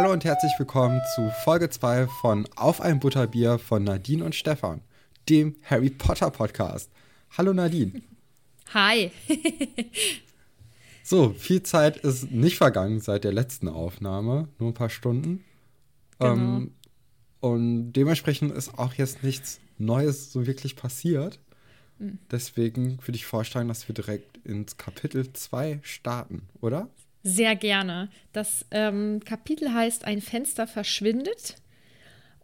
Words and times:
Hallo 0.00 0.14
und 0.14 0.24
herzlich 0.24 0.52
willkommen 0.58 0.98
zu 1.14 1.30
Folge 1.44 1.68
2 1.68 2.06
von 2.06 2.48
Auf 2.56 2.80
ein 2.80 3.00
Butterbier 3.00 3.58
von 3.58 3.84
Nadine 3.84 4.24
und 4.24 4.34
Stefan, 4.34 4.80
dem 5.28 5.56
Harry 5.62 5.90
Potter 5.90 6.30
Podcast. 6.30 6.90
Hallo 7.36 7.52
Nadine. 7.52 8.00
Hi. 8.72 9.10
so, 11.02 11.34
viel 11.34 11.62
Zeit 11.64 11.98
ist 11.98 12.30
nicht 12.30 12.56
vergangen 12.56 13.00
seit 13.00 13.24
der 13.24 13.34
letzten 13.34 13.68
Aufnahme, 13.68 14.48
nur 14.58 14.70
ein 14.70 14.74
paar 14.74 14.88
Stunden. 14.88 15.44
Genau. 16.18 16.32
Ähm, 16.32 16.72
und 17.40 17.92
dementsprechend 17.92 18.52
ist 18.52 18.78
auch 18.78 18.94
jetzt 18.94 19.22
nichts 19.22 19.60
Neues 19.76 20.32
so 20.32 20.46
wirklich 20.46 20.76
passiert. 20.76 21.40
Mhm. 21.98 22.20
Deswegen 22.30 22.98
würde 23.06 23.16
ich 23.16 23.26
vorschlagen, 23.26 23.68
dass 23.68 23.86
wir 23.86 23.94
direkt 23.94 24.38
ins 24.46 24.78
Kapitel 24.78 25.30
2 25.30 25.80
starten, 25.82 26.48
oder? 26.62 26.88
Sehr 27.22 27.54
gerne. 27.56 28.08
Das 28.32 28.64
ähm, 28.70 29.20
Kapitel 29.24 29.72
heißt 29.72 30.04
Ein 30.04 30.20
Fenster 30.20 30.66
verschwindet. 30.66 31.56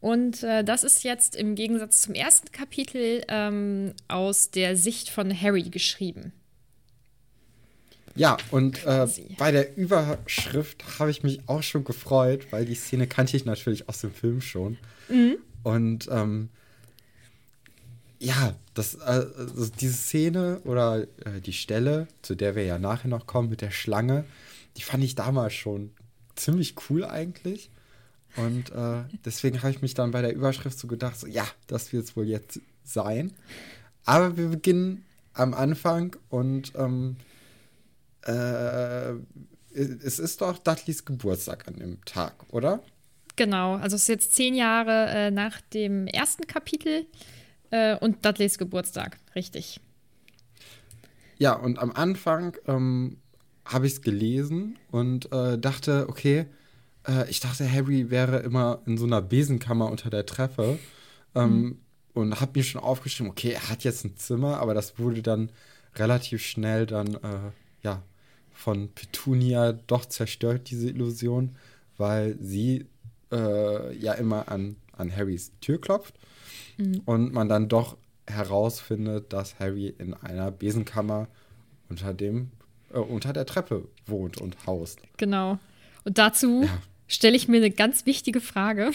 Und 0.01 0.43
äh, 0.43 0.63
das 0.63 0.85
ist 0.85 1.03
jetzt 1.05 1.35
im 1.35 1.55
Gegensatz 1.55 2.03
zum 2.03 2.15
ersten 2.15 2.53
Kapitel 2.53 3.25
ähm, 3.29 3.95
aus 4.09 4.51
der 4.51 4.77
Sicht 4.77 5.09
von 5.09 5.33
Harry 5.41 5.65
geschrieben. 5.65 6.33
Ja, 8.15 8.37
und 8.51 8.85
äh, 8.87 9.07
bei 9.37 9.53
der 9.53 9.77
Überschrift 9.77 10.99
habe 10.99 11.11
ich 11.11 11.23
mich 11.23 11.41
auch 11.49 11.63
schon 11.63 11.85
gefreut, 11.85 12.47
weil 12.51 12.65
die 12.65 12.75
Szene 12.75 13.07
kannte 13.07 13.37
ich 13.37 13.45
natürlich 13.45 13.89
aus 13.89 14.01
dem 14.01 14.13
Film 14.13 14.41
schon. 14.41 14.79
Mhm. 15.09 15.37
Und 15.63 16.09
ähm, 16.11 16.49
ja, 18.19 18.55
das, 18.75 18.95
äh, 18.95 19.01
also 19.01 19.71
diese 19.81 19.95
Szene 19.95 20.61
oder 20.65 21.03
äh, 21.03 21.41
die 21.45 21.53
Stelle, 21.53 22.09
zu 22.23 22.35
der 22.35 22.55
wir 22.57 22.65
ja 22.65 22.79
nachher 22.79 23.09
noch 23.09 23.27
kommen 23.27 23.51
mit 23.51 23.61
der 23.61 23.71
Schlange, 23.71 24.25
die 24.77 24.83
fand 24.83 25.03
ich 25.05 25.15
damals 25.15 25.55
schon 25.55 25.93
ziemlich 26.35 26.75
cool 26.89 27.05
eigentlich. 27.05 27.71
Und 28.37 28.71
äh, 28.71 29.05
deswegen 29.25 29.63
habe 29.63 29.71
ich 29.71 29.83
mich 29.83 29.95
dann 29.95 30.11
bei 30.11 30.21
der 30.21 30.35
Überschrift 30.35 30.79
so 30.79 30.87
gedacht, 30.87 31.19
so, 31.19 31.27
ja, 31.27 31.47
das 31.67 31.93
wird 31.93 32.05
es 32.05 32.17
wohl 32.17 32.27
jetzt 32.27 32.61
sein. 32.85 33.33
Aber 34.05 34.37
wir 34.37 34.49
beginnen 34.49 35.05
am 35.33 35.55
Anfang 35.55 36.17
und 36.29 36.73
ähm, 36.77 37.17
äh, 38.27 39.13
es 39.73 40.19
ist 40.19 40.41
doch 40.41 40.59
Dudleys 40.59 41.05
Geburtstag 41.05 41.67
an 41.69 41.77
dem 41.77 42.05
Tag, 42.05 42.35
oder? 42.51 42.83
Genau, 43.37 43.75
also 43.75 43.97
es 43.97 44.03
ist 44.03 44.09
jetzt 44.09 44.35
zehn 44.35 44.55
Jahre 44.55 45.09
äh, 45.11 45.31
nach 45.31 45.61
dem 45.61 46.07
ersten 46.07 46.47
Kapitel 46.47 47.07
äh, 47.71 47.97
und 47.97 48.25
Dudleys 48.25 48.57
Geburtstag, 48.57 49.19
richtig. 49.35 49.81
Ja, 51.39 51.53
und 51.53 51.79
am 51.79 51.93
Anfang 51.93 52.57
ähm, 52.67 53.19
habe 53.67 53.87
ich 53.87 53.95
es 53.95 54.03
gelesen 54.03 54.77
und 54.91 55.31
äh, 55.33 55.59
dachte, 55.59 56.07
okay, 56.09 56.47
äh, 57.07 57.29
ich 57.29 57.41
dachte, 57.41 57.71
Harry 57.71 58.11
wäre 58.11 58.39
immer 58.39 58.81
in 58.87 58.97
so 58.97 59.05
einer 59.05 59.21
Besenkammer 59.21 59.91
unter 59.91 60.11
der 60.11 60.27
Treppe. 60.27 60.79
Ähm, 61.35 61.61
mhm. 61.61 61.79
Und 62.15 62.41
habe 62.41 62.53
mir 62.55 62.65
schon 62.65 62.81
aufgeschrieben, 62.81 63.31
okay, 63.31 63.51
er 63.51 63.69
hat 63.69 63.85
jetzt 63.85 64.05
ein 64.05 64.17
Zimmer, 64.17 64.59
aber 64.61 64.73
das 64.73 64.99
wurde 64.99 65.21
dann 65.21 65.51
relativ 65.97 66.43
schnell 66.43 66.87
dann, 66.87 67.15
äh, 67.15 67.51
ja, 67.83 68.03
von 68.55 68.89
Petunia 68.95 69.73
doch 69.73 70.07
zerstört, 70.07 70.71
diese 70.71 70.89
Illusion, 70.89 71.57
weil 71.99 72.39
sie 72.41 72.87
äh, 73.31 73.95
ja 73.97 74.15
immer 74.15 74.49
an, 74.49 74.77
an 74.93 75.15
Harrys 75.15 75.53
Tür 75.61 75.79
klopft 75.79 76.15
mhm. 76.79 77.03
und 77.05 77.35
man 77.35 77.51
dann 77.51 77.69
doch 77.69 77.99
herausfindet, 78.27 79.35
dass 79.35 79.59
Harry 79.59 79.89
in 79.99 80.15
einer 80.15 80.51
Besenkammer 80.51 81.29
unter 81.91 82.15
dem 82.15 82.51
äh, 82.97 83.01
unter 83.01 83.33
der 83.33 83.47
Treppe 83.47 83.87
wohnt 84.07 84.39
und 84.39 84.67
haust. 84.67 85.01
Genau. 85.19 85.59
Und 86.05 86.19
dazu 86.19 86.63
ja. 86.65 86.83
stelle 87.07 87.37
ich 87.37 87.47
mir 87.47 87.59
eine 87.59 87.71
ganz 87.71 88.07
wichtige 88.07 88.41
Frage. 88.41 88.91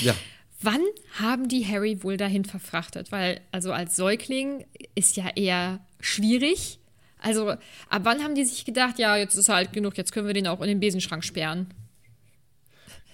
Ja. 0.00 0.14
Wann 0.60 0.80
haben 1.18 1.48
die 1.48 1.66
Harry 1.66 2.02
wohl 2.02 2.16
dahin 2.16 2.44
verfrachtet? 2.44 3.12
Weil, 3.12 3.40
also 3.52 3.72
als 3.72 3.94
Säugling 3.94 4.64
ist 4.94 5.16
ja 5.16 5.28
eher 5.36 5.80
schwierig. 6.00 6.78
Also, 7.18 7.50
ab 7.50 8.02
wann 8.02 8.22
haben 8.22 8.34
die 8.34 8.44
sich 8.44 8.64
gedacht, 8.64 8.98
ja, 8.98 9.16
jetzt 9.16 9.36
ist 9.36 9.48
er 9.48 9.56
alt 9.56 9.72
genug, 9.72 9.96
jetzt 9.96 10.12
können 10.12 10.26
wir 10.26 10.34
den 10.34 10.46
auch 10.46 10.60
in 10.60 10.68
den 10.68 10.80
Besenschrank 10.80 11.24
sperren? 11.24 11.72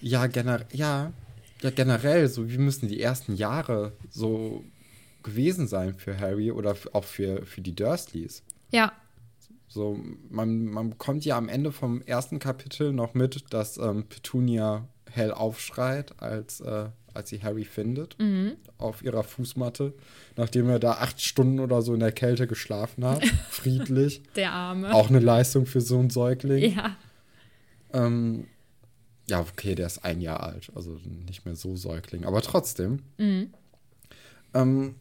Ja, 0.00 0.26
gener 0.26 0.66
ja, 0.72 1.12
ja, 1.62 1.70
generell, 1.70 2.28
so 2.28 2.50
wie 2.50 2.58
müssen 2.58 2.88
die 2.88 3.00
ersten 3.00 3.34
Jahre 3.34 3.92
so 4.10 4.64
gewesen 5.22 5.68
sein 5.68 5.94
für 5.94 6.18
Harry 6.18 6.50
oder 6.50 6.76
auch 6.92 7.04
für, 7.04 7.46
für 7.46 7.60
die 7.60 7.74
Dursleys. 7.74 8.42
Ja. 8.70 8.92
So, 9.72 9.98
man, 10.28 10.66
man 10.66 10.90
bekommt 10.90 11.24
ja 11.24 11.38
am 11.38 11.48
Ende 11.48 11.72
vom 11.72 12.02
ersten 12.02 12.38
Kapitel 12.38 12.92
noch 12.92 13.14
mit, 13.14 13.44
dass 13.54 13.78
ähm, 13.78 14.04
Petunia 14.04 14.86
hell 15.10 15.32
aufschreit, 15.32 16.20
als, 16.20 16.60
äh, 16.60 16.90
als 17.14 17.30
sie 17.30 17.42
Harry 17.42 17.64
findet, 17.64 18.18
mhm. 18.18 18.56
auf 18.76 19.02
ihrer 19.02 19.22
Fußmatte, 19.22 19.94
nachdem 20.36 20.68
er 20.68 20.78
da 20.78 20.92
acht 20.92 21.22
Stunden 21.22 21.58
oder 21.58 21.80
so 21.80 21.94
in 21.94 22.00
der 22.00 22.12
Kälte 22.12 22.46
geschlafen 22.46 23.02
hat. 23.06 23.24
Friedlich. 23.50 24.22
Der 24.36 24.52
Arme. 24.52 24.92
Auch 24.92 25.08
eine 25.08 25.20
Leistung 25.20 25.64
für 25.64 25.80
so 25.80 25.98
einen 25.98 26.10
Säugling. 26.10 26.74
Ja. 26.74 26.96
Ähm, 27.94 28.46
ja, 29.26 29.40
okay, 29.40 29.74
der 29.74 29.86
ist 29.86 30.04
ein 30.04 30.20
Jahr 30.20 30.42
alt, 30.42 30.70
also 30.74 30.98
nicht 31.26 31.46
mehr 31.46 31.56
so 31.56 31.76
Säugling, 31.76 32.26
aber 32.26 32.42
trotzdem. 32.42 33.04
Mhm. 33.16 33.54
Ähm, 34.52 34.96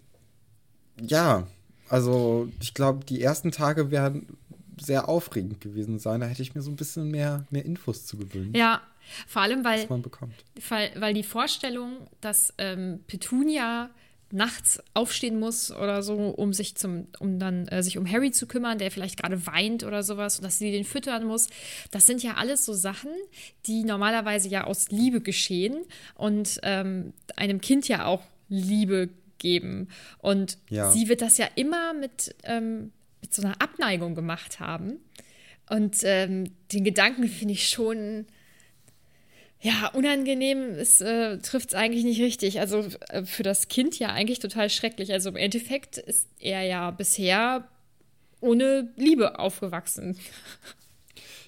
ja, 1.01 1.45
also 1.89 2.47
ich 2.61 2.73
glaube, 2.73 3.03
die 3.03 3.21
ersten 3.21 3.51
Tage 3.51 3.91
werden 3.91 4.37
sehr 4.81 5.09
aufregend 5.09 5.61
gewesen 5.61 5.99
sein. 5.99 6.21
Da 6.21 6.27
hätte 6.27 6.41
ich 6.41 6.55
mir 6.55 6.61
so 6.61 6.71
ein 6.71 6.75
bisschen 6.75 7.09
mehr, 7.09 7.45
mehr 7.49 7.65
Infos 7.65 8.05
zu 8.05 8.17
gewöhnen. 8.17 8.53
Ja, 8.53 8.81
vor 9.27 9.41
allem, 9.41 9.63
weil, 9.63 9.87
man 9.87 10.01
bekommt. 10.01 10.33
weil, 10.69 10.91
weil 10.97 11.13
die 11.13 11.23
Vorstellung, 11.23 12.07
dass 12.21 12.53
ähm, 12.57 12.99
Petunia 13.07 13.89
nachts 14.33 14.81
aufstehen 14.93 15.39
muss 15.39 15.71
oder 15.71 16.01
so, 16.01 16.15
um 16.15 16.53
sich 16.53 16.75
zum, 16.75 17.07
um 17.19 17.39
dann 17.39 17.67
äh, 17.67 17.83
sich 17.83 17.97
um 17.97 18.09
Harry 18.09 18.31
zu 18.31 18.47
kümmern, 18.47 18.77
der 18.77 18.91
vielleicht 18.91 19.21
gerade 19.21 19.45
weint 19.45 19.83
oder 19.83 20.03
sowas 20.03 20.37
und 20.37 20.45
dass 20.45 20.57
sie 20.57 20.71
den 20.71 20.85
füttern 20.85 21.25
muss. 21.25 21.49
Das 21.91 22.05
sind 22.05 22.23
ja 22.23 22.35
alles 22.35 22.65
so 22.65 22.73
Sachen, 22.73 23.11
die 23.65 23.83
normalerweise 23.83 24.47
ja 24.47 24.63
aus 24.63 24.89
Liebe 24.89 25.21
geschehen 25.21 25.83
und 26.15 26.59
ähm, 26.63 27.13
einem 27.35 27.61
Kind 27.61 27.87
ja 27.87 28.05
auch 28.05 28.23
Liebe 28.47 29.09
geben. 29.37 29.89
Und 30.19 30.57
ja. 30.69 30.91
sie 30.91 31.09
wird 31.09 31.21
das 31.21 31.37
ja 31.37 31.47
immer 31.55 31.93
mit 31.93 32.35
ähm, 32.43 32.91
so 33.33 33.41
einer 33.41 33.61
Abneigung 33.61 34.15
gemacht 34.15 34.59
haben. 34.59 34.99
Und 35.69 35.97
ähm, 36.03 36.51
den 36.71 36.83
Gedanken 36.83 37.27
finde 37.27 37.53
ich 37.53 37.69
schon, 37.69 38.25
ja, 39.61 39.87
unangenehm 39.93 40.77
äh, 40.77 41.37
trifft 41.37 41.69
es 41.69 41.75
eigentlich 41.75 42.03
nicht 42.03 42.19
richtig. 42.19 42.59
Also 42.59 42.87
äh, 43.09 43.23
für 43.23 43.43
das 43.43 43.67
Kind 43.67 43.97
ja 43.99 44.09
eigentlich 44.09 44.39
total 44.39 44.69
schrecklich. 44.69 45.13
Also 45.13 45.29
im 45.29 45.35
Endeffekt 45.35 45.97
ist 45.97 46.27
er 46.39 46.63
ja 46.63 46.91
bisher 46.91 47.67
ohne 48.41 48.91
Liebe 48.97 49.39
aufgewachsen. 49.39 50.17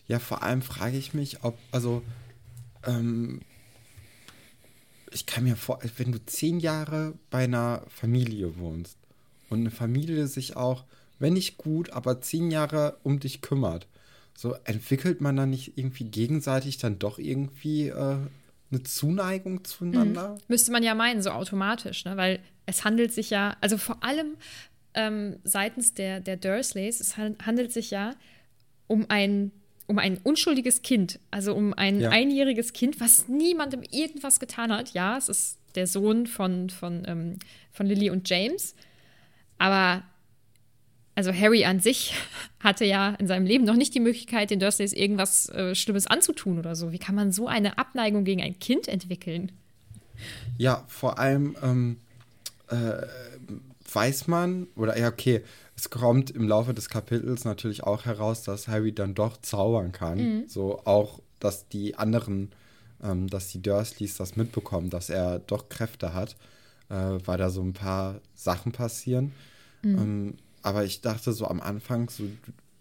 Ja, 0.08 0.20
vor 0.20 0.44
allem 0.44 0.62
frage 0.62 0.98
ich 0.98 1.14
mich, 1.14 1.44
ob, 1.44 1.58
also, 1.72 2.04
ähm, 2.86 3.42
ich 5.12 5.26
kann 5.26 5.46
mir 5.46 5.56
vor, 5.56 5.80
wenn 5.98 6.12
du 6.12 6.24
zehn 6.26 6.60
Jahre 6.60 7.14
bei 7.30 7.46
einer 7.46 7.84
Familie 7.88 8.58
wohnst 8.58 8.98
und 9.50 9.62
eine 9.62 9.72
Familie 9.72 10.28
sich 10.28 10.56
auch 10.58 10.84
wenn 11.24 11.34
nicht 11.34 11.58
gut, 11.58 11.92
aber 11.92 12.20
zehn 12.20 12.52
Jahre 12.52 12.98
um 13.02 13.18
dich 13.22 13.42
kümmert. 13.42 13.88
So 14.36 14.56
entwickelt 14.66 15.22
man 15.22 15.38
dann 15.38 15.52
nicht 15.52 15.78
irgendwie 15.78 16.04
gegenseitig 16.04 16.80
dann 16.80 17.00
doch 17.00 17.18
irgendwie 17.18 17.88
äh, 17.88 18.18
eine 18.70 18.84
Zuneigung 18.84 19.64
zueinander? 19.64 20.34
Mhm. 20.34 20.42
Müsste 20.50 20.74
man 20.74 20.84
ja 20.84 20.94
meinen, 20.96 21.22
so 21.22 21.30
automatisch, 21.30 22.04
ne? 22.04 22.18
weil 22.18 22.42
es 22.66 22.84
handelt 22.84 23.14
sich 23.14 23.30
ja, 23.30 23.56
also 23.62 23.78
vor 23.78 24.04
allem 24.04 24.36
ähm, 24.96 25.38
seitens 25.46 25.94
der, 25.94 26.20
der 26.20 26.36
Dursleys, 26.36 27.00
es 27.00 27.16
handelt 27.16 27.72
sich 27.72 27.90
ja 27.90 28.16
um 28.88 29.06
ein 29.10 29.52
um 29.86 30.00
ein 30.00 30.18
unschuldiges 30.24 30.82
Kind, 30.82 31.20
also 31.30 31.54
um 31.54 31.74
ein 31.74 32.00
ja. 32.00 32.10
einjähriges 32.10 32.72
Kind, 32.72 33.02
was 33.02 33.28
niemandem 33.28 33.84
irgendwas 33.92 34.40
getan 34.40 34.72
hat. 34.72 34.94
Ja, 34.94 35.18
es 35.18 35.28
ist 35.28 35.60
der 35.76 35.88
Sohn 35.88 36.26
von, 36.26 36.70
von, 36.70 37.04
ähm, 37.06 37.38
von 37.72 37.86
Lily 37.86 38.10
und 38.10 38.30
James, 38.30 38.76
aber 39.58 40.04
also 41.16 41.34
Harry 41.34 41.66
an 41.66 41.80
sich 41.80 42.14
hatte 42.60 42.86
ja 42.86 43.16
in 43.20 43.28
seinem 43.28 43.46
Leben 43.46 43.66
noch 43.66 43.76
nicht 43.76 43.94
die 43.94 44.00
Möglichkeit, 44.00 44.50
den 44.50 44.60
Dursleys 44.60 44.94
irgendwas 44.94 45.50
äh, 45.50 45.76
Schlimmes 45.76 46.08
anzutun 46.08 46.60
oder 46.60 46.76
so. 46.76 46.92
Wie 46.92 47.00
kann 47.00 47.16
man 47.16 47.32
so 47.32 47.48
eine 47.48 47.78
Abneigung 47.78 48.24
gegen 48.24 48.42
ein 48.42 48.60
Kind 48.60 48.88
entwickeln? 48.88 49.52
Ja, 50.58 50.84
vor 50.88 51.20
allem 51.20 51.56
ähm, 51.62 51.98
äh, 52.70 53.06
weiß 53.92 54.28
man, 54.28 54.68
oder 54.76 54.98
ja, 54.98 55.10
okay, 55.10 55.44
es 55.76 55.90
kommt 55.90 56.32
im 56.32 56.48
Laufe 56.48 56.74
des 56.74 56.90
Kapitels 56.90 57.46
natürlich 57.46 57.84
auch 57.84 58.06
heraus, 58.06 58.44
dass 58.44 58.68
Harry 58.68 58.94
dann 58.94 59.16
doch 59.16 59.38
zaubern 59.42 59.92
kann. 59.92 60.18
Mhm. 60.18 60.44
So 60.48 60.82
auch, 60.86 61.20
dass 61.40 61.68
die 61.68 61.96
anderen, 61.96 62.52
ähm, 63.04 63.28
dass 63.28 63.50
die 63.50 63.62
Dursleys 63.62 64.18
das 64.18 64.36
mitbekommen, 64.36 64.90
dass 64.90 65.10
er 65.10 65.40
doch 65.40 65.70
Kräfte 65.70 66.14
hat, 66.14 66.36
äh, 66.90 66.96
weil 67.26 67.38
da 67.38 67.50
so 67.50 67.62
ein 67.62 67.74
paar 67.74 68.22
Sachen 68.36 68.72
passieren. 68.72 69.34
Mhm. 69.82 69.98
Ähm, 69.98 70.38
aber 70.64 70.86
ich 70.86 71.02
dachte 71.02 71.34
so 71.34 71.46
am 71.46 71.62
Anfang, 71.62 72.10
so, 72.10 72.24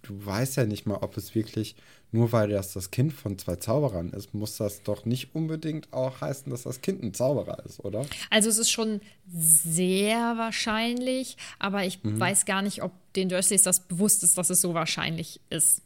du 0.02 0.24
weißt 0.24 0.56
ja 0.56 0.64
nicht 0.64 0.86
mal, 0.86 0.96
ob 0.96 1.16
es 1.16 1.34
wirklich, 1.34 1.76
nur 2.10 2.32
weil 2.32 2.48
das 2.48 2.72
das 2.72 2.90
Kind 2.90 3.12
von 3.12 3.38
zwei 3.38 3.56
Zauberern 3.56 4.10
ist, 4.10 4.34
muss 4.34 4.56
das 4.56 4.82
doch 4.82 5.04
nicht 5.04 5.34
unbedingt 5.34 5.92
auch 5.92 6.20
heißen, 6.20 6.50
dass 6.50 6.62
das 6.62 6.80
Kind 6.80 7.02
ein 7.02 7.14
Zauberer 7.14 7.64
ist, 7.66 7.80
oder? 7.80 8.06
Also 8.30 8.48
es 8.48 8.58
ist 8.58 8.70
schon 8.70 9.00
sehr 9.28 10.36
wahrscheinlich, 10.36 11.36
aber 11.58 11.84
ich 11.84 12.02
mhm. 12.02 12.18
weiß 12.18 12.44
gar 12.44 12.62
nicht, 12.62 12.82
ob 12.82 12.92
den 13.14 13.28
Dursleys 13.28 13.62
das 13.62 13.80
bewusst 13.80 14.22
ist, 14.22 14.38
dass 14.38 14.50
es 14.50 14.60
so 14.60 14.74
wahrscheinlich 14.74 15.40
ist. 15.50 15.82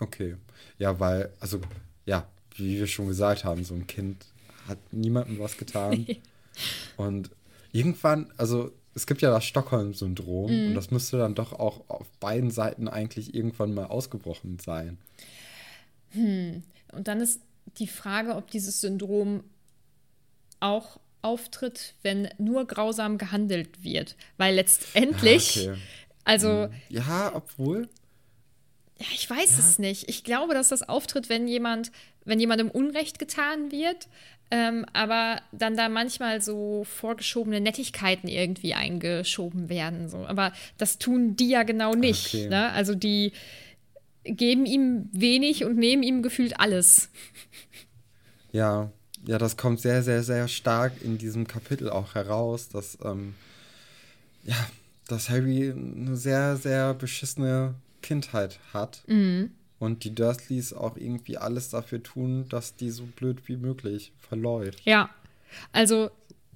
Okay. 0.00 0.36
Ja, 0.78 0.98
weil, 1.00 1.32
also, 1.40 1.60
ja, 2.06 2.26
wie 2.56 2.78
wir 2.78 2.86
schon 2.86 3.08
gesagt 3.08 3.44
haben, 3.44 3.64
so 3.64 3.74
ein 3.74 3.86
Kind 3.86 4.26
hat 4.68 4.78
niemandem 4.92 5.38
was 5.38 5.56
getan. 5.56 6.06
und 6.96 7.30
irgendwann, 7.72 8.32
also 8.36 8.72
es 8.94 9.06
gibt 9.06 9.22
ja 9.22 9.30
das 9.30 9.44
Stockholm-Syndrom 9.44 10.50
mhm. 10.50 10.68
und 10.68 10.74
das 10.74 10.90
müsste 10.90 11.18
dann 11.18 11.34
doch 11.34 11.52
auch 11.52 11.88
auf 11.88 12.08
beiden 12.20 12.50
Seiten 12.50 12.88
eigentlich 12.88 13.34
irgendwann 13.34 13.74
mal 13.74 13.86
ausgebrochen 13.86 14.58
sein. 14.58 14.98
Hm. 16.10 16.62
Und 16.92 17.08
dann 17.08 17.20
ist 17.20 17.40
die 17.78 17.88
Frage, 17.88 18.36
ob 18.36 18.50
dieses 18.50 18.80
Syndrom 18.80 19.42
auch 20.60 21.00
auftritt, 21.22 21.94
wenn 22.02 22.28
nur 22.38 22.66
grausam 22.66 23.18
gehandelt 23.18 23.82
wird. 23.82 24.16
Weil 24.36 24.54
letztendlich, 24.54 25.66
ah, 25.66 25.72
okay. 25.72 25.80
also. 26.24 26.48
Hm. 26.64 26.72
Ja, 26.88 27.32
obwohl. 27.34 27.88
Ja, 28.98 29.06
ich 29.12 29.28
weiß 29.28 29.52
ja. 29.52 29.58
es 29.58 29.78
nicht. 29.78 30.08
Ich 30.08 30.22
glaube, 30.22 30.54
dass 30.54 30.68
das 30.68 30.88
auftritt, 30.88 31.28
wenn 31.28 31.48
jemand, 31.48 31.90
wenn 32.24 32.38
jemandem 32.38 32.70
Unrecht 32.70 33.18
getan 33.18 33.72
wird, 33.72 34.08
ähm, 34.54 34.86
aber 34.92 35.42
dann 35.50 35.76
da 35.76 35.88
manchmal 35.88 36.40
so 36.40 36.84
vorgeschobene 36.84 37.60
Nettigkeiten 37.60 38.28
irgendwie 38.28 38.74
eingeschoben 38.74 39.68
werden. 39.68 40.08
So. 40.08 40.18
Aber 40.18 40.52
das 40.78 40.98
tun 40.98 41.34
die 41.34 41.48
ja 41.48 41.64
genau 41.64 41.94
nicht. 41.94 42.32
Okay. 42.32 42.48
Ne? 42.48 42.70
Also 42.70 42.94
die 42.94 43.32
geben 44.22 44.64
ihm 44.64 45.08
wenig 45.10 45.64
und 45.64 45.76
nehmen 45.76 46.04
ihm 46.04 46.22
gefühlt 46.22 46.60
alles. 46.60 47.10
Ja, 48.52 48.92
ja, 49.26 49.38
das 49.38 49.56
kommt 49.56 49.80
sehr, 49.80 50.04
sehr, 50.04 50.22
sehr 50.22 50.46
stark 50.46 50.92
in 51.02 51.18
diesem 51.18 51.48
Kapitel 51.48 51.90
auch 51.90 52.14
heraus, 52.14 52.68
dass, 52.68 52.96
ähm, 53.02 53.34
ja, 54.44 54.54
dass 55.08 55.30
Harry 55.30 55.72
eine 55.72 56.16
sehr, 56.16 56.56
sehr 56.56 56.94
beschissene 56.94 57.74
Kindheit 58.02 58.60
hat. 58.72 59.02
Mhm. 59.08 59.50
Und 59.84 60.04
die 60.04 60.14
Dursleys 60.14 60.72
auch 60.72 60.96
irgendwie 60.96 61.36
alles 61.36 61.70
dafür 61.70 62.02
tun, 62.02 62.46
dass 62.48 62.74
die 62.76 62.90
so 62.90 63.04
blöd 63.04 63.46
wie 63.48 63.56
möglich 63.56 64.12
verläuft. 64.18 64.80
Ja, 64.84 65.10
also 65.72 66.10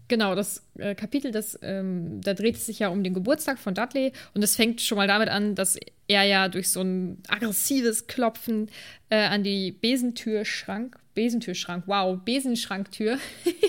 genau, 0.08 0.34
das 0.34 0.62
äh, 0.78 0.94
Kapitel, 0.94 1.30
das, 1.30 1.58
ähm, 1.62 2.20
da 2.22 2.34
dreht 2.34 2.56
es 2.56 2.66
sich 2.66 2.80
ja 2.80 2.88
um 2.88 3.04
den 3.04 3.14
Geburtstag 3.14 3.58
von 3.58 3.75
Dudley 3.75 4.12
und 4.34 4.42
es 4.42 4.56
fängt 4.56 4.80
schon 4.80 4.96
mal 4.96 5.06
damit 5.06 5.28
an, 5.28 5.54
dass 5.54 5.78
er 6.08 6.25
ja 6.25 6.48
durch 6.48 6.70
so 6.70 6.80
ein 6.80 7.22
aggressives 7.28 8.06
Klopfen 8.06 8.70
äh, 9.10 9.16
an 9.16 9.44
die 9.44 9.72
Besentürschrank, 9.72 10.98
Besentürschrank, 11.14 11.84
wow, 11.86 12.19
Besenschranktür, 12.25 13.19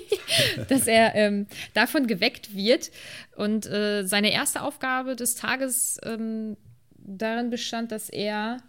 dass 0.69 0.87
er 0.87 1.15
ähm, 1.15 1.47
davon 1.73 2.07
geweckt 2.07 2.55
wird 2.55 2.91
und 3.35 3.65
äh, 3.65 4.03
seine 4.05 4.31
erste 4.31 4.61
Aufgabe 4.61 5.15
des 5.15 5.35
Tages 5.35 5.99
ähm, 6.03 6.55
darin 6.97 7.49
bestand, 7.49 7.91
dass 7.91 8.09
er 8.09 8.61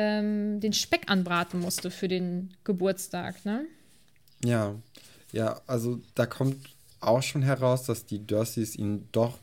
ähm, 0.00 0.60
den 0.60 0.72
Speck 0.72 1.10
anbraten 1.10 1.60
musste 1.60 1.90
für 1.90 2.08
den 2.08 2.54
Geburtstag, 2.64 3.44
ne? 3.44 3.66
Ja, 4.42 4.74
ja, 5.32 5.60
also 5.66 6.00
da 6.14 6.24
kommt 6.24 6.56
auch 7.00 7.22
schon 7.22 7.42
heraus, 7.42 7.84
dass 7.84 8.06
die 8.06 8.26
Dursleys 8.26 8.76
ihn 8.76 9.08
doch 9.12 9.38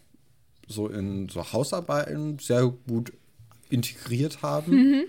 so 0.67 0.87
in 0.87 1.29
so 1.29 1.53
Hausarbeiten 1.53 2.39
sehr 2.39 2.65
gut 2.87 3.13
integriert 3.69 4.41
haben. 4.41 4.71
Mhm. 4.71 5.03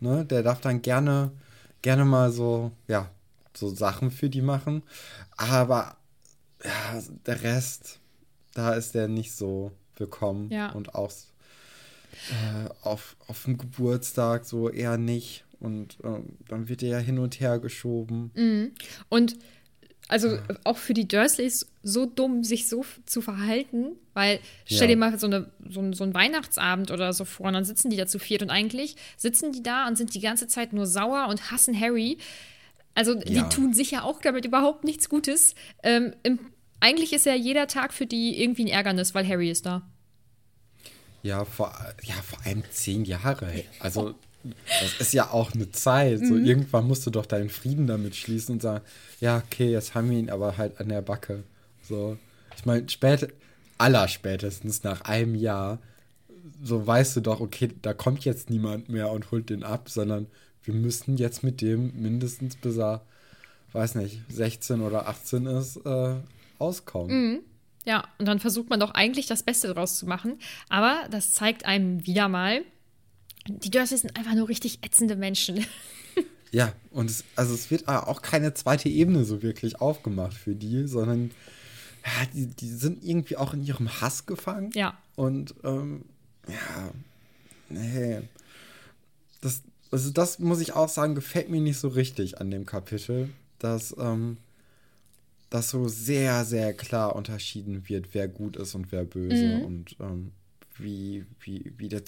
Ne, 0.00 0.24
der 0.24 0.42
darf 0.42 0.60
dann 0.60 0.82
gerne, 0.82 1.30
gerne 1.82 2.04
mal 2.04 2.32
so, 2.32 2.72
ja, 2.88 3.10
so 3.54 3.68
Sachen 3.68 4.10
für 4.10 4.28
die 4.28 4.42
machen. 4.42 4.82
Aber 5.36 5.96
ja, 6.64 7.02
der 7.26 7.42
Rest, 7.42 8.00
da 8.54 8.74
ist 8.74 8.94
der 8.94 9.08
nicht 9.08 9.32
so 9.34 9.72
willkommen. 9.96 10.50
Ja. 10.50 10.72
Und 10.72 10.94
auch 10.94 11.12
äh, 12.30 12.68
auf, 12.82 13.16
auf 13.26 13.44
dem 13.44 13.58
Geburtstag 13.58 14.44
so 14.44 14.70
eher 14.70 14.98
nicht. 14.98 15.44
Und 15.60 15.98
äh, 16.04 16.20
dann 16.48 16.68
wird 16.68 16.82
er 16.82 16.90
ja 16.90 16.98
hin 16.98 17.18
und 17.18 17.40
her 17.40 17.58
geschoben. 17.58 18.30
Mhm. 18.34 18.72
Und 19.08 19.36
also 20.08 20.38
auch 20.64 20.76
für 20.76 20.92
die 20.92 21.08
Dursleys 21.08 21.66
so 21.82 22.04
dumm, 22.04 22.44
sich 22.44 22.68
so 22.68 22.84
zu 23.06 23.22
verhalten, 23.22 23.92
weil 24.12 24.38
stell 24.66 24.82
ja. 24.82 24.86
dir 24.88 24.96
mal 24.96 25.18
so, 25.18 25.26
eine, 25.26 25.50
so, 25.66 25.80
ein, 25.80 25.94
so 25.94 26.04
einen 26.04 26.12
Weihnachtsabend 26.12 26.90
oder 26.90 27.12
so 27.14 27.24
vor 27.24 27.46
und 27.46 27.54
dann 27.54 27.64
sitzen 27.64 27.88
die 27.88 27.96
da 27.96 28.06
zu 28.06 28.18
viert 28.18 28.42
und 28.42 28.50
eigentlich 28.50 28.96
sitzen 29.16 29.52
die 29.52 29.62
da 29.62 29.88
und 29.88 29.96
sind 29.96 30.14
die 30.14 30.20
ganze 30.20 30.46
Zeit 30.46 30.74
nur 30.74 30.86
sauer 30.86 31.28
und 31.28 31.50
hassen 31.50 31.78
Harry. 31.78 32.18
Also 32.94 33.14
die 33.14 33.34
ja. 33.34 33.48
tun 33.48 33.72
sich 33.72 33.92
ja 33.92 34.02
auch 34.02 34.20
damit 34.20 34.44
überhaupt 34.44 34.84
nichts 34.84 35.08
Gutes. 35.08 35.54
Ähm, 35.82 36.14
im, 36.22 36.38
eigentlich 36.80 37.14
ist 37.14 37.24
ja 37.24 37.34
jeder 37.34 37.66
Tag 37.66 37.94
für 37.94 38.06
die 38.06 38.40
irgendwie 38.40 38.64
ein 38.64 38.68
Ärgernis, 38.68 39.14
weil 39.14 39.26
Harry 39.26 39.50
ist 39.50 39.64
da. 39.64 39.82
Ja, 41.24 41.46
vor, 41.46 41.74
ja, 42.02 42.14
vor 42.14 42.38
allem 42.44 42.62
zehn 42.70 43.06
Jahre. 43.06 43.64
Also, 43.80 44.14
das 44.68 45.00
ist 45.00 45.14
ja 45.14 45.30
auch 45.30 45.54
eine 45.54 45.72
Zeit. 45.72 46.18
So, 46.18 46.34
mhm. 46.34 46.44
irgendwann 46.44 46.86
musst 46.86 47.06
du 47.06 47.10
doch 47.10 47.24
deinen 47.24 47.48
Frieden 47.48 47.86
damit 47.86 48.14
schließen 48.14 48.56
und 48.56 48.62
sagen, 48.62 48.84
ja, 49.20 49.42
okay, 49.44 49.72
jetzt 49.72 49.94
haben 49.94 50.10
wir 50.10 50.18
ihn 50.18 50.28
aber 50.28 50.58
halt 50.58 50.78
an 50.80 50.90
der 50.90 51.00
Backe. 51.00 51.42
So, 51.82 52.18
ich 52.54 52.66
meine, 52.66 52.86
später, 52.90 53.28
aller 53.78 54.06
spätestens 54.06 54.82
nach 54.82 55.00
einem 55.00 55.34
Jahr, 55.34 55.78
so 56.62 56.86
weißt 56.86 57.16
du 57.16 57.20
doch, 57.22 57.40
okay, 57.40 57.70
da 57.80 57.94
kommt 57.94 58.26
jetzt 58.26 58.50
niemand 58.50 58.90
mehr 58.90 59.10
und 59.10 59.30
holt 59.30 59.48
den 59.48 59.64
ab, 59.64 59.88
sondern 59.88 60.26
wir 60.62 60.74
müssen 60.74 61.16
jetzt 61.16 61.42
mit 61.42 61.62
dem 61.62 61.90
mindestens 62.02 62.56
bis 62.56 62.76
er, 62.76 63.00
weiß 63.72 63.94
nicht, 63.94 64.20
16 64.28 64.82
oder 64.82 65.08
18 65.08 65.46
ist, 65.46 65.76
äh, 65.86 66.16
auskommen. 66.58 67.30
Mhm. 67.30 67.40
Ja, 67.84 68.08
und 68.18 68.26
dann 68.26 68.40
versucht 68.40 68.70
man 68.70 68.80
doch 68.80 68.92
eigentlich 68.92 69.26
das 69.26 69.42
Beste 69.42 69.68
daraus 69.68 69.96
zu 69.96 70.06
machen. 70.06 70.38
Aber 70.68 71.06
das 71.10 71.32
zeigt 71.32 71.66
einem 71.66 72.06
wieder 72.06 72.28
mal, 72.28 72.62
die 73.46 73.70
Dursleys 73.70 74.00
sind 74.00 74.16
einfach 74.16 74.34
nur 74.34 74.48
richtig 74.48 74.78
ätzende 74.82 75.16
Menschen. 75.16 75.64
Ja, 76.54 76.72
und 76.92 77.10
es, 77.10 77.24
also 77.34 77.52
es 77.52 77.72
wird 77.72 77.88
auch 77.88 78.22
keine 78.22 78.54
zweite 78.54 78.88
Ebene 78.88 79.24
so 79.24 79.42
wirklich 79.42 79.80
aufgemacht 79.80 80.34
für 80.34 80.54
die, 80.54 80.86
sondern 80.86 81.32
ja, 82.04 82.26
die, 82.32 82.46
die 82.46 82.68
sind 82.68 83.02
irgendwie 83.02 83.36
auch 83.36 83.54
in 83.54 83.64
ihrem 83.64 84.00
Hass 84.00 84.24
gefangen. 84.24 84.70
Ja. 84.72 84.96
Und 85.16 85.52
ähm, 85.64 86.04
ja, 86.46 86.90
nee. 87.70 88.20
Das, 89.40 89.62
also 89.90 90.10
das 90.10 90.38
muss 90.38 90.60
ich 90.60 90.74
auch 90.74 90.88
sagen, 90.88 91.16
gefällt 91.16 91.48
mir 91.48 91.60
nicht 91.60 91.80
so 91.80 91.88
richtig 91.88 92.40
an 92.40 92.52
dem 92.52 92.66
Kapitel, 92.66 93.30
dass 93.58 93.92
ähm, 93.98 94.36
dass 95.54 95.70
so 95.70 95.86
sehr, 95.86 96.44
sehr 96.44 96.74
klar 96.74 97.14
unterschieden 97.14 97.88
wird, 97.88 98.08
wer 98.10 98.26
gut 98.26 98.56
ist 98.56 98.74
und 98.74 98.90
wer 98.90 99.04
böse 99.04 99.58
mhm. 99.58 99.64
und 99.64 99.96
ähm, 100.00 100.32
wie, 100.76 101.26
wie, 101.38 101.72
wie 101.76 101.88
der 101.88 102.02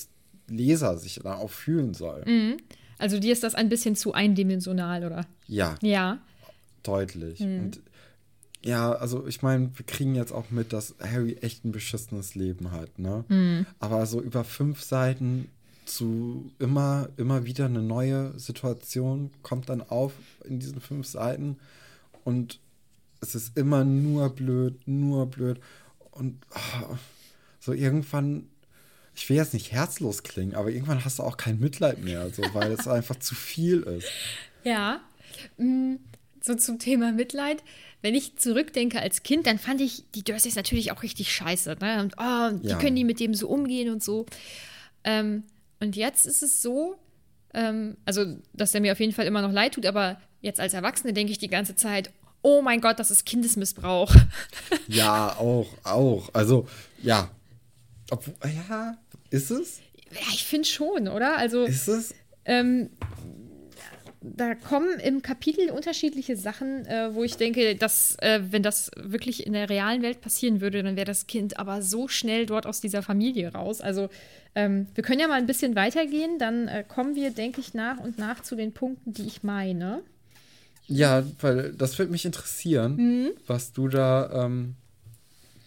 Leser 0.49 0.99
sich 0.99 1.21
da 1.23 1.37
auch 1.37 1.51
fühlen 1.53 1.95
soll. 1.95 2.25
Mhm. 2.27 2.57
Also 2.99 3.21
dir 3.21 3.33
ist 3.33 3.45
das 3.45 3.55
ein 3.55 3.69
bisschen 3.69 3.95
zu 3.95 4.15
eindimensional, 4.15 5.05
oder? 5.05 5.27
Ja. 5.47 5.77
Ja. 5.81 6.19
Deutlich. 6.83 7.39
Mhm. 7.39 7.61
Und 7.61 7.81
ja, 8.65 8.91
also 8.91 9.29
ich 9.29 9.43
meine, 9.43 9.71
wir 9.77 9.87
kriegen 9.87 10.17
jetzt 10.17 10.33
auch 10.33 10.51
mit, 10.51 10.73
dass 10.73 10.97
Harry 10.99 11.35
echt 11.41 11.65
ein 11.65 11.71
beschissenes 11.71 12.35
Leben 12.35 12.73
hat, 12.73 12.99
ne? 12.99 13.25
Mhm. 13.29 13.65
Aber 13.79 14.07
so 14.07 14.21
über 14.21 14.43
fünf 14.43 14.83
Seiten 14.83 15.49
zu 15.85 16.51
immer, 16.59 17.11
immer 17.17 17.45
wieder 17.45 17.67
eine 17.67 17.83
neue 17.83 18.37
Situation 18.41 19.31
kommt 19.45 19.69
dann 19.69 19.83
auf 19.83 20.15
in 20.43 20.59
diesen 20.59 20.81
fünf 20.81 21.07
Seiten 21.07 21.59
und 22.25 22.59
es 23.21 23.35
ist 23.35 23.57
immer 23.57 23.85
nur 23.85 24.31
blöd, 24.31 24.87
nur 24.87 25.27
blöd. 25.27 25.61
Und 26.11 26.39
oh, 26.55 26.97
so 27.61 27.73
irgendwann, 27.73 28.49
ich 29.15 29.29
will 29.29 29.37
jetzt 29.37 29.55
nicht 29.55 29.73
herzlos 29.73 30.23
klingen, 30.23 30.55
aber 30.55 30.71
irgendwann 30.71 31.05
hast 31.05 31.19
du 31.19 31.23
auch 31.23 31.37
kein 31.37 31.59
Mitleid 31.59 32.03
mehr, 32.03 32.31
so, 32.31 32.43
weil 32.55 32.73
es 32.73 32.87
einfach 32.89 33.17
zu 33.17 33.35
viel 33.35 33.83
ist. 33.83 34.09
Ja, 34.65 35.01
mm, 35.59 35.97
so 36.41 36.55
zum 36.55 36.79
Thema 36.79 37.13
Mitleid. 37.13 37.63
Wenn 38.03 38.15
ich 38.15 38.37
zurückdenke 38.37 39.01
als 39.01 39.23
Kind, 39.23 39.47
dann 39.47 39.59
fand 39.59 39.81
ich 39.81 40.05
die 40.15 40.23
Dursleys 40.23 40.55
natürlich 40.55 40.93
auch 40.93 41.03
richtig 41.03 41.33
scheiße. 41.33 41.77
Ne? 41.81 42.03
Und 42.03 42.15
oh, 42.19 42.63
wie 42.63 42.69
ja. 42.69 42.79
können 42.79 42.95
die 42.95 43.05
mit 43.05 43.21
dem 43.21 43.35
so 43.35 43.49
umgehen 43.49 43.91
und 43.91 44.03
so. 44.03 44.27
Ähm, 45.03 45.45
und 45.81 45.97
jetzt 45.97 46.27
ist 46.27 46.43
es 46.43 46.63
so, 46.63 46.97
ähm, 47.53 47.97
also, 48.05 48.37
dass 48.53 48.75
er 48.75 48.81
mir 48.81 48.93
auf 48.93 49.01
jeden 49.01 49.13
Fall 49.13 49.27
immer 49.27 49.43
noch 49.43 49.53
leid 49.53 49.75
tut, 49.75 49.87
aber 49.87 50.21
jetzt 50.41 50.61
als 50.61 50.75
Erwachsene 50.75 51.13
denke 51.13 51.33
ich 51.33 51.39
die 51.39 51.49
ganze 51.49 51.75
Zeit, 51.75 52.13
oh 52.47 52.63
mein 52.63 52.81
Gott, 52.81 53.01
das 53.01 53.11
ist 53.11 53.27
Kindesmissbrauch. 53.27 54.15
ja, 54.87 55.37
auch, 55.37 55.67
auch. 55.83 56.31
Also, 56.33 56.69
ja. 57.03 57.29
Obwohl, 58.09 58.35
ja, 58.69 58.97
ist 59.31 59.51
es? 59.51 59.81
Ja, 60.13 60.29
ich 60.33 60.45
finde 60.45 60.69
schon, 60.69 61.09
oder? 61.09 61.37
Also. 61.37 61.65
Ist 61.65 61.89
es? 61.89 62.15
Ähm, 62.45 62.91
da 64.21 64.55
kommen 64.55 65.01
im 65.01 65.23
Kapitel 65.23 65.71
unterschiedliche 65.71 66.37
Sachen, 66.37 66.87
äh, 66.87 67.15
wo 67.15 67.25
ich 67.25 67.37
denke, 67.37 67.75
dass, 67.75 68.17
äh, 68.21 68.41
wenn 68.51 68.63
das 68.63 68.93
wirklich 68.97 69.45
in 69.45 69.53
der 69.53 69.69
realen 69.69 70.03
Welt 70.03 70.21
passieren 70.21 70.61
würde, 70.61 70.85
dann 70.85 70.95
wäre 70.97 71.05
das 71.05 71.27
Kind 71.27 71.59
aber 71.59 71.83
so 71.83 72.07
schnell 72.07 72.47
dort 72.47 72.67
aus 72.67 72.81
dieser 72.81 73.03
Familie 73.03 73.53
raus. 73.53 73.81
Also 73.81 74.09
ähm, 74.55 74.87
wir 74.95 75.03
können 75.03 75.21
ja 75.21 75.29
mal 75.29 75.35
ein 75.39 75.47
bisschen 75.47 75.75
weitergehen, 75.75 76.39
dann 76.39 76.69
äh, 76.69 76.85
kommen 76.87 77.17
wir, 77.17 77.31
denke 77.31 77.61
ich, 77.61 77.75
nach 77.75 77.99
und 77.99 78.19
nach 78.19 78.43
zu 78.43 78.55
den 78.55 78.73
Punkten, 78.73 79.13
die 79.13 79.27
ich 79.27 79.43
meine. 79.43 80.03
Ja, 80.89 81.25
weil 81.41 81.73
das 81.73 81.99
würde 81.99 82.13
mich 82.13 82.25
interessieren, 82.25 82.97
mhm. 82.97 83.31
was 83.47 83.73
du 83.73 83.89
da, 83.89 84.45
ähm, 84.45 84.77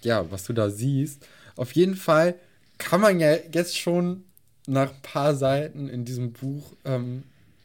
ja, 0.02 0.30
was 0.32 0.46
du 0.46 0.54
da 0.54 0.70
siehst. 0.70 1.26
Auf 1.56 1.74
jeden 1.74 1.96
Fall 1.96 2.36
kann 2.78 3.02
man 3.02 3.20
ja 3.20 3.36
jetzt 3.52 3.78
schon 3.78 4.24
nach 4.66 4.92
ein 4.92 5.02
paar 5.02 5.36
Seiten 5.36 5.90
in 5.90 6.06
diesem 6.06 6.32
Buch, 6.32 6.74
ähm, 6.86 7.24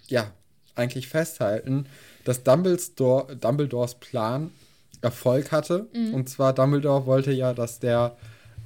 ja, 0.09 0.33
eigentlich 0.75 1.07
festhalten, 1.07 1.87
dass 2.25 2.43
Dumbledore, 2.43 3.37
Dumbledores 3.37 3.95
Plan 3.95 4.51
Erfolg 5.01 5.53
hatte. 5.53 5.87
Mhm. 5.95 6.15
Und 6.15 6.29
zwar 6.29 6.55
Dumbledore 6.55 7.07
wollte 7.07 7.31
ja, 7.31 7.53
dass 7.53 7.79
der 7.79 8.17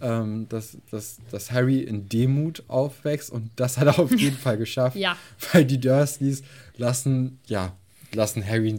ähm, 0.00 0.48
dass, 0.48 0.76
dass, 0.90 1.18
dass 1.30 1.50
Harry 1.50 1.80
in 1.80 2.08
Demut 2.08 2.62
aufwächst 2.68 3.30
und 3.30 3.50
das 3.56 3.78
hat 3.78 3.88
er 3.88 3.98
auf 3.98 4.14
jeden 4.14 4.36
Fall 4.38 4.56
geschafft. 4.56 4.96
Ja. 4.96 5.16
Weil 5.52 5.64
die 5.64 5.80
Dursleys 5.80 6.42
lassen, 6.76 7.40
ja, 7.46 7.76
lassen 8.12 8.46
Harry 8.46 8.76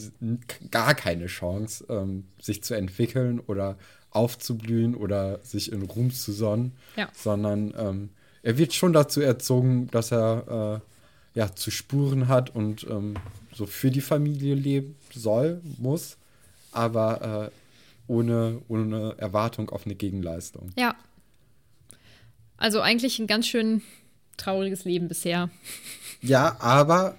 gar 0.72 0.96
keine 0.96 1.28
Chance, 1.28 1.86
ähm, 1.90 2.26
sich 2.42 2.64
zu 2.64 2.74
entwickeln 2.74 3.40
oder 3.40 3.78
aufzublühen 4.12 4.96
oder 4.96 5.40
sich 5.44 5.72
in 5.72 5.84
Ruhm 5.84 6.12
zu 6.12 6.32
sonnen, 6.32 6.74
ja. 6.96 7.10
sondern 7.14 7.74
ähm, 7.78 8.10
er 8.42 8.58
wird 8.58 8.74
schon 8.74 8.94
dazu 8.94 9.22
erzogen, 9.22 9.88
dass 9.92 10.12
er 10.12 10.82
äh, 11.36 11.40
ja 11.40 11.54
zu 11.54 11.72
Spuren 11.72 12.28
hat 12.28 12.56
und 12.56 12.86
ähm, 12.90 13.16
so 13.54 13.66
für 13.66 13.92
die 13.92 14.02
Familie 14.02 14.56
leben 14.56 14.96
soll, 15.14 15.62
muss, 15.78 16.18
aber 16.72 17.52
äh, 17.52 18.12
ohne, 18.12 18.62
ohne 18.68 19.16
Erwartung 19.18 19.70
auf 19.70 19.86
eine 19.86 19.96
Gegenleistung. 19.96 20.72
Ja. 20.78 20.96
Also 22.58 22.82
eigentlich 22.82 23.20
ein 23.20 23.28
ganz 23.28 23.48
schön 23.48 23.82
trauriges 24.38 24.86
Leben 24.86 25.08
bisher. 25.08 25.50
Ja, 26.22 26.58
aber 26.60 27.16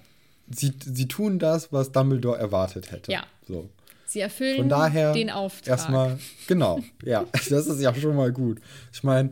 sie, 0.51 0.73
sie 0.85 1.09
tun 1.09 1.39
das, 1.39 1.73
was 1.73 1.93
Dumbledore 1.93 2.39
erwartet 2.39 2.91
hätte. 2.91 3.11
Ja. 3.11 3.25
So. 3.47 3.71
Sie 4.07 4.21
erfüllen 4.21 4.57
Von 4.57 4.69
daher 4.69 5.13
den 5.13 5.31
Auftrag. 5.31 5.69
Erstmal, 5.69 6.19
genau, 6.49 6.81
ja, 7.05 7.25
das 7.33 7.67
ist 7.67 7.81
ja 7.81 7.95
schon 7.95 8.17
mal 8.17 8.33
gut. 8.33 8.61
Ich 8.93 9.05
meine, 9.05 9.31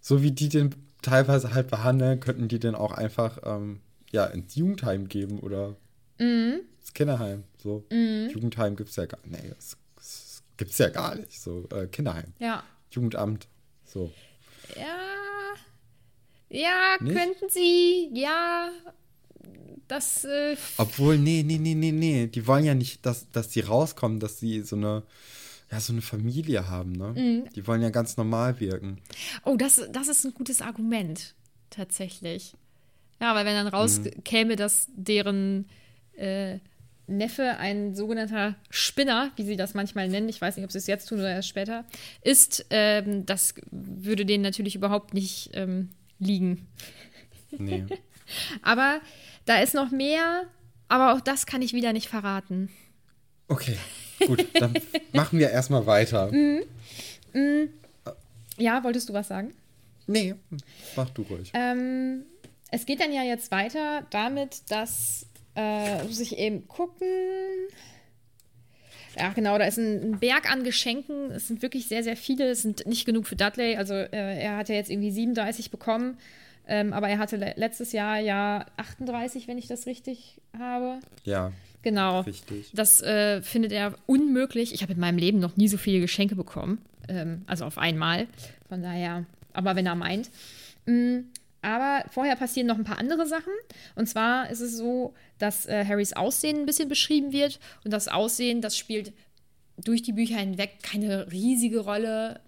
so 0.00 0.22
wie 0.22 0.32
die 0.32 0.50
den 0.50 0.74
teilweise 1.00 1.54
halt 1.54 1.68
behandeln, 1.68 2.20
könnten 2.20 2.48
die 2.48 2.58
den 2.58 2.74
auch 2.74 2.92
einfach 2.92 3.38
ähm, 3.44 3.80
ja, 4.10 4.26
ins 4.26 4.54
Jugendheim 4.54 5.08
geben 5.08 5.40
oder 5.40 5.76
mhm. 6.18 6.60
ins 6.78 6.92
Kinderheim. 6.92 7.44
So. 7.56 7.84
Mhm. 7.90 8.28
Jugendheim 8.30 8.76
gibt 8.76 8.90
es 8.90 8.96
ja 8.96 9.06
gar 9.06 9.18
nicht. 9.24 9.42
Nee, 9.42 9.50
das, 9.54 9.76
das 9.96 10.42
gibt 10.58 10.72
es 10.72 10.78
ja 10.78 10.90
gar 10.90 11.14
nicht. 11.14 11.40
So, 11.40 11.66
äh, 11.74 11.86
Kinderheim. 11.86 12.34
Ja. 12.38 12.62
Jugendamt. 12.90 13.48
So. 13.84 14.12
Ja. 14.76 14.96
Ja, 16.50 16.96
nicht? 17.00 17.16
könnten 17.16 17.48
sie, 17.50 18.10
ja. 18.12 18.70
Das. 19.88 20.24
Äh, 20.24 20.56
Obwohl, 20.76 21.18
nee, 21.18 21.42
nee, 21.44 21.58
nee, 21.58 21.74
nee, 21.74 21.92
nee. 21.92 22.26
Die 22.26 22.46
wollen 22.46 22.64
ja 22.64 22.74
nicht, 22.74 23.04
dass, 23.04 23.30
dass 23.32 23.48
die 23.48 23.60
rauskommen, 23.60 24.20
dass 24.20 24.38
sie 24.38 24.62
so 24.62 24.76
eine 24.76 25.02
ja, 25.70 25.80
so 25.80 25.92
eine 25.92 26.02
Familie 26.02 26.68
haben, 26.68 26.92
ne? 26.92 27.12
Mhm. 27.14 27.52
Die 27.54 27.66
wollen 27.66 27.82
ja 27.82 27.90
ganz 27.90 28.16
normal 28.16 28.58
wirken. 28.58 28.98
Oh, 29.44 29.56
das, 29.56 29.80
das 29.92 30.08
ist 30.08 30.24
ein 30.24 30.32
gutes 30.32 30.62
Argument, 30.62 31.34
tatsächlich. 31.70 32.54
Ja, 33.20 33.34
weil 33.34 33.44
wenn 33.44 33.54
dann 33.54 33.66
rauskäme, 33.66 34.52
mhm. 34.52 34.56
dass 34.56 34.88
deren 34.94 35.68
äh, 36.16 36.58
Neffe 37.06 37.58
ein 37.58 37.94
sogenannter 37.94 38.56
Spinner, 38.70 39.32
wie 39.36 39.44
sie 39.44 39.56
das 39.56 39.74
manchmal 39.74 40.08
nennen, 40.08 40.28
ich 40.28 40.40
weiß 40.40 40.56
nicht, 40.56 40.64
ob 40.64 40.72
sie 40.72 40.78
es 40.78 40.86
jetzt 40.86 41.06
tun 41.08 41.18
oder 41.18 41.32
erst 41.32 41.48
später, 41.48 41.84
ist, 42.22 42.66
ähm, 42.70 43.26
das 43.26 43.54
würde 43.70 44.24
denen 44.24 44.42
natürlich 44.42 44.74
überhaupt 44.74 45.14
nicht 45.14 45.50
ähm, 45.54 45.90
liegen. 46.18 46.66
Nee. 47.50 47.86
aber 48.62 49.00
da 49.44 49.60
ist 49.60 49.74
noch 49.74 49.90
mehr, 49.90 50.44
aber 50.88 51.14
auch 51.14 51.20
das 51.20 51.46
kann 51.46 51.62
ich 51.62 51.72
wieder 51.72 51.92
nicht 51.92 52.08
verraten. 52.08 52.70
Okay. 53.48 53.76
Gut, 54.26 54.46
dann 54.54 54.74
machen 55.12 55.38
wir 55.38 55.50
erstmal 55.50 55.86
weiter. 55.86 56.30
Mhm. 56.32 56.64
Mhm. 57.32 57.68
Ja, 58.56 58.82
wolltest 58.84 59.08
du 59.08 59.12
was 59.12 59.28
sagen? 59.28 59.54
Nee, 60.06 60.34
mach 60.96 61.10
du 61.10 61.22
ruhig. 61.22 61.50
Ähm, 61.54 62.24
es 62.70 62.86
geht 62.86 63.00
dann 63.00 63.12
ja 63.12 63.22
jetzt 63.22 63.50
weiter 63.50 64.06
damit, 64.10 64.70
dass 64.70 65.26
äh, 65.54 66.02
muss 66.04 66.20
ich 66.20 66.38
eben 66.38 66.66
gucken. 66.68 67.08
Ja, 69.18 69.30
genau, 69.30 69.58
da 69.58 69.64
ist 69.64 69.78
ein, 69.78 70.12
ein, 70.12 70.20
Berg 70.20 70.50
an 70.50 70.62
Geschenken. 70.62 71.32
Es 71.32 71.48
sind 71.48 71.62
wirklich 71.62 71.88
sehr, 71.88 72.04
sehr 72.04 72.16
viele. 72.16 72.48
Es 72.48 72.62
sind 72.62 72.86
nicht 72.86 73.04
genug 73.04 73.26
für 73.26 73.34
Dudley. 73.34 73.76
Also 73.76 73.94
äh, 73.94 74.40
er 74.40 74.56
hat 74.56 74.68
ja 74.68 74.76
jetzt 74.76 74.90
irgendwie 74.90 75.10
37 75.10 75.70
bekommen. 75.70 76.18
Ähm, 76.68 76.92
aber 76.92 77.08
er 77.08 77.18
hatte 77.18 77.36
le 77.36 77.54
letztes 77.56 77.92
Jahr 77.92 78.18
ja 78.18 78.66
38, 78.76 79.48
wenn 79.48 79.58
ich 79.58 79.66
das 79.66 79.86
richtig 79.86 80.40
habe. 80.56 81.00
Ja. 81.24 81.52
Genau. 81.82 82.20
Richtig. 82.20 82.70
Das 82.74 83.00
äh, 83.00 83.40
findet 83.40 83.72
er 83.72 83.94
unmöglich. 84.06 84.74
Ich 84.74 84.82
habe 84.82 84.92
in 84.92 85.00
meinem 85.00 85.18
Leben 85.18 85.38
noch 85.38 85.56
nie 85.56 85.68
so 85.68 85.78
viele 85.78 86.00
Geschenke 86.00 86.34
bekommen. 86.36 86.78
Ähm, 87.08 87.42
also 87.46 87.64
auf 87.64 87.78
einmal. 87.78 88.26
Von 88.68 88.82
daher, 88.82 89.24
aber 89.52 89.76
wenn 89.76 89.86
er 89.86 89.94
meint. 89.94 90.30
Mhm. 90.86 91.28
Aber 91.62 92.04
vorher 92.10 92.36
passieren 92.36 92.68
noch 92.68 92.78
ein 92.78 92.84
paar 92.84 92.98
andere 92.98 93.26
Sachen. 93.26 93.52
Und 93.96 94.08
zwar 94.08 94.50
ist 94.50 94.60
es 94.60 94.76
so, 94.76 95.14
dass 95.38 95.66
äh, 95.66 95.84
Harrys 95.84 96.12
Aussehen 96.12 96.60
ein 96.60 96.66
bisschen 96.66 96.88
beschrieben 96.88 97.32
wird. 97.32 97.58
Und 97.84 97.92
das 97.92 98.08
Aussehen, 98.08 98.60
das 98.60 98.76
spielt 98.76 99.12
durch 99.76 100.02
die 100.02 100.12
Bücher 100.12 100.36
hinweg 100.36 100.82
keine 100.82 101.30
riesige 101.32 101.80
Rolle. 101.80 102.40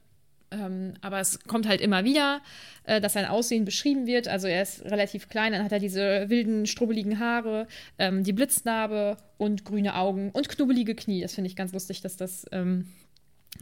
Ähm, 0.53 0.95
aber 1.01 1.21
es 1.21 1.39
kommt 1.45 1.69
halt 1.69 1.81
immer 1.81 2.05
wieder, 2.05 2.41
äh, 2.85 3.01
dass 3.01 3.13
sein 3.13 3.27
Aussehen 3.27 3.65
beschrieben 3.65 4.07
wird. 4.07 4.27
Also 4.27 4.49
er 4.49 4.63
ist 4.63 4.85
relativ 4.85 5.29
klein, 5.29 5.53
dann 5.53 5.63
hat 5.63 5.73
er 5.73 5.79
diese 5.79 6.29
wilden, 6.29 6.67
strubbeligen 6.67 7.21
Haare, 7.21 7.69
ähm, 7.99 8.25
die 8.25 8.33
Blitznarbe 8.33 9.17
und 9.39 9.65
grüne 9.65 9.95
Augen 9.95 10.31
und 10.33 10.49
knubbelige 10.49 10.95
Knie. 10.95 11.21
Das 11.21 11.35
finde 11.35 11.49
ich 11.49 11.57
ganz 11.57 11.73
lustig, 11.73 12.01
dass 12.01 12.17
das 12.17 12.47
ähm, 12.51 12.89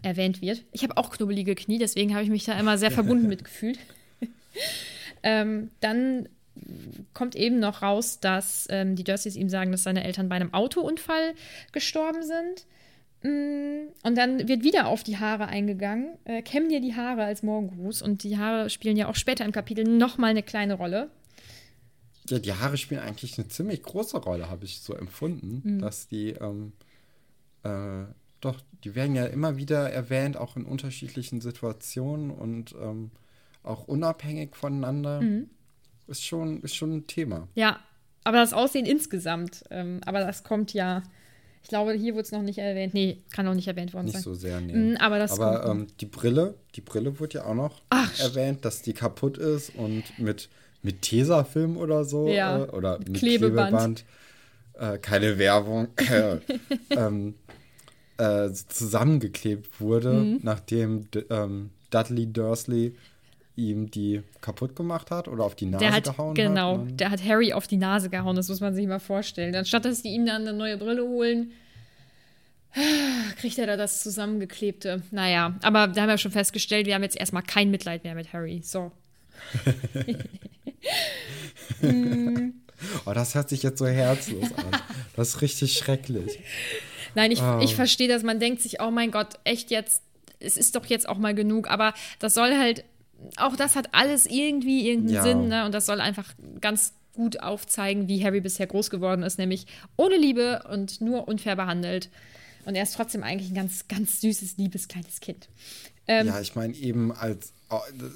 erwähnt 0.02 0.40
wird. 0.40 0.64
Ich 0.72 0.82
habe 0.82 0.96
auch 0.96 1.10
knubbelige 1.10 1.54
Knie, 1.54 1.78
deswegen 1.78 2.14
habe 2.14 2.24
ich 2.24 2.30
mich 2.30 2.44
da 2.44 2.58
immer 2.58 2.78
sehr 2.78 2.90
verbunden 2.90 3.28
mitgefühlt. 3.28 3.78
Ähm, 5.22 5.70
dann 5.80 6.28
kommt 7.14 7.36
eben 7.36 7.58
noch 7.58 7.82
raus, 7.82 8.20
dass 8.20 8.66
ähm, 8.70 8.96
die 8.96 9.04
Dursleys 9.04 9.36
ihm 9.36 9.48
sagen, 9.48 9.72
dass 9.72 9.82
seine 9.82 10.04
Eltern 10.04 10.28
bei 10.28 10.36
einem 10.36 10.54
Autounfall 10.54 11.34
gestorben 11.72 12.22
sind. 12.22 12.66
Mm, 13.22 13.88
und 14.02 14.16
dann 14.16 14.48
wird 14.48 14.62
wieder 14.62 14.86
auf 14.86 15.02
die 15.02 15.18
Haare 15.18 15.46
eingegangen. 15.46 16.16
Äh, 16.24 16.42
kämmen 16.42 16.68
dir 16.68 16.80
die 16.80 16.94
Haare 16.94 17.24
als 17.24 17.42
Morgengruß. 17.42 18.02
Und 18.02 18.22
die 18.22 18.38
Haare 18.38 18.70
spielen 18.70 18.96
ja 18.96 19.08
auch 19.08 19.16
später 19.16 19.44
im 19.44 19.52
Kapitel 19.52 19.84
nochmal 19.84 20.30
eine 20.30 20.42
kleine 20.42 20.74
Rolle. 20.74 21.10
Ja, 22.28 22.38
die 22.38 22.52
Haare 22.52 22.76
spielen 22.76 23.00
eigentlich 23.00 23.38
eine 23.38 23.48
ziemlich 23.48 23.82
große 23.82 24.18
Rolle, 24.18 24.50
habe 24.50 24.64
ich 24.64 24.80
so 24.80 24.94
empfunden, 24.94 25.62
mhm. 25.64 25.78
dass 25.80 26.08
die, 26.08 26.30
ähm, 26.30 26.72
äh, 27.62 28.04
doch, 28.40 28.60
die 28.84 28.94
werden 28.94 29.16
ja 29.16 29.24
immer 29.26 29.56
wieder 29.56 29.90
erwähnt, 29.90 30.36
auch 30.36 30.56
in 30.56 30.64
unterschiedlichen 30.64 31.40
Situationen 31.40 32.30
und 32.30 32.74
ähm, 32.80 33.10
auch 33.62 33.88
unabhängig 33.88 34.54
voneinander. 34.54 35.20
Mhm. 35.22 35.50
Ist, 36.06 36.24
schon, 36.24 36.62
ist 36.62 36.74
schon 36.74 36.96
ein 36.96 37.06
Thema. 37.06 37.48
Ja, 37.54 37.80
aber 38.24 38.38
das 38.38 38.52
Aussehen 38.52 38.86
insgesamt, 38.86 39.64
ähm, 39.70 40.00
aber 40.06 40.20
das 40.20 40.42
kommt 40.42 40.72
ja 40.72 41.02
ich 41.62 41.68
glaube, 41.68 41.92
hier 41.92 42.14
wurde 42.14 42.22
es 42.22 42.32
noch 42.32 42.42
nicht 42.42 42.58
erwähnt. 42.58 42.94
Nee, 42.94 43.18
kann 43.30 43.44
noch 43.44 43.54
nicht 43.54 43.68
erwähnt 43.68 43.92
worden 43.94 44.06
nicht 44.06 44.14
sein. 44.14 44.20
Nicht 44.20 44.24
so 44.24 44.34
sehr, 44.34 44.60
nee. 44.60 44.72
Mm, 44.72 44.96
aber 44.98 45.18
das 45.18 45.32
aber 45.38 45.66
ähm, 45.66 45.86
die 46.00 46.06
Brille, 46.06 46.54
die 46.74 46.80
Brille 46.80 47.18
wurde 47.18 47.38
ja 47.38 47.44
auch 47.44 47.54
noch 47.54 47.82
Ach, 47.90 48.18
erwähnt, 48.20 48.64
dass 48.64 48.82
die 48.82 48.92
kaputt 48.92 49.38
ist 49.38 49.74
und 49.74 50.04
mit, 50.18 50.48
mit 50.82 51.02
Tesafilm 51.02 51.76
oder 51.76 52.04
so 52.04 52.28
ja, 52.28 52.64
äh, 52.64 52.68
oder 52.70 52.98
mit 52.98 53.14
Klebeband, 53.14 54.04
Klebeband 54.04 54.04
äh, 54.74 54.98
keine 54.98 55.38
Werbung, 55.38 55.88
ähm, 56.90 57.34
äh, 58.18 58.50
zusammengeklebt 58.50 59.80
wurde, 59.80 60.12
mhm. 60.12 60.40
nachdem 60.42 61.08
ähm, 61.30 61.70
Dudley 61.90 62.32
Dursley 62.32 62.94
ihm 63.58 63.90
die 63.90 64.22
kaputt 64.40 64.76
gemacht 64.76 65.10
hat 65.10 65.28
oder 65.28 65.44
auf 65.44 65.56
die 65.56 65.66
Nase 65.66 65.90
hat, 65.90 66.04
gehauen 66.04 66.34
genau, 66.34 66.72
hat. 66.72 66.86
Genau, 66.86 66.96
der 66.96 67.10
hat 67.10 67.24
Harry 67.24 67.52
auf 67.52 67.66
die 67.66 67.76
Nase 67.76 68.08
gehauen, 68.08 68.36
das 68.36 68.48
muss 68.48 68.60
man 68.60 68.74
sich 68.74 68.86
mal 68.86 69.00
vorstellen. 69.00 69.54
Anstatt 69.54 69.84
dass 69.84 70.02
die 70.02 70.10
ihm 70.10 70.24
dann 70.24 70.42
eine 70.42 70.52
neue 70.56 70.76
Brille 70.78 71.02
holen, 71.02 71.50
kriegt 73.36 73.58
er 73.58 73.66
da 73.66 73.76
das 73.76 74.02
zusammengeklebte. 74.02 75.02
Naja, 75.10 75.58
aber 75.62 75.88
da 75.88 76.02
haben 76.02 76.08
wir 76.08 76.18
schon 76.18 76.30
festgestellt, 76.30 76.86
wir 76.86 76.94
haben 76.94 77.02
jetzt 77.02 77.18
erstmal 77.18 77.42
kein 77.42 77.70
Mitleid 77.70 78.04
mehr 78.04 78.14
mit 78.14 78.32
Harry. 78.32 78.60
So. 78.62 78.92
oh, 83.06 83.12
das 83.12 83.34
hört 83.34 83.48
sich 83.48 83.64
jetzt 83.64 83.78
so 83.78 83.86
herzlos 83.86 84.52
an. 84.56 84.80
Das 85.16 85.30
ist 85.30 85.40
richtig 85.42 85.72
schrecklich. 85.72 86.38
Nein, 87.14 87.32
ich, 87.32 87.42
oh. 87.42 87.58
ich 87.60 87.74
verstehe 87.74 88.06
das. 88.08 88.22
Man 88.22 88.38
denkt 88.38 88.62
sich, 88.62 88.80
oh 88.80 88.92
mein 88.92 89.10
Gott, 89.10 89.34
echt 89.42 89.72
jetzt, 89.72 90.02
es 90.38 90.56
ist 90.56 90.76
doch 90.76 90.86
jetzt 90.86 91.08
auch 91.08 91.18
mal 91.18 91.34
genug. 91.34 91.68
Aber 91.68 91.92
das 92.20 92.34
soll 92.34 92.56
halt 92.56 92.84
auch 93.36 93.56
das 93.56 93.76
hat 93.76 93.94
alles 93.94 94.26
irgendwie 94.26 94.88
irgendeinen 94.88 95.14
ja. 95.14 95.22
Sinn, 95.22 95.48
ne? 95.48 95.64
Und 95.64 95.72
das 95.72 95.86
soll 95.86 96.00
einfach 96.00 96.34
ganz 96.60 96.94
gut 97.12 97.42
aufzeigen, 97.42 98.06
wie 98.06 98.24
Harry 98.24 98.40
bisher 98.40 98.66
groß 98.66 98.90
geworden 98.90 99.22
ist, 99.22 99.38
nämlich 99.38 99.66
ohne 99.96 100.16
Liebe 100.16 100.62
und 100.70 101.00
nur 101.00 101.26
unfair 101.26 101.56
behandelt. 101.56 102.10
Und 102.64 102.74
er 102.74 102.82
ist 102.82 102.94
trotzdem 102.94 103.22
eigentlich 103.22 103.50
ein 103.50 103.54
ganz, 103.54 103.88
ganz 103.88 104.20
süßes, 104.20 104.56
liebes 104.56 104.88
kleines 104.88 105.20
Kind. 105.20 105.48
Ähm, 106.06 106.26
ja, 106.28 106.40
ich 106.40 106.54
meine, 106.54 106.74
eben 106.74 107.12
als, 107.12 107.52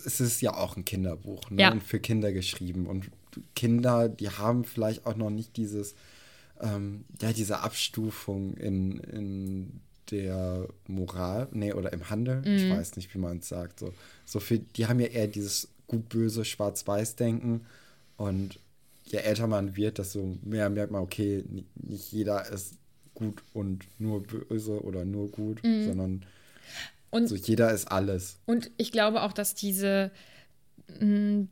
es 0.07 0.21
ist 0.21 0.41
ja 0.41 0.55
auch 0.55 0.77
ein 0.77 0.85
Kinderbuch 0.85 1.51
ne? 1.51 1.63
ja. 1.63 1.73
und 1.73 1.83
für 1.83 2.01
Kinder 2.01 2.33
geschrieben. 2.33 2.87
Und 2.87 3.11
Kinder, 3.55 4.09
die 4.09 4.31
haben 4.31 4.65
vielleicht 4.65 5.05
auch 5.05 5.17
noch 5.17 5.31
nicht 5.31 5.57
dieses, 5.57 5.95
ähm, 6.61 7.05
ja, 7.21 7.33
diese 7.33 7.61
Abstufung 7.61 8.55
in, 8.55 8.99
in 8.99 9.81
der 10.13 10.69
Moral, 10.87 11.49
nee, 11.53 11.73
oder 11.73 11.93
im 11.93 12.09
Handel, 12.11 12.43
mhm. 12.43 12.57
ich 12.57 12.71
weiß 12.71 12.97
nicht, 12.97 13.13
wie 13.15 13.19
man 13.19 13.39
es 13.39 13.49
sagt. 13.49 13.81
So, 13.81 13.93
so 14.25 14.39
für, 14.39 14.59
die 14.59 14.87
haben 14.87 15.01
ja 15.01 15.07
eher 15.07 15.27
dieses 15.27 15.69
gut-böse, 15.87 16.45
schwarz-weiß-Denken. 16.45 17.63
Und 18.17 18.59
je 19.07 19.19
älter 19.19 19.47
man 19.47 19.77
wird, 19.77 19.99
desto 19.99 20.39
mehr 20.43 20.71
merkt 20.71 20.93
man, 20.93 21.03
okay, 21.03 21.45
nicht 21.75 22.13
jeder 22.13 22.49
ist 22.51 22.75
gut 23.15 23.43
und 23.53 23.85
nur 23.99 24.23
böse 24.23 24.83
oder 24.83 25.05
nur 25.05 25.31
gut, 25.31 25.63
mhm. 25.65 25.87
sondern 25.87 26.23
und, 27.11 27.29
so 27.29 27.35
jeder 27.35 27.73
ist 27.73 27.91
alles. 27.91 28.39
Und 28.47 28.71
ich 28.79 28.91
glaube 28.91 29.23
auch, 29.23 29.33
dass 29.33 29.55
diese 29.55 30.11
mm, 30.99 31.43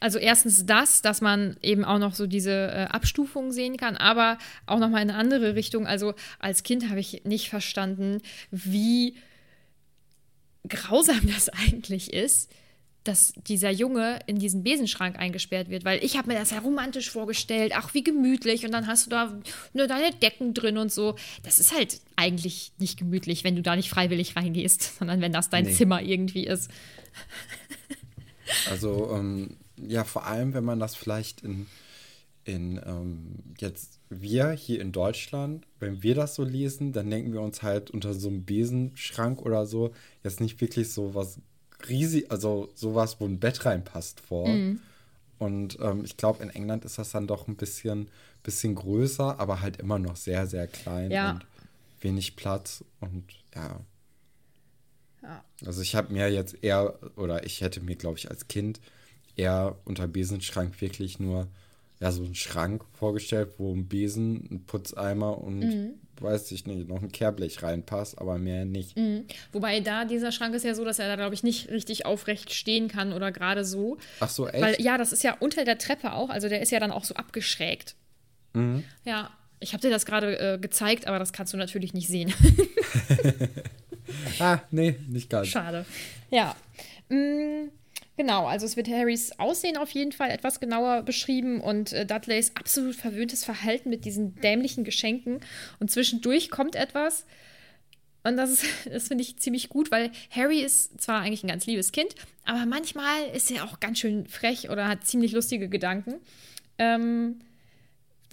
also 0.00 0.18
erstens 0.18 0.66
das, 0.66 1.02
dass 1.02 1.20
man 1.20 1.56
eben 1.62 1.84
auch 1.84 1.98
noch 1.98 2.14
so 2.14 2.26
diese 2.26 2.52
äh, 2.52 2.84
Abstufung 2.90 3.52
sehen 3.52 3.76
kann, 3.76 3.96
aber 3.96 4.38
auch 4.66 4.78
noch 4.78 4.90
mal 4.90 5.02
in 5.02 5.10
eine 5.10 5.18
andere 5.18 5.54
Richtung. 5.54 5.86
Also 5.86 6.14
als 6.38 6.62
Kind 6.62 6.88
habe 6.88 7.00
ich 7.00 7.24
nicht 7.24 7.48
verstanden, 7.48 8.20
wie 8.50 9.16
grausam 10.68 11.20
das 11.32 11.48
eigentlich 11.72 12.12
ist, 12.12 12.50
dass 13.04 13.32
dieser 13.46 13.70
Junge 13.70 14.18
in 14.26 14.38
diesen 14.38 14.62
Besenschrank 14.62 15.18
eingesperrt 15.18 15.70
wird, 15.70 15.84
weil 15.84 16.04
ich 16.04 16.18
habe 16.18 16.28
mir 16.28 16.38
das 16.38 16.50
ja 16.50 16.58
romantisch 16.58 17.10
vorgestellt, 17.10 17.72
ach 17.74 17.94
wie 17.94 18.04
gemütlich 18.04 18.66
und 18.66 18.72
dann 18.72 18.86
hast 18.86 19.06
du 19.06 19.10
da 19.10 19.40
nur 19.72 19.86
deine 19.86 20.12
Decken 20.12 20.52
drin 20.52 20.76
und 20.76 20.92
so. 20.92 21.14
Das 21.42 21.58
ist 21.58 21.74
halt 21.74 22.00
eigentlich 22.16 22.72
nicht 22.78 22.98
gemütlich, 22.98 23.44
wenn 23.44 23.56
du 23.56 23.62
da 23.62 23.76
nicht 23.76 23.88
freiwillig 23.88 24.36
reingehst, 24.36 24.82
sondern 24.98 25.20
wenn 25.20 25.32
das 25.32 25.48
dein 25.48 25.64
nee. 25.64 25.72
Zimmer 25.72 26.02
irgendwie 26.02 26.46
ist. 26.46 26.70
Also 28.70 29.10
ähm, 29.14 29.56
ja, 29.86 30.04
vor 30.04 30.26
allem, 30.26 30.54
wenn 30.54 30.64
man 30.64 30.80
das 30.80 30.94
vielleicht 30.94 31.42
in, 31.42 31.66
in 32.44 32.80
ähm, 32.84 33.54
jetzt 33.58 33.98
wir 34.10 34.50
hier 34.50 34.80
in 34.80 34.92
Deutschland, 34.92 35.66
wenn 35.80 36.02
wir 36.02 36.14
das 36.14 36.34
so 36.34 36.44
lesen, 36.44 36.92
dann 36.92 37.10
denken 37.10 37.32
wir 37.32 37.42
uns 37.42 37.62
halt 37.62 37.90
unter 37.90 38.14
so 38.14 38.28
einem 38.28 38.44
Besenschrank 38.44 39.42
oder 39.42 39.66
so 39.66 39.92
jetzt 40.24 40.40
nicht 40.40 40.60
wirklich 40.60 40.90
so 40.92 41.14
was 41.14 41.38
riesig, 41.88 42.30
also 42.30 42.70
sowas, 42.74 43.20
wo 43.20 43.26
ein 43.26 43.38
Bett 43.38 43.64
reinpasst 43.64 44.20
vor. 44.20 44.48
Mhm. 44.48 44.80
Und 45.38 45.78
ähm, 45.80 46.04
ich 46.04 46.16
glaube, 46.16 46.42
in 46.42 46.50
England 46.50 46.84
ist 46.84 46.98
das 46.98 47.10
dann 47.10 47.26
doch 47.26 47.46
ein 47.46 47.56
bisschen, 47.56 48.08
bisschen 48.42 48.74
größer, 48.74 49.38
aber 49.38 49.60
halt 49.60 49.76
immer 49.76 49.98
noch 49.98 50.16
sehr, 50.16 50.46
sehr 50.46 50.66
klein 50.66 51.10
ja. 51.10 51.32
und 51.32 51.46
wenig 52.00 52.34
Platz 52.34 52.84
und 53.00 53.24
ja. 53.54 53.80
ja. 55.22 55.44
Also 55.64 55.82
ich 55.82 55.94
habe 55.94 56.12
mir 56.12 56.28
jetzt 56.30 56.62
eher, 56.62 56.98
oder 57.16 57.44
ich 57.44 57.60
hätte 57.60 57.80
mir, 57.80 57.96
glaube 57.96 58.18
ich, 58.18 58.30
als 58.30 58.48
Kind 58.48 58.80
eher 59.38 59.76
unter 59.84 60.06
Besenschrank 60.06 60.80
wirklich 60.80 61.18
nur 61.18 61.48
ja, 62.00 62.12
so 62.12 62.22
einen 62.22 62.34
Schrank 62.34 62.84
vorgestellt, 62.92 63.54
wo 63.58 63.74
ein 63.74 63.86
Besen, 63.86 64.48
ein 64.50 64.64
Putzeimer 64.66 65.38
und 65.38 65.58
mhm. 65.60 65.90
weiß 66.20 66.52
ich 66.52 66.64
nicht, 66.64 66.88
noch 66.88 67.02
ein 67.02 67.10
Kehrblech 67.10 67.62
reinpasst, 67.62 68.18
aber 68.18 68.38
mehr 68.38 68.64
nicht. 68.64 68.96
Mhm. 68.96 69.24
Wobei 69.52 69.80
da 69.80 70.04
dieser 70.04 70.30
Schrank 70.30 70.54
ist 70.54 70.64
ja 70.64 70.74
so, 70.74 70.84
dass 70.84 71.00
er 71.00 71.08
da, 71.08 71.16
glaube 71.16 71.34
ich, 71.34 71.42
nicht 71.42 71.70
richtig 71.70 72.06
aufrecht 72.06 72.52
stehen 72.52 72.86
kann 72.88 73.12
oder 73.12 73.32
gerade 73.32 73.64
so. 73.64 73.98
Ach 74.20 74.28
so, 74.28 74.46
echt? 74.46 74.62
Weil, 74.62 74.80
ja, 74.80 74.96
das 74.96 75.12
ist 75.12 75.24
ja 75.24 75.36
unter 75.40 75.64
der 75.64 75.78
Treppe 75.78 76.12
auch, 76.12 76.30
also 76.30 76.48
der 76.48 76.62
ist 76.62 76.70
ja 76.70 76.78
dann 76.78 76.92
auch 76.92 77.04
so 77.04 77.14
abgeschrägt. 77.14 77.96
Mhm. 78.52 78.84
Ja, 79.04 79.30
ich 79.58 79.72
habe 79.72 79.80
dir 79.80 79.90
das 79.90 80.06
gerade 80.06 80.38
äh, 80.38 80.58
gezeigt, 80.58 81.08
aber 81.08 81.18
das 81.18 81.32
kannst 81.32 81.52
du 81.52 81.56
natürlich 81.56 81.94
nicht 81.94 82.06
sehen. 82.06 82.32
ah, 84.38 84.60
nee, 84.70 84.96
nicht 85.08 85.28
ganz. 85.28 85.48
Schade. 85.48 85.84
Ja. 86.30 86.54
Mhm. 87.08 87.72
Genau, 88.18 88.46
also 88.48 88.66
es 88.66 88.76
wird 88.76 88.88
Harrys 88.88 89.30
Aussehen 89.38 89.76
auf 89.76 89.90
jeden 89.90 90.10
Fall 90.10 90.30
etwas 90.30 90.58
genauer 90.58 91.02
beschrieben 91.02 91.60
und 91.60 91.92
äh, 91.92 92.04
Dudleys 92.04 92.50
absolut 92.56 92.96
verwöhntes 92.96 93.44
Verhalten 93.44 93.90
mit 93.90 94.04
diesen 94.04 94.34
dämlichen 94.40 94.82
Geschenken. 94.82 95.38
Und 95.78 95.92
zwischendurch 95.92 96.50
kommt 96.50 96.74
etwas, 96.74 97.26
und 98.24 98.36
das, 98.36 98.64
das 98.92 99.06
finde 99.06 99.22
ich 99.22 99.38
ziemlich 99.38 99.68
gut, 99.68 99.92
weil 99.92 100.10
Harry 100.32 100.58
ist 100.58 101.00
zwar 101.00 101.20
eigentlich 101.20 101.44
ein 101.44 101.48
ganz 101.48 101.66
liebes 101.66 101.92
Kind, 101.92 102.16
aber 102.44 102.66
manchmal 102.66 103.28
ist 103.34 103.52
er 103.52 103.62
auch 103.62 103.78
ganz 103.78 104.00
schön 104.00 104.26
frech 104.26 104.68
oder 104.68 104.88
hat 104.88 105.06
ziemlich 105.06 105.30
lustige 105.30 105.68
Gedanken. 105.68 106.16
Ähm, 106.78 107.38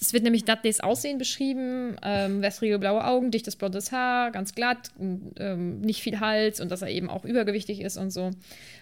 es 0.01 0.13
wird 0.13 0.23
nämlich 0.23 0.45
Dudleys 0.45 0.79
Aussehen 0.79 1.19
beschrieben, 1.19 1.95
ähm, 2.01 2.41
wässrige 2.41 2.79
blaue 2.79 3.05
Augen, 3.05 3.29
dichtes 3.29 3.55
blondes 3.55 3.91
Haar, 3.91 4.31
ganz 4.31 4.55
glatt, 4.55 4.89
ähm, 4.99 5.81
nicht 5.81 6.01
viel 6.01 6.19
Hals 6.19 6.59
und 6.59 6.69
dass 6.71 6.81
er 6.81 6.89
eben 6.89 7.07
auch 7.07 7.23
übergewichtig 7.23 7.81
ist 7.81 7.97
und 7.97 8.09
so. 8.09 8.31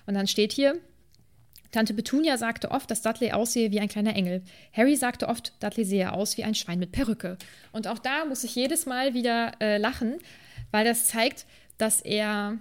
Und 0.06 0.14
dann 0.14 0.28
steht 0.28 0.54
hier, 0.54 0.80
Tante 1.74 1.96
Petunia 1.96 2.38
sagte 2.38 2.70
oft, 2.70 2.90
dass 2.92 3.02
Dudley 3.02 3.32
aussehe 3.32 3.72
wie 3.72 3.80
ein 3.80 3.88
kleiner 3.88 4.16
Engel. 4.16 4.44
Harry 4.74 4.96
sagte 4.96 5.28
oft, 5.28 5.54
Dudley 5.62 5.84
sehe 5.84 6.14
aus 6.14 6.38
wie 6.38 6.44
ein 6.44 6.54
Schwein 6.54 6.78
mit 6.78 6.92
Perücke. 6.92 7.38
Und 7.72 7.88
auch 7.88 7.98
da 7.98 8.26
muss 8.26 8.44
ich 8.44 8.56
jedes 8.56 8.86
Mal 8.86 9.16
wieder 9.16 9.54
äh, 9.60 9.80
lachen, 9.80 10.20
weil 10.72 10.86
das 10.86 11.08
zeigt, 11.08 11.48
dass 11.80 12.00
er. 12.00 12.60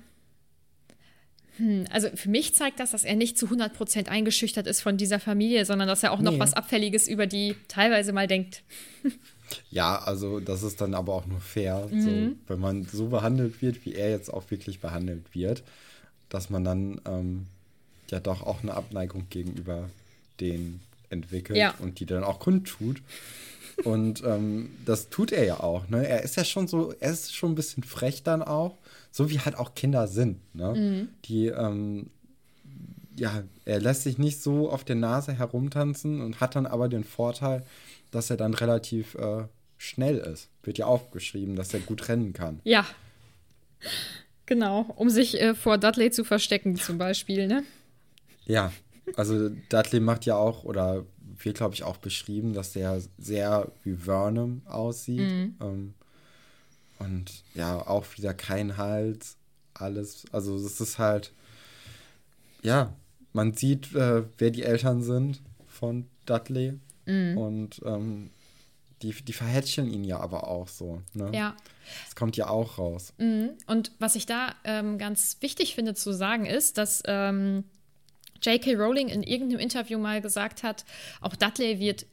Hm, 1.59 1.85
also 1.91 2.09
für 2.15 2.31
mich 2.31 2.55
zeigt 2.55 2.81
das, 2.81 2.93
dass 2.93 3.05
er 3.05 3.15
nicht 3.15 3.37
zu 3.37 3.49
100% 3.49 4.09
eingeschüchtert 4.09 4.67
ist 4.67 4.81
von 4.81 4.97
dieser 4.97 5.21
Familie, 5.21 5.67
sondern 5.67 5.89
dass 5.89 6.03
er 6.03 6.13
auch 6.13 6.21
noch 6.21 6.33
nee. 6.33 6.39
was 6.41 6.55
Abfälliges 6.55 7.07
über 7.07 7.27
die 7.27 7.55
teilweise 7.69 8.13
mal 8.13 8.27
denkt. 8.27 8.63
Ja, 9.71 9.99
also 9.99 10.41
das 10.41 10.63
ist 10.63 10.81
dann 10.81 10.95
aber 10.95 11.13
auch 11.13 11.27
nur 11.27 11.43
fair, 11.43 11.87
mhm. 11.91 12.01
so, 12.01 12.37
wenn 12.47 12.59
man 12.59 12.85
so 12.85 13.09
behandelt 13.09 13.61
wird, 13.61 13.85
wie 13.85 13.95
er 13.95 14.09
jetzt 14.09 14.33
auch 14.33 14.51
wirklich 14.51 14.81
behandelt 14.81 15.35
wird, 15.35 15.63
dass 16.31 16.49
man 16.49 16.65
dann 16.65 17.03
ähm, 17.07 17.47
ja 18.13 18.21
doch 18.21 18.43
auch 18.43 18.63
eine 18.63 18.75
Abneigung 18.75 19.27
gegenüber 19.31 19.89
denen 20.41 20.81
entwickelt 21.11 21.59
ja. 21.59 21.75
und 21.79 22.01
die 22.01 22.07
dann 22.07 22.25
auch 22.25 22.39
kundtut. 22.39 23.03
Und 23.85 24.23
ähm, 24.25 24.71
das 24.85 25.09
tut 25.09 25.33
er 25.33 25.45
ja 25.45 25.61
auch. 25.61 25.89
Ne? 25.89 26.07
Er 26.07 26.23
ist 26.23 26.37
ja 26.37 26.45
schon 26.45 26.69
so, 26.69 26.95
er 27.01 27.11
ist 27.11 27.35
schon 27.35 27.53
ein 27.53 27.55
bisschen 27.55 27.83
frech 27.83 28.23
dann 28.23 28.43
auch, 28.43 28.77
so 29.11 29.31
wie 29.31 29.41
halt 29.41 29.57
auch 29.57 29.75
Kinder 29.75 30.09
sind. 30.09 30.39
Ne? 30.55 30.75
Mhm. 30.75 31.09
Die, 31.25 31.47
ähm, 31.47 32.11
ja, 33.17 33.43
er 33.65 33.81
lässt 33.81 34.03
sich 34.03 34.19
nicht 34.19 34.43
so 34.43 34.71
auf 34.71 34.85
der 34.85 34.97
Nase 34.97 35.33
herumtanzen 35.33 36.21
und 36.21 36.41
hat 36.41 36.55
dann 36.55 36.67
aber 36.67 36.89
den 36.89 37.05
Vorteil, 37.05 37.63
dass 38.11 38.31
er 38.31 38.37
dann 38.37 38.55
relativ 38.55 39.15
äh, 39.15 39.45
schnell 39.79 40.19
ist. 40.19 40.49
Wird 40.63 40.79
ja 40.79 40.87
aufgeschrieben, 40.87 41.57
dass 41.57 41.75
er 41.75 41.81
gut 41.81 42.09
rennen 42.09 42.33
kann. 42.33 42.61
Ja. 42.65 42.87
Genau, 44.47 44.87
um 44.97 45.09
sich 45.09 45.41
äh, 45.41 45.55
vor 45.55 45.79
Dudley 45.79 46.11
zu 46.11 46.25
verstecken, 46.25 46.77
zum 46.77 46.99
Beispiel, 46.99 47.47
ne? 47.47 47.65
Ja, 48.47 48.73
also 49.17 49.51
Dudley 49.69 50.01
macht 50.01 50.25
ja 50.27 50.37
auch, 50.37 50.65
oder 50.65 51.05
wird, 51.39 51.57
glaube 51.57 51.75
ich, 51.75 51.83
auch 51.83 51.97
beschrieben, 51.97 52.53
dass 52.53 52.73
der 52.73 53.01
sehr 53.19 53.71
wie 53.83 53.95
Vernon 53.95 54.63
aussieht. 54.67 55.31
Mhm. 55.31 55.57
Ähm, 55.61 55.95
und 56.99 57.43
ja, 57.55 57.85
auch 57.87 58.05
wieder 58.17 58.33
kein 58.35 58.77
Hals, 58.77 59.37
alles. 59.75 60.25
Also 60.33 60.57
es 60.57 60.81
ist 60.81 60.99
halt, 60.99 61.33
ja, 62.63 62.95
man 63.33 63.55
sieht, 63.55 63.95
äh, 63.95 64.25
wer 64.39 64.51
die 64.51 64.63
Eltern 64.63 65.03
sind 65.03 65.41
von 65.67 66.07
Dudley. 66.27 66.79
Mhm. 67.07 67.39
Und 67.39 67.81
ähm, 67.85 68.31
die, 69.03 69.13
die 69.13 69.33
verhätscheln 69.33 69.93
ihn 69.93 70.05
ja 70.05 70.21
aber 70.21 70.47
auch 70.47 70.69
so. 70.69 71.03
Ne? 71.15 71.31
Ja. 71.35 71.57
Das 72.05 72.15
kommt 72.15 72.37
ja 72.37 72.49
auch 72.49 72.79
raus. 72.79 73.13
Mhm. 73.19 73.51
Und 73.67 73.91
was 73.99 74.15
ich 74.15 74.27
da 74.27 74.55
ähm, 74.65 74.99
ganz 74.99 75.39
wichtig 75.41 75.75
finde 75.75 75.95
zu 75.95 76.13
sagen 76.13 76.47
ist, 76.47 76.79
dass 76.79 77.03
ähm, 77.07 77.65
J.K. 78.43 78.75
Rowling 78.75 79.09
in 79.09 79.23
irgendeinem 79.23 79.61
Interview 79.61 79.99
mal 79.99 80.21
gesagt 80.21 80.63
hat, 80.63 80.85
auch 81.21 81.37
Dudley 81.37 81.79
wird 81.79 82.07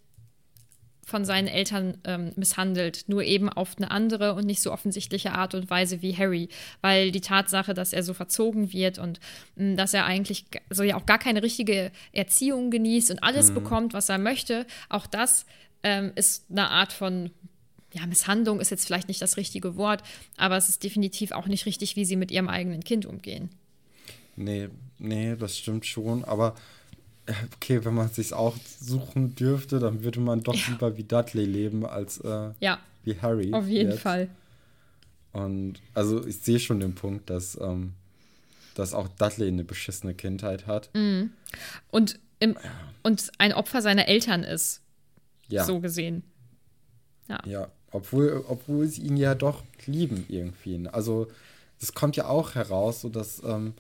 von 1.10 1.26
seinen 1.26 1.48
Eltern 1.48 1.98
ähm, 2.06 2.32
misshandelt, 2.36 3.06
nur 3.08 3.24
eben 3.24 3.50
auf 3.50 3.76
eine 3.78 3.92
andere 3.92 4.36
und 4.36 4.46
nicht 4.46 4.62
so 4.62 4.72
offensichtliche 4.72 5.34
Art 5.34 5.56
und 5.56 5.70
Weise 5.70 6.02
wie 6.02 6.16
Harry, 6.16 6.50
weil 6.82 7.12
die 7.12 7.22
Tatsache, 7.22 7.74
dass 7.74 7.92
er 7.92 8.04
so 8.04 8.14
verzogen 8.14 8.72
wird 8.72 9.00
und 9.00 9.20
mh, 9.56 9.76
dass 9.76 9.94
er 9.94 10.06
eigentlich 10.06 10.46
so 10.70 10.84
ja 10.84 10.96
auch 10.96 11.06
gar 11.06 11.20
keine 11.20 11.44
richtige 11.44 11.92
Erziehung 12.14 12.70
genießt 12.70 13.12
und 13.12 13.24
alles 13.24 13.50
mhm. 13.50 13.56
bekommt, 13.56 13.94
was 13.94 14.08
er 14.10 14.20
möchte, 14.20 14.66
auch 14.88 15.08
das 15.08 15.46
ähm, 15.84 16.12
ist 16.16 16.46
eine 16.52 16.70
Art 16.70 16.94
von 16.94 17.32
ja, 17.94 18.06
Misshandlung 18.06 18.60
ist 18.60 18.70
jetzt 18.70 18.86
vielleicht 18.86 19.08
nicht 19.08 19.22
das 19.22 19.36
richtige 19.36 19.76
Wort, 19.76 20.04
aber 20.38 20.58
es 20.58 20.70
ist 20.70 20.84
definitiv 20.84 21.32
auch 21.32 21.48
nicht 21.48 21.66
richtig, 21.66 21.96
wie 21.96 22.06
sie 22.06 22.18
mit 22.18 22.30
ihrem 22.30 22.48
eigenen 22.48 22.84
Kind 22.84 23.08
umgehen. 23.08 23.50
Nee, 24.40 24.70
nee, 24.98 25.36
das 25.36 25.58
stimmt 25.58 25.86
schon. 25.86 26.24
Aber 26.24 26.56
äh, 27.26 27.34
okay, 27.56 27.84
wenn 27.84 27.94
man 27.94 28.08
es 28.08 28.16
sich 28.16 28.34
auch 28.34 28.56
suchen 28.80 29.36
dürfte, 29.36 29.80
dann 29.80 30.04
würde 30.04 30.20
man 30.20 30.42
doch 30.42 30.56
ja. 30.56 30.70
lieber 30.70 30.98
wie 30.98 31.04
Dudley 31.04 31.46
leben 31.46 31.86
als 31.86 32.20
äh, 32.20 32.52
ja, 32.60 32.80
wie 33.04 33.20
Harry. 33.20 33.54
Auf 33.54 33.68
jeden 33.68 33.92
jetzt. 33.92 34.02
Fall. 34.02 34.30
Und 35.34 35.76
also 35.94 36.26
ich 36.26 36.40
sehe 36.40 36.60
schon 36.60 36.80
den 36.80 36.96
Punkt, 36.96 37.30
dass, 37.30 37.60
ähm, 37.62 37.94
dass 38.76 38.94
auch 38.94 39.08
Dudley 39.10 39.50
eine 39.50 39.64
beschissene 39.64 40.14
Kindheit 40.16 40.66
hat. 40.68 40.90
Und, 41.92 42.20
im, 42.40 42.58
und 43.04 43.32
ein 43.38 43.54
Opfer 43.54 43.82
seiner 43.82 44.08
Eltern 44.08 44.44
ist, 44.44 44.82
Ja. 45.50 45.66
so 45.66 45.80
gesehen. 45.82 46.24
Ja, 47.46 47.68
obwohl, 47.92 48.44
obwohl 48.48 48.88
sie 48.88 49.04
ihn 49.04 49.16
ja 49.18 49.36
doch 49.36 49.64
lieben 49.86 50.26
irgendwie. 50.30 50.88
Also 50.88 51.28
das 51.80 51.94
kommt 51.94 52.16
ja 52.16 52.28
auch 52.28 52.56
heraus, 52.56 53.02
so 53.02 53.10
dass, 53.10 53.44
ähm, 53.44 53.74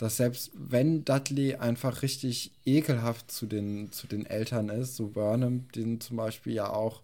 dass 0.00 0.16
selbst 0.16 0.50
wenn 0.54 1.04
Dudley 1.04 1.56
einfach 1.56 2.00
richtig 2.00 2.52
ekelhaft 2.64 3.30
zu 3.30 3.44
den, 3.44 3.92
zu 3.92 4.06
den 4.06 4.24
Eltern 4.24 4.70
ist, 4.70 4.96
so 4.96 5.08
Burnham 5.08 5.68
den 5.76 6.00
zum 6.00 6.16
Beispiel 6.16 6.54
ja 6.54 6.72
auch 6.72 7.02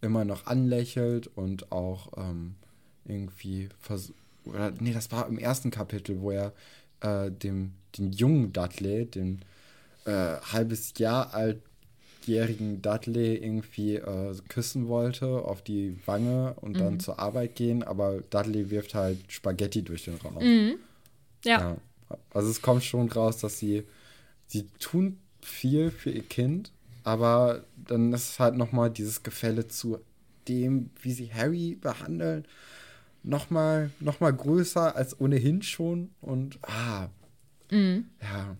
immer 0.00 0.24
noch 0.24 0.46
anlächelt 0.46 1.26
und 1.26 1.70
auch 1.72 2.08
ähm, 2.16 2.54
irgendwie 3.04 3.68
vers 3.80 4.14
oder 4.46 4.72
nee, 4.80 4.94
das 4.94 5.12
war 5.12 5.28
im 5.28 5.36
ersten 5.36 5.70
Kapitel, 5.70 6.22
wo 6.22 6.30
er 6.30 6.54
äh, 7.02 7.30
dem 7.30 7.72
den 7.98 8.12
jungen 8.12 8.50
Dudley, 8.54 9.04
den 9.04 9.42
äh, 10.06 10.36
halbes 10.40 10.94
Jahr 10.96 11.34
altjährigen 11.34 12.80
Dudley 12.80 13.36
irgendwie 13.36 13.96
äh, 13.96 14.34
küssen 14.48 14.88
wollte 14.88 15.26
auf 15.26 15.60
die 15.60 15.98
Wange 16.06 16.54
und 16.62 16.80
dann 16.80 16.98
zur 16.98 17.18
Arbeit 17.18 17.56
gehen, 17.56 17.82
aber 17.82 18.22
Dudley 18.30 18.70
wirft 18.70 18.94
halt 18.94 19.18
Spaghetti 19.30 19.82
durch 19.82 20.04
den 20.04 20.14
Raum. 20.14 20.38
Ja. 21.44 21.60
Ja. 21.60 21.76
Also 22.30 22.50
es 22.50 22.62
kommt 22.62 22.84
schon 22.84 23.10
raus, 23.10 23.38
dass 23.38 23.58
sie, 23.58 23.84
sie 24.46 24.66
tun 24.78 25.18
viel 25.42 25.90
für 25.90 26.10
ihr 26.10 26.22
Kind, 26.22 26.72
aber 27.04 27.64
dann 27.76 28.12
ist 28.12 28.38
halt 28.38 28.56
nochmal 28.56 28.90
dieses 28.90 29.22
Gefälle 29.22 29.68
zu 29.68 29.98
dem, 30.48 30.90
wie 31.02 31.12
sie 31.12 31.32
Harry 31.32 31.76
behandeln, 31.80 32.46
nochmal 33.22 33.90
noch 34.00 34.20
mal 34.20 34.32
größer 34.32 34.96
als 34.96 35.18
ohnehin 35.20 35.62
schon. 35.62 36.10
Und 36.20 36.58
ah, 36.62 37.08
ja, 38.22 38.56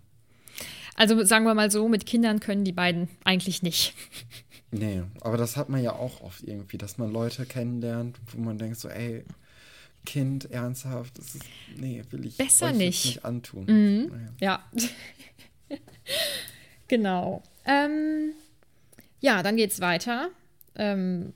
Also 0.95 1.23
sagen 1.25 1.45
wir 1.45 1.55
mal 1.55 1.71
so, 1.71 1.89
mit 1.89 2.07
Kindern 2.07 2.41
können 2.41 2.65
die 2.65 2.73
beiden 2.73 3.09
eigentlich 3.25 3.63
nicht. 3.63 3.95
nee, 4.71 5.03
aber 5.21 5.37
das 5.37 5.57
hat 5.57 5.69
man 5.69 5.83
ja 5.83 5.93
auch 5.93 6.21
oft 6.21 6.43
irgendwie, 6.43 6.77
dass 6.79 6.99
man 6.99 7.13
Leute 7.13 7.47
kennenlernt, 7.47 8.19
wo 8.33 8.41
man 8.41 8.59
denkt 8.59 8.79
so, 8.79 8.89
ey, 8.89 9.25
Kind, 10.09 10.51
ernsthaft, 10.51 11.19
das 11.19 11.35
ist, 11.35 11.45
nee, 11.77 12.03
will 12.09 12.25
ich 12.25 12.39
Besser 12.39 12.73
nicht. 12.73 13.05
nicht 13.05 13.25
antun. 13.27 13.67
Naja. 14.09 14.33
Ja. 14.41 14.65
genau. 16.89 17.43
Ähm, 17.67 18.33
ja, 19.21 19.43
dann 19.43 19.57
geht's 19.57 19.83
weiter. 19.83 20.31
Ähm, 20.77 21.35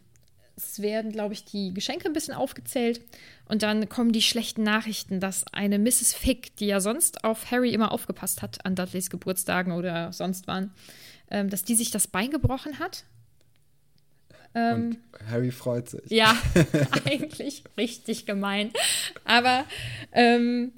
es 0.57 0.81
werden, 0.81 1.13
glaube 1.13 1.35
ich, 1.35 1.45
die 1.45 1.75
Geschenke 1.75 2.07
ein 2.07 2.15
bisschen 2.15 2.33
aufgezählt. 2.33 3.03
Und 3.45 3.63
dann 3.63 3.91
kommen 3.91 4.11
die 4.13 4.23
schlechten 4.23 4.63
Nachrichten, 4.63 5.21
dass 5.21 5.47
eine 5.53 5.79
Mrs. 5.79 6.15
Fick, 6.15 6.57
die 6.57 6.67
ja 6.67 6.81
sonst 6.81 7.25
auf 7.25 7.51
Harry 7.51 7.75
immer 7.75 7.93
aufgepasst 7.93 8.41
hat 8.41 8.65
an 8.65 8.75
Dudleys 8.75 9.11
Geburtstagen 9.11 9.73
oder 9.73 10.15
sonst 10.15 10.47
wann, 10.47 10.73
ähm, 11.31 11.51
dass 11.51 11.63
die 11.63 11.75
sich 11.75 11.91
das 11.91 12.07
Bein 12.07 12.31
gebrochen 12.31 12.79
hat. 12.79 13.05
Und 14.55 14.99
Harry 15.31 15.51
freut 15.51 15.89
sich. 15.89 16.03
Ja, 16.11 16.37
eigentlich 17.07 17.65
richtig 17.79 18.27
gemein. 18.27 18.71
Aber 19.25 19.65
ähm, 20.13 20.73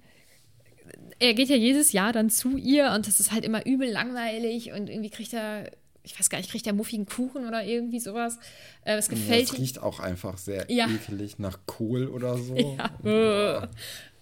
er 1.18 1.34
geht 1.34 1.48
ja 1.48 1.56
jedes 1.56 1.92
Jahr 1.92 2.12
dann 2.12 2.30
zu 2.30 2.56
ihr 2.56 2.92
und 2.94 3.06
das 3.06 3.20
ist 3.20 3.32
halt 3.32 3.44
immer 3.44 3.66
übel 3.66 3.90
langweilig 3.90 4.72
und 4.72 4.88
irgendwie 4.90 5.10
kriegt 5.10 5.32
er, 5.32 5.70
ich 6.02 6.18
weiß 6.18 6.28
gar 6.30 6.38
nicht, 6.38 6.50
kriegt 6.50 6.66
er 6.66 6.72
muffigen 6.72 7.06
Kuchen 7.06 7.46
oder 7.48 7.64
irgendwie 7.64 8.00
sowas. 8.00 8.38
Äh, 8.84 8.94
es 8.96 9.06
Ja, 9.08 9.14
gefällt 9.14 9.44
es 9.46 9.52
ihm. 9.54 9.60
riecht 9.60 9.78
auch 9.82 10.00
einfach 10.00 10.38
sehr 10.38 10.66
Ja. 10.70 10.88
ekelig 10.88 11.38
nach 11.38 11.58
Kohl 11.66 12.08
oder 12.08 12.37
so. 12.38 12.56
Ja. 13.04 13.68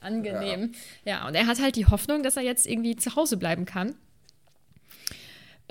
Angenehm. 0.01 0.73
Ja. 1.05 1.29
und 1.29 1.35
er 1.35 1.47
hat 1.47 1.61
halt 1.61 1.77
die 1.77 1.87
Hoffnung, 1.87 2.23
dass 2.23 2.37
er 2.37 2.43
jetzt 2.43 2.67
irgendwie 2.67 2.97
zu 2.97 3.15
Hause 3.17 3.37
bleiben 3.37 3.67
kann. 3.67 3.95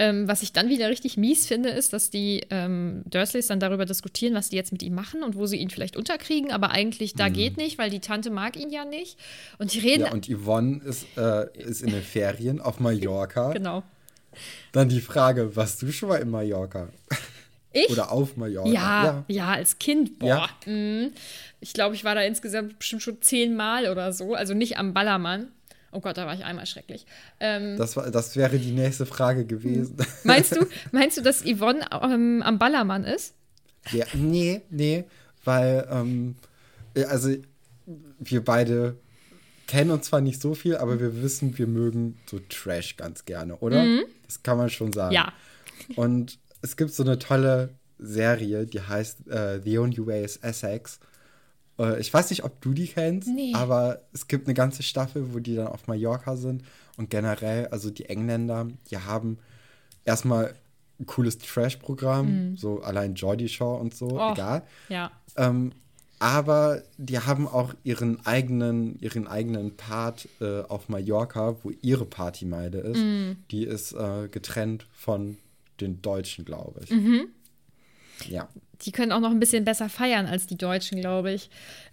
Ähm, 0.01 0.27
was 0.27 0.41
ich 0.41 0.51
dann 0.51 0.67
wieder 0.67 0.89
richtig 0.89 1.15
mies 1.15 1.45
finde, 1.45 1.69
ist, 1.69 1.93
dass 1.93 2.09
die 2.09 2.41
ähm, 2.49 3.03
Dursleys 3.05 3.45
dann 3.45 3.59
darüber 3.59 3.85
diskutieren, 3.85 4.33
was 4.33 4.49
die 4.49 4.55
jetzt 4.55 4.71
mit 4.71 4.81
ihm 4.81 4.95
machen 4.95 5.21
und 5.21 5.35
wo 5.35 5.45
sie 5.45 5.57
ihn 5.57 5.69
vielleicht 5.69 5.95
unterkriegen, 5.95 6.51
aber 6.51 6.71
eigentlich 6.71 7.13
da 7.13 7.29
geht 7.29 7.55
nicht, 7.57 7.77
weil 7.77 7.91
die 7.91 7.99
Tante 7.99 8.31
mag 8.31 8.57
ihn 8.57 8.71
ja 8.71 8.83
nicht. 8.83 9.19
Und 9.59 9.75
die 9.75 9.79
reden. 9.79 10.01
Mhm. 10.01 10.07
Ja, 10.07 10.11
und 10.11 10.27
Yvonne 10.27 10.81
ist, 10.83 11.05
äh, 11.17 11.55
ist 11.55 11.83
in 11.83 11.91
den 11.91 12.01
Ferien 12.01 12.59
auf 12.59 12.79
Mallorca. 12.79 13.51
genau. 13.53 13.83
Dann 14.71 14.89
die 14.89 15.01
Frage, 15.01 15.55
warst 15.55 15.83
du 15.83 15.91
schon 15.91 16.09
mal 16.09 16.17
in 16.17 16.31
Mallorca? 16.31 16.89
Ich? 17.71 17.91
Oder 17.91 18.11
auf 18.11 18.37
Mallorca? 18.37 18.71
Ja, 18.71 19.23
ja, 19.27 19.49
als 19.49 19.77
Kind, 19.77 20.17
boah. 20.17 20.49
Ja. 20.65 20.71
mm. 20.71 21.11
Ich 21.59 21.73
glaube, 21.73 21.93
ich 21.93 22.03
war 22.03 22.15
da 22.15 22.21
insgesamt 22.21 22.79
bestimmt 22.79 23.03
schon 23.03 23.21
zehnmal 23.21 23.87
oder 23.87 24.13
so. 24.13 24.33
Also 24.33 24.55
nicht 24.55 24.79
am 24.79 24.95
Ballermann. 24.95 25.51
Oh 25.91 25.99
Gott, 25.99 26.17
da 26.17 26.25
war 26.25 26.33
ich 26.33 26.43
einmal 26.45 26.65
schrecklich. 26.65 27.05
Ähm, 27.39 27.77
Das, 27.77 27.95
war, 27.97 28.09
das 28.11 28.35
wäre 28.35 28.57
die 28.57 28.71
nächste 28.71 29.05
Frage 29.05 29.45
gewesen. 29.45 29.97
meinst 30.23 30.55
du, 30.55 30.65
meinst 30.91 31.17
du, 31.17 31.21
dass 31.21 31.43
Yvonne 31.43 31.85
ähm, 32.01 32.41
am 32.43 32.57
Ballermann 32.59 33.03
ist? 33.03 33.33
ja, 33.91 34.05
nee, 34.13 34.61
nee, 34.69 35.05
weil, 35.43 35.87
ähm, 35.91 36.35
ja, 36.95 37.07
also 37.07 37.35
wir 38.19 38.45
beide 38.45 38.95
kennen 39.67 39.91
uns 39.91 40.07
zwar 40.07 40.21
nicht 40.21 40.41
so 40.41 40.53
viel, 40.53 40.77
aber 40.77 40.99
wir 40.99 41.21
wissen, 41.21 41.57
wir 41.57 41.65
mögen 41.67 42.17
so 42.29 42.39
Trash 42.49 42.97
ganz 42.97 43.25
gerne, 43.25 43.55
oder? 43.57 43.85
Das 44.25 44.43
kann 44.43 44.57
man 44.57 44.69
schon 44.69 44.93
sagen. 44.93 45.11
Mhm. 45.11 45.15
Ja. 45.15 45.33
Und 45.95 46.37
es 46.61 46.77
gibt 46.77 46.93
so 46.93 47.03
eine 47.03 47.17
tolle 47.17 47.69
Serie, 47.97 48.65
die 48.65 48.81
heißt 48.81 49.27
äh, 49.29 49.61
The 49.63 49.79
Only 49.79 50.05
Way 50.05 50.25
is 50.25 50.37
Essex. 50.37 50.99
Äh, 51.81 51.99
ich 51.99 52.13
weiß 52.13 52.29
nicht, 52.29 52.43
ob 52.43 52.61
du 52.61 52.73
die 52.73 52.87
kennst, 52.87 53.27
Nee. 53.27 53.53
aber 53.55 54.01
es 54.13 54.27
gibt 54.27 54.47
eine 54.47 54.53
ganze 54.53 54.83
Staffel, 54.83 55.33
wo 55.33 55.39
die 55.39 55.55
dann 55.55 55.67
auf 55.67 55.87
Mallorca 55.87 56.35
sind. 56.35 56.63
Und 56.97 57.09
generell, 57.09 57.67
also 57.67 57.89
die 57.89 58.05
Engländer, 58.05 58.67
die 58.89 58.97
haben 58.97 59.37
erstmal 60.05 60.53
ein 60.99 61.05
cooles 61.07 61.37
Trash-Programm, 61.39 62.55
so 62.57 62.81
allein 62.81 63.15
Geordie 63.15 63.49
Shaw 63.49 63.79
und 63.79 63.95
so, 63.95 64.07
Mhm. 64.09 64.17
Oh. 64.19 64.31
egal. 64.33 64.63
Ja. 64.89 65.11
Ähm, 65.37 65.71
aber 66.19 66.83
die 66.99 67.17
haben 67.17 67.47
auch 67.47 67.73
ihren 67.83 68.23
eigenen, 68.27 68.99
ihren 68.99 69.27
eigenen 69.27 69.75
Part 69.75 70.29
äh, 70.39 70.61
auf 70.61 70.87
Mallorca, 70.89 71.55
wo 71.63 71.71
ihre 71.81 72.05
Partymeile 72.05 72.79
ist. 72.81 72.97
Mhm. 72.99 73.37
Die 73.49 73.63
ist 73.63 73.93
äh, 73.93 74.27
getrennt 74.29 74.85
von 74.93 75.37
den 75.79 76.03
Deutschen, 76.03 76.45
glaube 76.45 76.81
ich. 76.83 76.91
Mhm. 76.91 77.27
Ja. 78.29 78.49
Die 78.83 78.91
können 78.91 79.11
auch 79.11 79.19
noch 79.19 79.31
ein 79.31 79.39
bisschen 79.39 79.63
besser 79.65 79.89
feiern 79.89 80.25
als 80.25 80.47
die 80.47 80.57
Deutschen, 80.57 80.99
glaube 81.01 81.31
ich. 81.31 81.49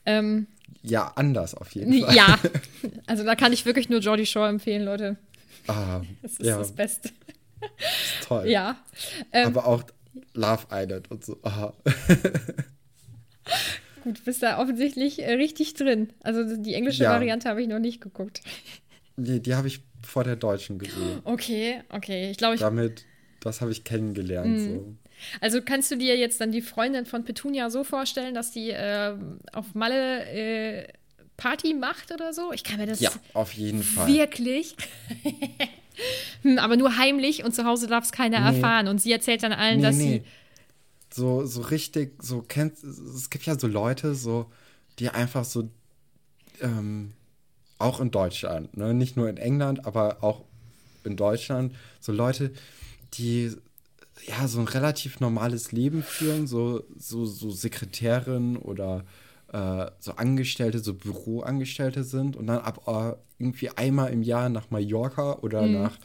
Ähm, 0.07 0.47
Ja, 0.83 1.13
anders 1.17 1.55
auf 1.55 1.71
jeden 1.73 2.01
Fall. 2.03 2.15
ja, 2.15 2.39
also 3.07 3.25
da 3.25 3.35
kann 3.35 3.53
ich 3.53 3.67
wirklich 3.67 3.89
nur 3.89 4.01
Geordie 4.01 4.27
Shore 4.27 4.49
empfehlen, 4.49 4.85
Leute. 4.85 5.17
Ah, 5.67 6.01
Das 6.23 6.33
ist 6.33 6.43
ja, 6.43 6.59
das 6.59 6.73
Beste. 6.73 7.11
toll. 8.27 8.49
Ja. 8.49 8.77
Ähm, 9.33 9.49
Aber 9.49 9.67
auch 9.67 9.83
Love 10.35 10.67
Island 10.73 11.11
und 11.11 11.25
so. 11.25 11.39
Ah. 11.43 11.73
Gut, 14.05 14.25
bist 14.25 14.43
da 14.43 14.59
offensichtlich 14.61 15.23
äh, 15.23 15.33
richtig 15.35 15.75
drin. 15.75 16.13
Also 16.21 16.57
die 16.57 16.75
englische 16.75 17.03
Ja. 17.05 17.11
Variante 17.13 17.49
habe 17.49 17.61
ich 17.63 17.69
noch 17.69 17.79
nicht 17.81 18.01
geguckt. 18.01 18.41
Die, 19.17 19.41
die 19.41 19.55
habe 19.55 19.69
ich 19.69 19.81
vor 20.07 20.23
der 20.25 20.37
Deutschen 20.37 20.79
gesehen. 20.79 21.21
Okay, 21.25 21.83
okay. 21.91 22.31
Ich 22.31 22.37
glaube, 22.39 22.55
ich. 22.55 22.61
Damit, 22.61 23.05
das 23.41 23.61
habe 23.61 23.73
ich 23.73 23.83
kennengelernt. 23.85 24.49
Mhm. 24.57 24.75
So. 24.75 24.95
Also 25.41 25.61
kannst 25.63 25.91
du 25.91 25.97
dir 25.97 26.17
jetzt 26.17 26.41
dann 26.41 26.53
die 26.53 26.63
Freundin 26.63 27.07
von 27.07 27.25
Petunia 27.25 27.71
so 27.71 27.85
vorstellen, 27.85 28.35
dass 28.35 28.51
die 28.51 28.71
äh, 28.71 29.15
auf 29.53 29.75
Malle 29.75 30.25
äh, 30.27 30.89
Party 31.37 31.75
macht 31.75 32.13
oder 32.13 32.33
so? 32.33 32.53
Ich 32.53 32.65
kann 32.65 32.79
mir 32.79 32.87
das 32.87 33.01
Ja, 33.01 33.11
auf 33.35 33.53
jeden 33.53 33.83
Fall. 33.83 34.09
wirklich. 34.09 34.75
Hm, 36.43 36.59
Aber 36.61 36.77
nur 36.77 36.97
heimlich 36.97 37.43
und 37.43 37.53
zu 37.57 37.65
Hause 37.65 37.89
darf 37.89 38.05
es 38.05 38.13
keiner 38.13 38.39
Nee. 38.39 38.57
erfahren. 38.59 38.87
Und 38.87 39.01
sie 39.01 39.11
erzählt 39.11 39.43
dann 39.43 39.53
allen, 39.53 39.79
Nee, 39.79 39.83
dass 39.83 39.97
nee. 39.97 40.23
sie. 40.23 40.23
So, 41.13 41.45
so 41.45 41.63
richtig, 41.63 42.23
so 42.23 42.41
kennst 42.47 42.85
es 42.85 43.31
gibt 43.31 43.47
ja 43.47 43.59
so 43.59 43.67
Leute, 43.67 44.15
so, 44.15 44.47
die 45.01 45.09
einfach 45.09 45.45
so, 45.45 45.69
ähm, 46.61 47.15
auch 47.79 48.01
in 48.01 48.13
Deutschland, 48.13 48.77
ne? 48.77 48.95
Nicht 48.95 49.17
nur 49.17 49.29
in 49.29 49.39
England, 49.39 49.87
aber 49.87 50.23
auch 50.23 50.45
in 51.03 51.17
Deutschland, 51.17 51.75
so 51.99 52.13
Leute, 52.13 52.53
die 53.15 53.53
ja 54.27 54.49
so 54.49 54.61
ein 54.61 54.69
relativ 54.69 55.21
normales 55.21 55.73
Leben 55.73 56.03
führen, 56.03 56.47
so, 56.47 56.83
so, 56.97 57.25
so 57.27 57.51
Sekretärin 57.51 58.57
oder 58.57 59.05
äh, 59.53 59.87
so 59.99 60.13
Angestellte, 60.13 60.79
so 60.81 60.95
Büroangestellte 60.95 62.05
sind 62.05 62.37
und 62.37 62.47
dann 62.49 62.59
ab 62.59 62.83
äh, 62.87 63.17
irgendwie 63.43 63.71
einmal 63.71 64.13
im 64.13 64.23
Jahr 64.23 64.49
nach 64.49 64.71
Mallorca 64.71 65.39
oder 65.43 65.63
Mhm. 65.67 65.73
nach 65.73 65.99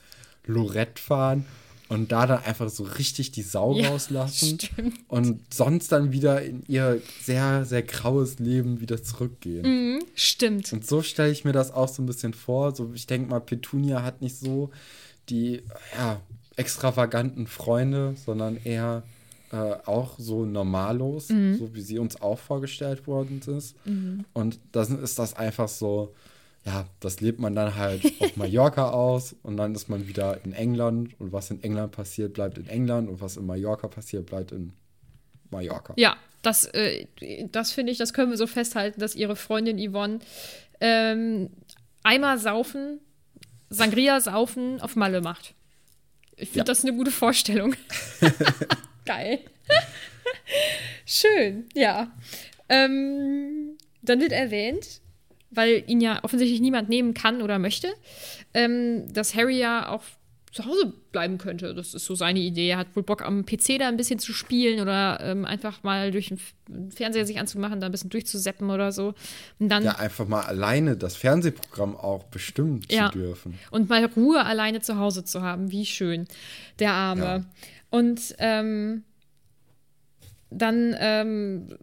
Lorette 0.45 1.01
fahren 1.01 1.45
und 1.89 2.11
da 2.11 2.25
dann 2.27 2.43
einfach 2.43 2.69
so 2.69 2.83
richtig 2.83 3.31
die 3.31 3.41
Sau 3.41 3.75
Ja, 3.77 3.89
rauslassen 3.89 4.59
stimmt. 4.59 4.93
und 5.07 5.41
sonst 5.53 5.91
dann 5.91 6.11
wieder 6.11 6.41
in 6.41 6.63
ihr 6.67 7.01
sehr, 7.21 7.65
sehr 7.65 7.83
graues 7.83 8.39
Leben 8.39 8.79
wieder 8.79 9.01
zurückgehen. 9.03 9.63
Hm, 9.65 9.99
stimmt. 10.15 10.71
Und 10.73 10.85
so 10.87 11.01
stelle 11.01 11.31
ich 11.31 11.43
mir 11.45 11.51
das 11.53 11.71
auch 11.71 11.87
so 11.89 12.01
ein 12.01 12.05
bisschen 12.05 12.33
vor. 12.33 12.75
So, 12.75 12.91
ich 12.93 13.07
denke 13.07 13.29
mal, 13.29 13.39
Petunia 13.41 14.03
hat 14.03 14.21
nicht 14.21 14.37
so 14.37 14.69
die 15.29 15.61
ja, 15.97 16.21
extravaganten 16.55 17.47
Freunde, 17.47 18.15
sondern 18.23 18.57
eher 18.63 19.03
äh, 19.51 19.55
auch 19.85 20.17
so 20.17 20.45
normallos, 20.45 21.27
so 21.27 21.75
wie 21.75 21.81
sie 21.81 21.99
uns 21.99 22.21
auch 22.21 22.39
vorgestellt 22.39 23.07
worden 23.07 23.41
ist. 23.45 23.75
Und 24.33 24.59
dann 24.71 25.03
ist 25.03 25.19
das 25.19 25.35
einfach 25.35 25.67
so, 25.67 26.13
ja, 26.65 26.85
das 26.99 27.19
lebt 27.21 27.39
man 27.39 27.55
dann 27.55 27.75
halt 27.75 28.03
auf 28.19 28.35
Mallorca 28.37 28.89
aus 28.91 29.35
und 29.43 29.57
dann 29.57 29.75
ist 29.75 29.89
man 29.89 30.07
wieder 30.07 30.43
in 30.45 30.53
England 30.53 31.19
und 31.19 31.33
was 31.33 31.51
in 31.51 31.61
England 31.61 31.91
passiert, 31.91 32.33
bleibt 32.33 32.57
in 32.57 32.67
England 32.67 33.09
und 33.09 33.21
was 33.21 33.37
in 33.37 33.45
Mallorca 33.45 33.87
passiert, 33.87 34.25
bleibt 34.27 34.51
in 34.51 34.71
Mallorca. 35.49 35.93
Ja, 35.97 36.15
das, 36.41 36.65
äh, 36.65 37.07
das 37.51 37.71
finde 37.71 37.91
ich, 37.91 37.97
das 37.97 38.13
können 38.13 38.31
wir 38.31 38.37
so 38.37 38.47
festhalten, 38.47 38.99
dass 38.99 39.15
ihre 39.15 39.35
Freundin 39.35 39.77
Yvonne 39.77 40.19
ähm, 40.79 41.49
einmal 42.03 42.37
saufen, 42.37 42.99
Sangria 43.69 44.21
saufen 44.21 44.79
auf 44.81 44.95
Malle 44.95 45.21
macht. 45.21 45.55
Ich 46.35 46.49
finde 46.49 46.59
Ja. 46.59 46.63
das 46.65 46.83
eine 46.83 46.95
gute 46.95 47.11
Vorstellung. 47.11 47.75
Geil. 49.05 49.39
Schön, 51.05 51.65
ja. 51.73 52.11
Ähm, 52.69 53.77
dann 54.01 54.19
wird 54.21 54.31
erwähnt, 54.31 55.01
weil 55.51 55.83
ihn 55.87 56.01
ja 56.01 56.23
offensichtlich 56.23 56.61
niemand 56.61 56.89
nehmen 56.89 57.13
kann 57.13 57.41
oder 57.41 57.59
möchte, 57.59 57.93
ähm, 58.53 59.11
dass 59.13 59.35
Harry 59.35 59.57
ja 59.59 59.89
auch 59.89 60.03
zu 60.53 60.65
Hause 60.65 60.93
bleiben 61.11 61.39
könnte. 61.39 61.73
Das 61.73 61.95
ist 61.95 62.05
so 62.05 62.13
seine 62.13 62.39
Idee. 62.39 62.69
Er 62.69 62.77
hat 62.77 62.95
wohl 62.95 63.01
Bock 63.01 63.23
am 63.23 63.43
PC 63.43 63.79
da 63.79 63.87
ein 63.87 63.97
bisschen 63.97 64.19
zu 64.19 64.33
spielen 64.33 64.79
oder 64.81 65.19
ähm, 65.21 65.45
einfach 65.45 65.81
mal 65.81 66.11
durch 66.11 66.27
den 66.69 66.91
Fernseher 66.91 67.25
sich 67.25 67.39
anzumachen, 67.39 67.81
da 67.81 67.87
ein 67.87 67.91
bisschen 67.91 68.11
durchzuseppen 68.11 68.69
oder 68.69 68.91
so. 68.91 69.15
Und 69.57 69.69
dann 69.69 69.83
Ja, 69.83 69.95
einfach 69.97 70.27
mal 70.27 70.41
alleine 70.43 70.95
das 70.95 71.15
Fernsehprogramm 71.15 71.95
auch 71.97 72.25
bestimmen 72.25 72.81
Ja. 72.89 73.11
zu 73.11 73.17
dürfen. 73.17 73.57
und 73.71 73.89
mal 73.89 74.05
Ruhe 74.05 74.45
alleine 74.45 74.79
zu 74.81 74.97
Hause 74.97 75.23
zu 75.25 75.41
haben. 75.41 75.71
Wie 75.71 75.87
schön. 75.87 76.27
Der 76.77 76.93
Arme. 76.93 77.23
Ja. 77.23 77.45
Und 77.89 78.35
ähm, 78.37 79.03
dann 80.51 80.95
ähm, 80.99 81.77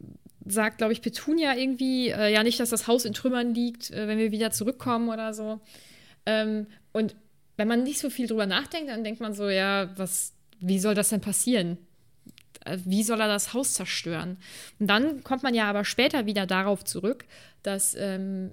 sagt, 0.46 0.78
glaube 0.78 0.92
ich, 0.92 1.02
Petunia 1.02 1.56
irgendwie, 1.56 2.11
äh, 2.11 2.33
ja, 2.33 2.42
nicht, 2.44 2.61
dass 2.61 2.70
das 2.70 2.87
Haus 2.87 3.04
in 3.04 3.14
Trümmern 3.14 3.52
liegt, 3.52 3.90
äh, 3.90 4.06
wenn 4.06 4.18
wir 4.18 4.30
wieder 4.30 4.52
zurückkommen 4.52 5.09
oder 5.09 5.35
so. 5.35 5.61
Ähm, 6.26 6.66
und 6.92 7.16
wenn 7.60 7.68
man 7.68 7.82
nicht 7.82 7.98
so 7.98 8.08
viel 8.08 8.26
drüber 8.26 8.46
nachdenkt, 8.46 8.88
dann 8.88 9.04
denkt 9.04 9.20
man 9.20 9.34
so, 9.34 9.50
ja, 9.50 9.90
was, 9.96 10.32
wie 10.60 10.78
soll 10.78 10.94
das 10.94 11.10
denn 11.10 11.20
passieren? 11.20 11.76
Äh, 12.64 12.78
Wie 12.86 13.02
soll 13.02 13.20
er 13.20 13.28
das 13.28 13.52
Haus 13.52 13.74
zerstören? 13.74 14.38
Und 14.78 14.86
dann 14.86 15.22
kommt 15.24 15.42
man 15.42 15.52
ja 15.52 15.68
aber 15.68 15.84
später 15.84 16.24
wieder 16.24 16.46
darauf 16.46 16.84
zurück, 16.84 17.26
dass 17.62 17.94
ähm, 17.94 18.52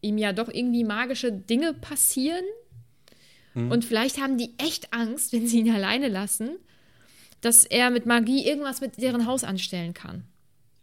ihm 0.00 0.18
ja 0.18 0.32
doch 0.32 0.48
irgendwie 0.48 0.82
magische 0.82 1.30
Dinge 1.30 1.72
passieren. 1.72 2.44
Und 3.54 3.84
vielleicht 3.84 4.20
haben 4.20 4.38
die 4.38 4.54
echt 4.58 4.92
Angst, 4.92 5.32
wenn 5.32 5.48
sie 5.48 5.60
ihn 5.60 5.70
alleine 5.70 6.08
lassen, 6.08 6.50
dass 7.40 7.64
er 7.64 7.90
mit 7.90 8.06
Magie 8.06 8.46
irgendwas 8.46 8.80
mit 8.80 9.00
deren 9.00 9.26
Haus 9.26 9.42
anstellen 9.42 9.94
kann. 9.94 10.24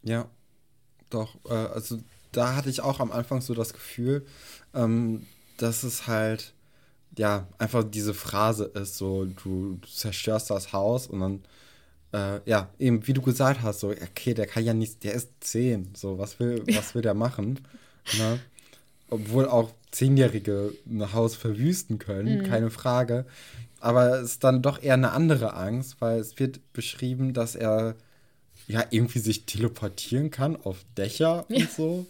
Ja, 0.03 0.29
doch. 1.09 1.35
Äh, 1.45 1.53
also 1.53 1.99
da 2.31 2.55
hatte 2.55 2.69
ich 2.69 2.81
auch 2.81 2.99
am 2.99 3.11
Anfang 3.11 3.41
so 3.41 3.53
das 3.53 3.73
Gefühl, 3.73 4.25
ähm, 4.73 5.25
dass 5.57 5.83
es 5.83 6.07
halt, 6.07 6.53
ja, 7.17 7.47
einfach 7.57 7.83
diese 7.83 8.13
Phrase 8.13 8.65
ist, 8.65 8.97
so, 8.97 9.25
du, 9.25 9.77
du 9.81 9.87
zerstörst 9.87 10.49
das 10.49 10.73
Haus 10.73 11.07
und 11.07 11.19
dann, 11.19 11.43
äh, 12.13 12.49
ja, 12.49 12.69
eben, 12.79 13.05
wie 13.07 13.13
du 13.13 13.21
gesagt 13.21 13.61
hast, 13.61 13.79
so, 13.79 13.89
okay, 13.89 14.33
der 14.33 14.47
kann 14.47 14.63
ja 14.63 14.73
nicht, 14.73 15.03
der 15.03 15.13
ist 15.13 15.29
zehn, 15.39 15.89
so, 15.95 16.17
was 16.17 16.39
will, 16.39 16.63
was 16.75 16.95
will 16.95 17.01
der 17.01 17.13
machen? 17.13 17.59
Ne? 18.17 18.39
Obwohl 19.09 19.47
auch 19.47 19.71
Zehnjährige 19.91 20.73
ein 20.87 21.13
Haus 21.13 21.35
verwüsten 21.35 21.99
können, 21.99 22.43
keine 22.43 22.69
Frage. 22.69 23.25
Aber 23.79 24.19
es 24.19 24.31
ist 24.31 24.43
dann 24.43 24.61
doch 24.61 24.81
eher 24.81 24.95
eine 24.95 25.11
andere 25.11 25.53
Angst, 25.53 25.97
weil 25.99 26.19
es 26.19 26.37
wird 26.39 26.59
beschrieben, 26.73 27.33
dass 27.33 27.55
er 27.55 27.95
ja 28.67 28.83
irgendwie 28.89 29.19
sich 29.19 29.45
teleportieren 29.45 30.31
kann 30.31 30.55
auf 30.55 30.83
Dächer 30.97 31.49
und 31.49 31.71
so. 31.71 32.05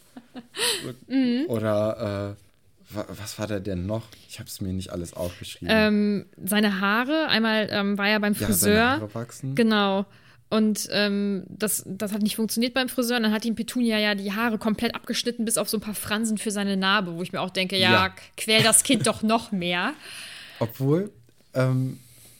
Oder 1.47 2.35
äh, 2.37 2.44
was 2.89 3.39
war 3.39 3.47
da 3.47 3.59
denn 3.59 3.85
noch? 3.85 4.03
Ich 4.29 4.39
habe 4.39 4.47
es 4.47 4.61
mir 4.61 4.71
nicht 4.73 4.91
alles 4.91 5.13
aufgeschrieben. 5.13 5.67
Ähm, 5.71 6.25
seine 6.43 6.79
Haare, 6.79 7.27
einmal 7.29 7.67
ähm, 7.71 7.97
war 7.97 8.07
er 8.07 8.19
beim 8.19 8.33
ja, 8.33 8.39
seine 8.39 8.53
Friseur. 8.53 8.89
Haare 8.89 9.15
wachsen. 9.15 9.55
Genau. 9.55 10.05
Und 10.49 10.87
ähm, 10.91 11.43
das, 11.49 11.83
das 11.87 12.13
hat 12.13 12.21
nicht 12.21 12.35
funktioniert 12.35 12.73
beim 12.73 12.87
Friseur. 12.87 13.17
Und 13.17 13.23
dann 13.23 13.31
hat 13.33 13.43
ihm 13.45 13.55
Petunia 13.55 13.97
ja 13.97 14.13
die 14.15 14.31
Haare 14.31 14.57
komplett 14.57 14.93
abgeschnitten, 14.93 15.43
bis 15.43 15.57
auf 15.57 15.67
so 15.67 15.77
ein 15.77 15.81
paar 15.81 15.95
Fransen 15.95 16.37
für 16.37 16.51
seine 16.51 16.77
Narbe, 16.77 17.15
wo 17.15 17.23
ich 17.23 17.33
mir 17.33 17.41
auch 17.41 17.49
denke, 17.49 17.77
ja, 17.77 17.91
Ja. 17.91 18.15
quäl 18.37 18.61
das 18.63 18.83
Kind 18.83 19.07
doch 19.07 19.23
noch 19.23 19.51
mehr. 19.51 19.93
Obwohl, 20.59 21.11
ähm, 21.53 21.99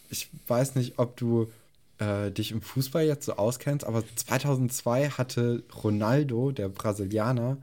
ich 0.10 0.29
weiß 0.47 0.75
nicht, 0.75 0.99
ob 0.99 1.17
du 1.17 1.51
äh, 1.99 2.31
dich 2.31 2.51
im 2.51 2.62
Fußball 2.62 3.05
jetzt 3.05 3.25
so 3.25 3.36
auskennst, 3.36 3.86
aber 3.86 4.03
2002 4.15 5.10
hatte 5.10 5.63
Ronaldo, 5.84 6.51
der 6.51 6.69
Brasilianer, 6.69 7.58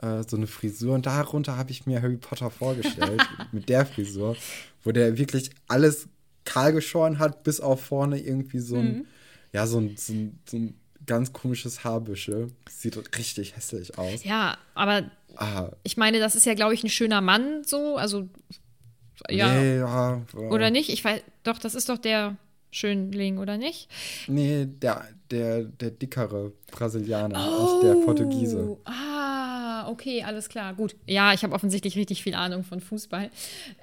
äh, 0.00 0.22
so 0.26 0.36
eine 0.36 0.46
Frisur 0.46 0.94
und 0.94 1.06
darunter 1.06 1.56
habe 1.56 1.70
ich 1.70 1.86
mir 1.86 2.02
Harry 2.02 2.16
Potter 2.16 2.50
vorgestellt, 2.50 3.22
mit 3.52 3.68
der 3.68 3.86
Frisur, 3.86 4.36
wo 4.82 4.92
der 4.92 5.18
wirklich 5.18 5.50
alles 5.68 6.08
kahl 6.44 6.72
geschoren 6.72 7.18
hat, 7.18 7.42
bis 7.42 7.60
auf 7.60 7.80
vorne 7.80 8.18
irgendwie 8.20 8.60
so 8.60 8.76
ein, 8.76 9.06
ja, 9.52 9.66
so 9.66 9.78
ein, 9.78 9.96
so 9.96 10.12
ein, 10.12 10.38
so 10.48 10.56
ein 10.56 10.74
ganz 11.06 11.32
komisches 11.32 11.84
Haarbüschel. 11.84 12.52
Sieht 12.68 12.96
richtig 13.18 13.56
hässlich 13.56 13.96
aus. 13.98 14.24
Ja, 14.24 14.58
aber 14.74 15.04
Ah, 15.36 15.70
ich 15.82 15.96
meine, 15.96 16.18
das 16.18 16.34
ist 16.34 16.46
ja, 16.46 16.54
glaube 16.54 16.74
ich, 16.74 16.82
ein 16.82 16.88
schöner 16.88 17.20
Mann 17.20 17.62
so. 17.64 17.96
Also, 17.96 18.28
ja. 19.28 19.52
nee, 19.54 19.78
ja. 19.78 20.22
Oder 20.34 20.70
nicht? 20.70 20.88
Ich 20.88 21.04
weiß, 21.04 21.22
doch, 21.42 21.58
das 21.58 21.74
ist 21.74 21.88
doch 21.88 21.98
der 21.98 22.36
Schönling, 22.70 23.38
oder 23.38 23.56
nicht? 23.56 23.88
Nee, 24.28 24.66
der, 24.66 25.06
der, 25.30 25.64
der 25.64 25.90
dickere 25.90 26.52
Brasilianer, 26.70 27.38
nicht 27.38 27.82
der 27.82 27.94
Portugiese. 28.04 28.70
Oh, 28.70 28.80
Ah, 28.84 29.88
okay, 29.90 30.22
alles 30.22 30.48
klar, 30.48 30.74
gut. 30.74 30.96
Ja, 31.06 31.32
ich 31.32 31.42
habe 31.42 31.54
offensichtlich 31.54 31.96
richtig 31.96 32.22
viel 32.22 32.34
Ahnung 32.34 32.64
von 32.64 32.80
Fußball. 32.80 33.30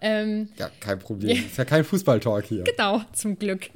Ähm, 0.01 0.49
Ja, 0.57 0.69
kein 0.79 0.99
Problem. 0.99 1.37
Ist 1.45 1.57
ja 1.57 1.65
kein 1.65 1.83
Fußballtalk 1.83 2.45
hier. 2.45 2.63
Genau, 2.63 3.01
zum 3.13 3.37
Glück. 3.37 3.69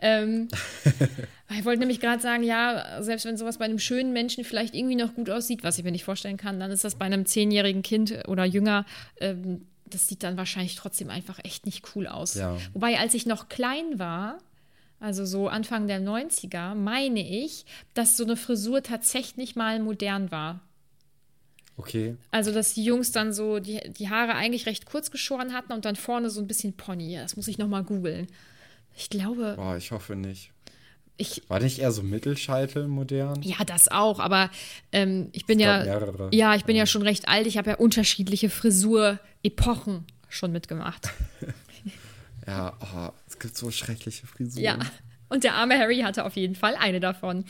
Ähm, 0.00 0.48
ich 1.58 1.64
wollte 1.64 1.80
nämlich 1.80 2.00
gerade 2.00 2.22
sagen, 2.22 2.42
ja, 2.42 3.02
selbst 3.02 3.26
wenn 3.26 3.36
sowas 3.36 3.58
bei 3.58 3.64
einem 3.64 3.78
schönen 3.78 4.12
Menschen 4.12 4.44
vielleicht 4.44 4.74
irgendwie 4.74 4.96
noch 4.96 5.14
gut 5.14 5.30
aussieht, 5.30 5.62
was 5.64 5.78
ich 5.78 5.84
mir 5.84 5.92
nicht 5.92 6.04
vorstellen 6.04 6.36
kann, 6.36 6.60
dann 6.60 6.70
ist 6.70 6.84
das 6.84 6.94
bei 6.96 7.04
einem 7.06 7.26
zehnjährigen 7.26 7.82
Kind 7.82 8.14
oder 8.28 8.44
jünger, 8.44 8.86
ähm, 9.20 9.66
das 9.86 10.08
sieht 10.08 10.22
dann 10.22 10.36
wahrscheinlich 10.36 10.76
trotzdem 10.76 11.10
einfach 11.10 11.38
echt 11.44 11.66
nicht 11.66 11.84
cool 11.94 12.06
aus. 12.06 12.34
Ja. 12.34 12.56
Wobei, 12.72 12.98
als 12.98 13.14
ich 13.14 13.26
noch 13.26 13.48
klein 13.48 13.98
war, 13.98 14.38
also 15.00 15.24
so 15.24 15.48
Anfang 15.48 15.86
der 15.86 16.00
90er, 16.00 16.74
meine 16.74 17.20
ich, 17.44 17.64
dass 17.94 18.16
so 18.16 18.24
eine 18.24 18.36
Frisur 18.36 18.82
tatsächlich 18.82 19.54
mal 19.56 19.80
modern 19.80 20.30
war. 20.30 20.60
Okay. 21.76 22.16
Also, 22.30 22.52
dass 22.52 22.74
die 22.74 22.84
Jungs 22.84 23.10
dann 23.10 23.32
so 23.32 23.58
die, 23.58 23.80
die 23.92 24.08
Haare 24.08 24.34
eigentlich 24.34 24.66
recht 24.66 24.86
kurz 24.86 25.10
geschoren 25.10 25.52
hatten 25.52 25.72
und 25.72 25.84
dann 25.84 25.96
vorne 25.96 26.30
so 26.30 26.40
ein 26.40 26.46
bisschen 26.46 26.74
Pony. 26.76 27.16
Das 27.16 27.36
muss 27.36 27.48
ich 27.48 27.58
noch 27.58 27.66
mal 27.68 27.82
googeln. 27.82 28.28
Ich 28.96 29.10
glaube, 29.10 29.54
Boah, 29.56 29.76
ich 29.76 29.90
hoffe 29.90 30.14
nicht. 30.14 30.52
ich, 31.16 31.42
War 31.48 31.58
nicht 31.58 31.80
eher 31.80 31.90
so 31.90 32.04
Mittelscheitel 32.04 32.86
modern? 32.86 33.42
ja, 33.42 33.56
das 33.66 33.88
auch, 33.88 34.20
aber 34.20 34.50
ähm, 34.92 35.30
ich 35.32 35.46
bin 35.46 35.58
Es 35.58 35.64
ja, 35.66 35.82
mehrere. 35.82 36.28
ja, 36.32 36.54
ich 36.54 36.64
bin 36.64 36.76
ja 36.76 36.86
schon 36.86 37.02
recht 37.02 37.26
alt. 37.26 37.48
Ich 37.48 37.58
habe 37.58 37.70
ja 37.70 37.76
unterschiedliche 37.76 38.50
Frisur-Epochen 38.50 40.04
schon 40.28 40.52
mitgemacht. 40.52 41.10
Ja, 42.46 42.72
oh, 42.80 43.10
es 43.26 43.38
gibt 43.38 43.56
so 43.56 43.70
schreckliche 43.70 44.26
Frisuren. 44.26 44.64
Ja. 44.64 44.78
Und 45.30 45.42
der 45.42 45.54
arme 45.54 45.76
Harry 45.78 46.00
hatte 46.00 46.24
auf 46.26 46.36
jeden 46.36 46.54
Fall 46.54 46.76
eine 46.76 47.00
davon. 47.00 47.44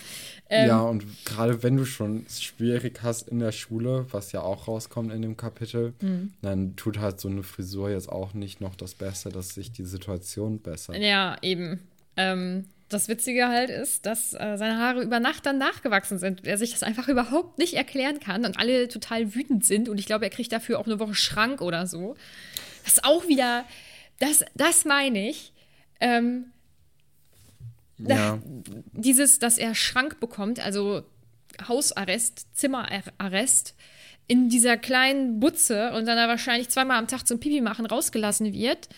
Ähm, 0.49 0.69
ja, 0.69 0.81
und 0.81 1.05
gerade 1.27 1.63
wenn 1.63 1.77
du 1.77 1.85
schon 1.85 2.25
es 2.27 2.43
schwierig 2.43 3.01
hast 3.03 3.29
in 3.29 3.41
der 3.41 3.53
Schule, 3.53 4.07
was 4.11 4.33
ja 4.33 4.41
auch 4.41 4.69
rauskommt 4.69 5.13
in 5.13 5.21
dem 5.23 5.37
Kapitel, 5.37 5.93
Mhm. 6.01 6.33
dann 6.41 6.77
tut 6.77 6.99
halt 6.99 7.21
so 7.21 7.29
eine 7.29 7.43
Frisur 7.43 7.91
jetzt 7.91 8.09
auch 8.09 8.33
nicht 8.33 8.61
noch 8.61 8.77
das 8.77 8.95
Beste, 8.95 9.29
dass 9.31 9.51
sich 9.51 9.73
die 9.73 9.85
Situation 9.85 10.61
bessert. 10.61 10.97
Ja, 10.97 11.37
eben. 11.43 11.81
Ähm, 12.17 12.67
das 12.89 13.09
Witzige 13.09 13.49
halt 13.49 13.71
ist, 13.71 14.07
dass 14.07 14.35
äh, 14.35 14.57
seine 14.57 14.79
Haare 14.79 15.03
über 15.03 15.19
Nacht 15.19 15.45
dann 15.45 15.59
nachgewachsen 15.59 16.19
sind. 16.19 16.47
Er 16.47 16.57
sich 16.59 16.71
das 16.71 16.85
einfach 16.85 17.09
überhaupt 17.09 17.59
nicht 17.59 17.75
erklären 17.75 18.21
kann 18.21 18.45
und 18.47 18.57
alle 18.59 18.87
total 18.89 19.35
wütend 19.35 19.65
sind. 19.65 19.89
Und 19.89 19.99
ich 19.99 20.07
glaube, 20.07 20.25
er 20.25 20.31
kriegt 20.31 20.53
dafür 20.53 20.79
auch 20.79 20.87
eine 20.87 21.01
Woche 21.01 21.15
Schrank 21.17 21.61
oder 21.61 21.87
so. 21.89 22.15
Das 22.85 22.95
ist 22.95 23.05
auch 23.05 23.27
wieder, 23.27 23.65
das, 24.27 24.45
das 24.55 24.85
meine 24.85 25.29
ich. 25.31 25.53
Ähm, 26.01 26.47
Ja, 27.99 28.39
dieses, 28.93 29.39
dass 29.39 29.57
er 29.59 29.75
Schrank 29.75 30.21
bekommt, 30.21 30.59
also 30.61 31.03
Hausarrest, 31.69 32.47
Zimmerarrest, 32.57 33.75
in 34.27 34.49
dieser 34.49 34.77
kleinen 34.77 35.39
Butze 35.39 35.93
und 35.93 36.07
dann 36.07 36.17
wahrscheinlich 36.29 36.69
zweimal 36.71 36.99
am 36.99 37.07
Tag 37.07 37.27
zum 37.27 37.39
Pipi 37.41 37.61
machen 37.61 37.87
rausgelassen 37.87 38.53
wird, 38.53 38.89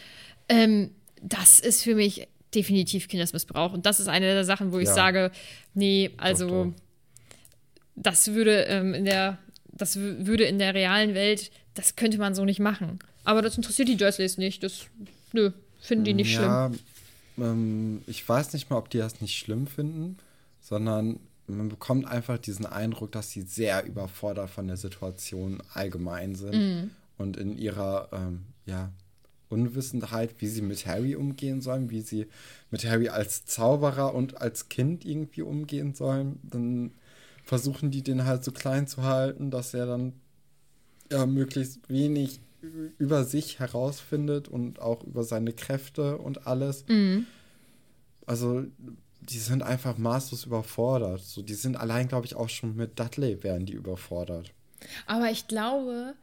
ähm, 0.49 0.93
das 1.21 1.59
ist 1.61 1.83
für 1.83 1.95
mich 1.97 2.29
definitiv 2.55 3.09
Kindesmissbrauch. 3.09 3.73
Und 3.73 3.85
das 3.87 3.99
ist 4.01 4.07
eine 4.09 4.27
der 4.33 4.45
Sachen, 4.45 4.73
wo 4.73 4.79
ich 4.79 4.87
Ja. 4.89 4.95
sage, 4.95 5.31
nee, 5.75 6.11
also 6.17 6.49
doch. 6.67 6.73
das 7.97 8.29
würde 8.33 8.63
ähm, 8.67 8.95
in 8.95 9.05
der, 9.05 9.39
das 9.73 9.97
würde 9.97 10.45
in 10.45 10.59
der 10.59 10.73
realen 10.75 11.15
Welt, 11.15 11.51
das 11.75 11.97
könnte 11.97 12.19
man 12.19 12.35
so 12.35 12.45
nicht 12.45 12.61
machen. 12.61 12.99
Aber 13.25 13.43
das 13.43 13.57
interessiert 13.57 13.89
die 13.89 13.97
Dursleys 13.97 14.39
nicht. 14.39 14.63
Das, 14.63 14.87
nö, 15.37 15.51
finden 15.81 16.05
die 16.05 16.15
nicht 16.15 16.35
schlimm. 16.35 16.45
ja, 16.45 16.71
ähm, 17.39 18.03
ich 18.07 18.27
weiß 18.29 18.53
nicht 18.53 18.71
mal, 18.71 18.79
ob 18.79 18.91
die 18.91 18.99
das 18.99 19.21
nicht 19.21 19.39
schlimm 19.39 19.67
finden, 19.67 20.17
sondern 20.61 21.21
man 21.47 21.69
bekommt 21.69 22.07
einfach 22.07 22.39
diesen 22.39 22.67
Eindruck, 22.67 23.13
dass 23.13 23.31
sie 23.31 23.43
sehr 23.43 23.85
überfordert 23.85 24.51
von 24.51 24.67
der 24.67 24.77
Situation 24.77 25.63
allgemein 25.73 26.35
sind. 26.35 26.55
Mhm. 26.55 26.91
und 27.19 27.37
in 27.37 27.57
ihrer 27.57 28.09
ähm, 28.13 28.43
ja, 28.67 28.91
Unwissenheit, 29.49 30.35
wie 30.39 30.49
sie 30.49 30.63
mit 30.63 30.87
Harry 30.87 31.15
umgehen 31.15 31.61
sollen, 31.61 31.91
wie 31.91 32.01
sie 32.01 32.27
mit 32.71 32.85
Harry 32.85 33.09
als 33.09 33.47
Zauberer 33.47 34.15
und 34.15 34.41
als 34.41 34.69
Kind 34.69 35.05
irgendwie 35.05 35.43
umgehen 35.43 35.95
sollen, 35.95 36.41
dann 36.43 36.93
versuchen 37.45 37.91
die 37.91 38.03
den 38.03 38.25
halt 38.25 38.43
so 38.43 38.51
klein 38.51 38.89
zu 38.89 39.05
halten, 39.05 39.51
dass 39.51 39.73
er 39.73 39.87
dann 39.87 40.15
ja, 41.11 41.27
möglichst 41.27 41.89
wenig 41.89 42.41
über 42.99 43.25
sich 43.25 43.59
herausfindet 43.59 44.49
und 44.49 44.81
auch 44.81 45.03
über 45.05 45.25
seine 45.25 45.53
Kräfte 45.53 46.19
und 46.19 46.47
alles. 46.47 46.85
Mhm. 46.89 47.27
Also 48.27 48.65
die 49.21 49.39
sind 49.39 49.63
einfach 49.63 49.99
maßlos 49.99 50.45
überfordert. 50.45 51.23
So, 51.23 51.43
die 51.43 51.55
sind 51.55 51.77
allein, 51.77 52.09
glaube 52.09 52.27
ich, 52.27 52.35
auch 52.35 52.49
schon 52.49 52.77
mit 52.77 52.99
Dudley 52.99 53.43
wären 53.43 53.67
die 53.67 53.73
überfordert. 53.73 54.53
Aber 55.07 55.31
ich 55.31 55.49
glaube, 55.49 56.15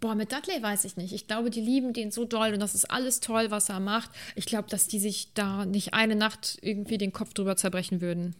boah, 0.00 0.14
mit 0.14 0.32
Dudley 0.32 0.62
weiß 0.62 0.84
ich 0.84 0.96
nicht. 0.96 1.12
Ich 1.12 1.26
glaube, 1.26 1.50
die 1.50 1.60
lieben 1.60 1.92
den 1.92 2.10
so 2.10 2.24
doll 2.24 2.52
und 2.52 2.60
das 2.60 2.74
ist 2.74 2.90
alles 2.90 3.20
toll, 3.20 3.50
was 3.50 3.68
er 3.68 3.80
macht. 3.80 4.10
Ich 4.34 4.46
glaube, 4.46 4.68
dass 4.68 4.86
die 4.86 4.98
sich 4.98 5.32
da 5.34 5.64
nicht 5.64 5.94
eine 5.94 6.16
Nacht 6.16 6.58
irgendwie 6.62 6.98
den 6.98 7.12
Kopf 7.12 7.34
drüber 7.34 7.56
zerbrechen 7.56 8.00
würden. 8.00 8.34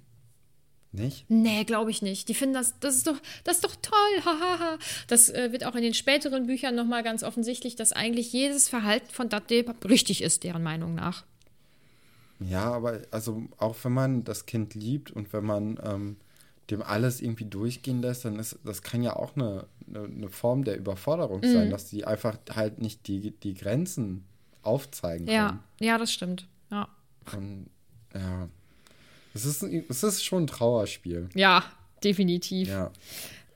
Nicht? 0.92 1.26
Nee, 1.28 1.64
glaube 1.64 1.90
ich 1.90 2.00
nicht. 2.00 2.28
Die 2.28 2.34
finden 2.34 2.54
das, 2.54 2.78
das 2.80 2.96
ist 2.96 3.06
doch, 3.06 3.20
das 3.44 3.56
ist 3.56 3.64
doch 3.64 3.76
toll, 3.82 3.94
hahaha. 4.24 4.78
Das 5.08 5.28
äh, 5.28 5.52
wird 5.52 5.64
auch 5.64 5.74
in 5.74 5.82
den 5.82 5.94
späteren 5.94 6.46
Büchern 6.46 6.74
nochmal 6.74 7.02
ganz 7.02 7.22
offensichtlich, 7.22 7.76
dass 7.76 7.92
eigentlich 7.92 8.32
jedes 8.32 8.68
Verhalten 8.68 9.10
von 9.10 9.28
Dudley 9.28 9.66
richtig 9.84 10.22
ist, 10.22 10.42
deren 10.44 10.62
Meinung 10.62 10.94
nach. 10.94 11.24
Ja, 12.40 12.72
aber 12.72 13.00
also 13.10 13.44
auch 13.58 13.76
wenn 13.82 13.92
man 13.92 14.24
das 14.24 14.46
Kind 14.46 14.74
liebt 14.74 15.10
und 15.10 15.32
wenn 15.32 15.44
man 15.44 15.78
ähm, 15.82 16.16
dem 16.70 16.82
alles 16.82 17.20
irgendwie 17.20 17.46
durchgehen 17.46 18.02
lässt, 18.02 18.24
dann 18.24 18.38
ist 18.38 18.58
das 18.64 18.82
kann 18.82 19.02
ja 19.02 19.16
auch 19.16 19.36
eine, 19.36 19.66
eine, 19.88 20.04
eine 20.04 20.28
Form 20.28 20.64
der 20.64 20.76
Überforderung 20.76 21.40
Mhm. 21.40 21.52
sein, 21.52 21.70
dass 21.70 21.88
die 21.88 22.04
einfach 22.04 22.36
halt 22.54 22.80
nicht 22.80 23.06
die, 23.06 23.30
die 23.30 23.54
Grenzen 23.54 24.24
aufzeigen 24.62 25.26
Ja, 25.28 25.48
können. 25.48 25.60
ja, 25.80 25.96
das 25.98 26.12
stimmt. 26.12 26.46
Ja, 26.70 26.88
Und 27.36 27.70
ja. 28.14 28.48
Es 29.36 29.44
ist, 29.44 29.62
es 29.62 30.02
ist 30.02 30.24
schon 30.24 30.44
ein 30.44 30.46
Trauerspiel. 30.46 31.28
ja 31.34 31.64
definitiv. 32.02 32.68
Ja. 32.68 32.90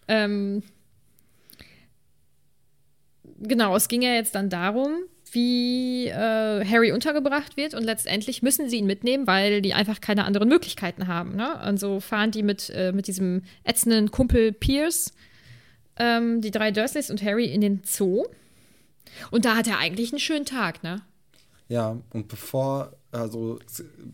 Ähm, 0.09 0.63
genau, 3.39 3.77
es 3.77 3.89
ging 3.89 4.03
ja 4.03 4.13
jetzt 4.13 4.35
dann 4.35 4.51
darum, 4.51 5.05
wie 5.33 6.09
äh, 6.09 6.65
Harry 6.65 6.91
untergebracht 6.93 7.57
wird 7.57 7.75
und 7.75 7.85
letztendlich 7.85 8.43
müssen 8.43 8.69
sie 8.69 8.79
ihn 8.79 8.87
mitnehmen, 8.87 9.27
weil 9.27 9.63
die 9.63 9.75
einfach 9.75 10.01
keine 10.01 10.25
anderen 10.25 10.49
Möglichkeiten 10.49 11.07
haben. 11.07 11.37
Ne? 11.37 11.59
Also 11.61 12.01
fahren 12.01 12.33
die 12.33 12.43
mit, 12.43 12.71
äh, 12.71 12.93
mit 12.93 13.07
diesem 13.07 13.43
ätzenden 13.63 14.11
Kumpel 14.11 14.53
Pierce, 14.53 15.13
ähm, 15.97 16.41
die 16.41 16.51
drei 16.51 16.73
Dursleys 16.73 17.11
und 17.11 17.23
Harry 17.23 17.45
in 17.45 17.61
den 17.61 17.83
Zoo. 17.85 18.25
Und 19.31 19.45
da 19.45 19.57
hat 19.57 19.69
er 19.69 19.79
eigentlich 19.79 20.13
einen 20.13 20.21
schönen 20.21 20.45
Tag, 20.45 20.83
ne? 20.83 21.03
Ja, 21.69 21.97
und 22.13 22.27
bevor, 22.27 22.97
also 23.13 23.61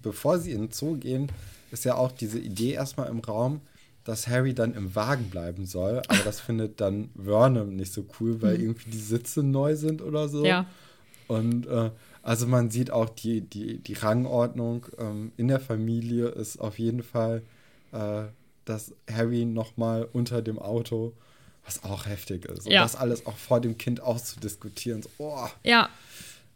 bevor 0.03 0.39
sie 0.39 0.53
in 0.53 0.63
den 0.63 0.73
Zoo 0.73 0.97
gehen, 0.97 1.31
ist 1.71 1.85
ja 1.85 1.97
auch 1.97 2.13
diese 2.13 2.39
Idee 2.39 2.73
erstmal 2.73 3.09
im 3.09 3.21
Raum, 3.21 3.61
dass 4.05 4.29
Harry 4.29 4.55
dann 4.55 4.75
im 4.75 4.95
Wagen 4.95 5.31
bleiben 5.31 5.67
soll. 5.67 6.01
Aber 6.09 6.19
das 6.25 6.41
findet 6.41 6.81
dann 6.81 7.11
Vernon 7.17 7.75
nicht 7.77 7.93
so 7.93 8.07
cool, 8.21 8.41
weil 8.41 8.61
irgendwie 8.61 8.91
die 8.91 9.01
Sitze 9.01 9.43
neu 9.43 9.75
sind 9.77 10.01
oder 10.01 10.29
so. 10.29 10.41
Mhm. 10.41 10.45
Ja. 10.47 10.67
Und 11.29 11.67
äh, 11.67 11.91
also 12.23 12.47
man 12.47 12.71
sieht 12.71 12.91
auch 12.91 13.09
die, 13.09 13.41
die, 13.41 13.79
die 13.79 13.95
Rangordnung 13.95 14.87
ähm, 14.99 15.33
in 15.37 15.49
der 15.49 15.61
Familie 15.61 16.29
ist 16.29 16.59
auf 16.59 16.79
jeden 16.79 17.03
Fall, 17.03 17.43
äh, 17.93 18.25
dass 18.65 18.93
Harry 19.11 19.45
nochmal 19.45 20.09
unter 20.13 20.43
dem 20.43 20.59
Auto, 20.59 21.13
was 21.65 21.83
auch 21.83 22.07
heftig 22.07 22.45
ist. 22.45 22.67
Und 22.67 22.73
Ja. 22.73 22.83
das 22.83 22.95
alles 22.95 23.27
auch 23.27 23.37
vor 23.37 23.61
dem 23.61 23.77
Kind 23.77 24.01
auszudiskutieren. 24.01 25.03
So, 25.03 25.09
oh, 25.19 25.49
Ja, 25.65 25.89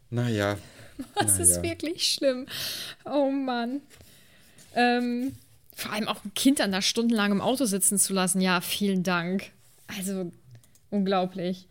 naja. 0.09 0.57
Das 1.15 1.39
ist 1.39 1.63
wirklich 1.63 2.11
schlimm. 2.13 2.45
Oh 3.05 3.31
Mann. 3.31 3.81
Ähm, 4.75 5.33
vor 5.75 5.91
allem 5.93 6.07
auch 6.07 6.23
ein 6.23 6.33
Kind 6.33 6.59
dann 6.59 6.71
da 6.71 6.81
stundenlang 6.81 7.31
im 7.31 7.41
Auto 7.41 7.65
sitzen 7.65 7.97
zu 7.97 8.13
lassen. 8.13 8.41
Ja, 8.41 8.61
vielen 8.61 9.03
Dank. 9.03 9.51
Also 9.87 10.31
unglaublich. 10.89 11.67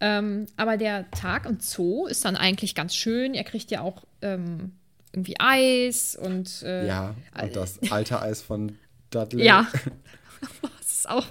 Ähm, 0.00 0.46
aber 0.56 0.76
der 0.76 1.10
Tag 1.10 1.46
im 1.46 1.60
Zoo 1.60 2.06
ist 2.06 2.24
dann 2.24 2.36
eigentlich 2.36 2.74
ganz 2.74 2.94
schön. 2.94 3.34
Er 3.34 3.44
kriegt 3.44 3.70
ja 3.70 3.82
auch 3.82 4.04
ähm, 4.22 4.72
irgendwie 5.12 5.38
Eis 5.38 6.16
und 6.16 6.62
äh, 6.62 6.86
Ja, 6.86 7.14
und 7.40 7.54
das 7.54 7.78
alte 7.90 8.20
Eis 8.20 8.40
von 8.40 8.78
Dudley. 9.10 9.44
ja. 9.44 9.66
das 10.78 10.90
ist 10.90 11.08
auch 11.08 11.26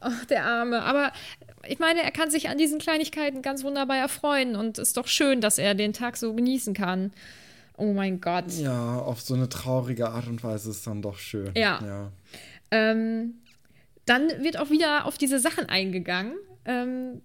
Ach, 0.00 0.24
der 0.26 0.44
Arme. 0.44 0.82
Aber 0.82 1.12
ich 1.66 1.78
meine, 1.78 2.02
er 2.02 2.10
kann 2.10 2.30
sich 2.30 2.50
an 2.50 2.58
diesen 2.58 2.78
Kleinigkeiten 2.78 3.40
ganz 3.40 3.64
wunderbar 3.64 3.96
erfreuen 3.96 4.56
und 4.56 4.76
ist 4.78 4.98
doch 4.98 5.06
schön, 5.06 5.40
dass 5.40 5.56
er 5.56 5.74
den 5.74 5.94
Tag 5.94 6.18
so 6.18 6.34
genießen 6.34 6.74
kann. 6.74 7.12
Oh 7.76 7.92
mein 7.92 8.20
Gott. 8.20 8.52
Ja, 8.52 8.98
auf 8.98 9.20
so 9.20 9.34
eine 9.34 9.48
traurige 9.48 10.08
Art 10.08 10.28
und 10.28 10.42
Weise 10.44 10.70
ist 10.70 10.86
dann 10.86 11.02
doch 11.02 11.18
schön. 11.18 11.50
Ja. 11.56 11.80
ja. 11.84 12.12
Ähm, 12.70 13.34
dann 14.06 14.28
wird 14.42 14.58
auch 14.58 14.70
wieder 14.70 15.06
auf 15.06 15.18
diese 15.18 15.38
Sachen 15.38 15.68
eingegangen, 15.68 16.34
ähm, 16.64 17.20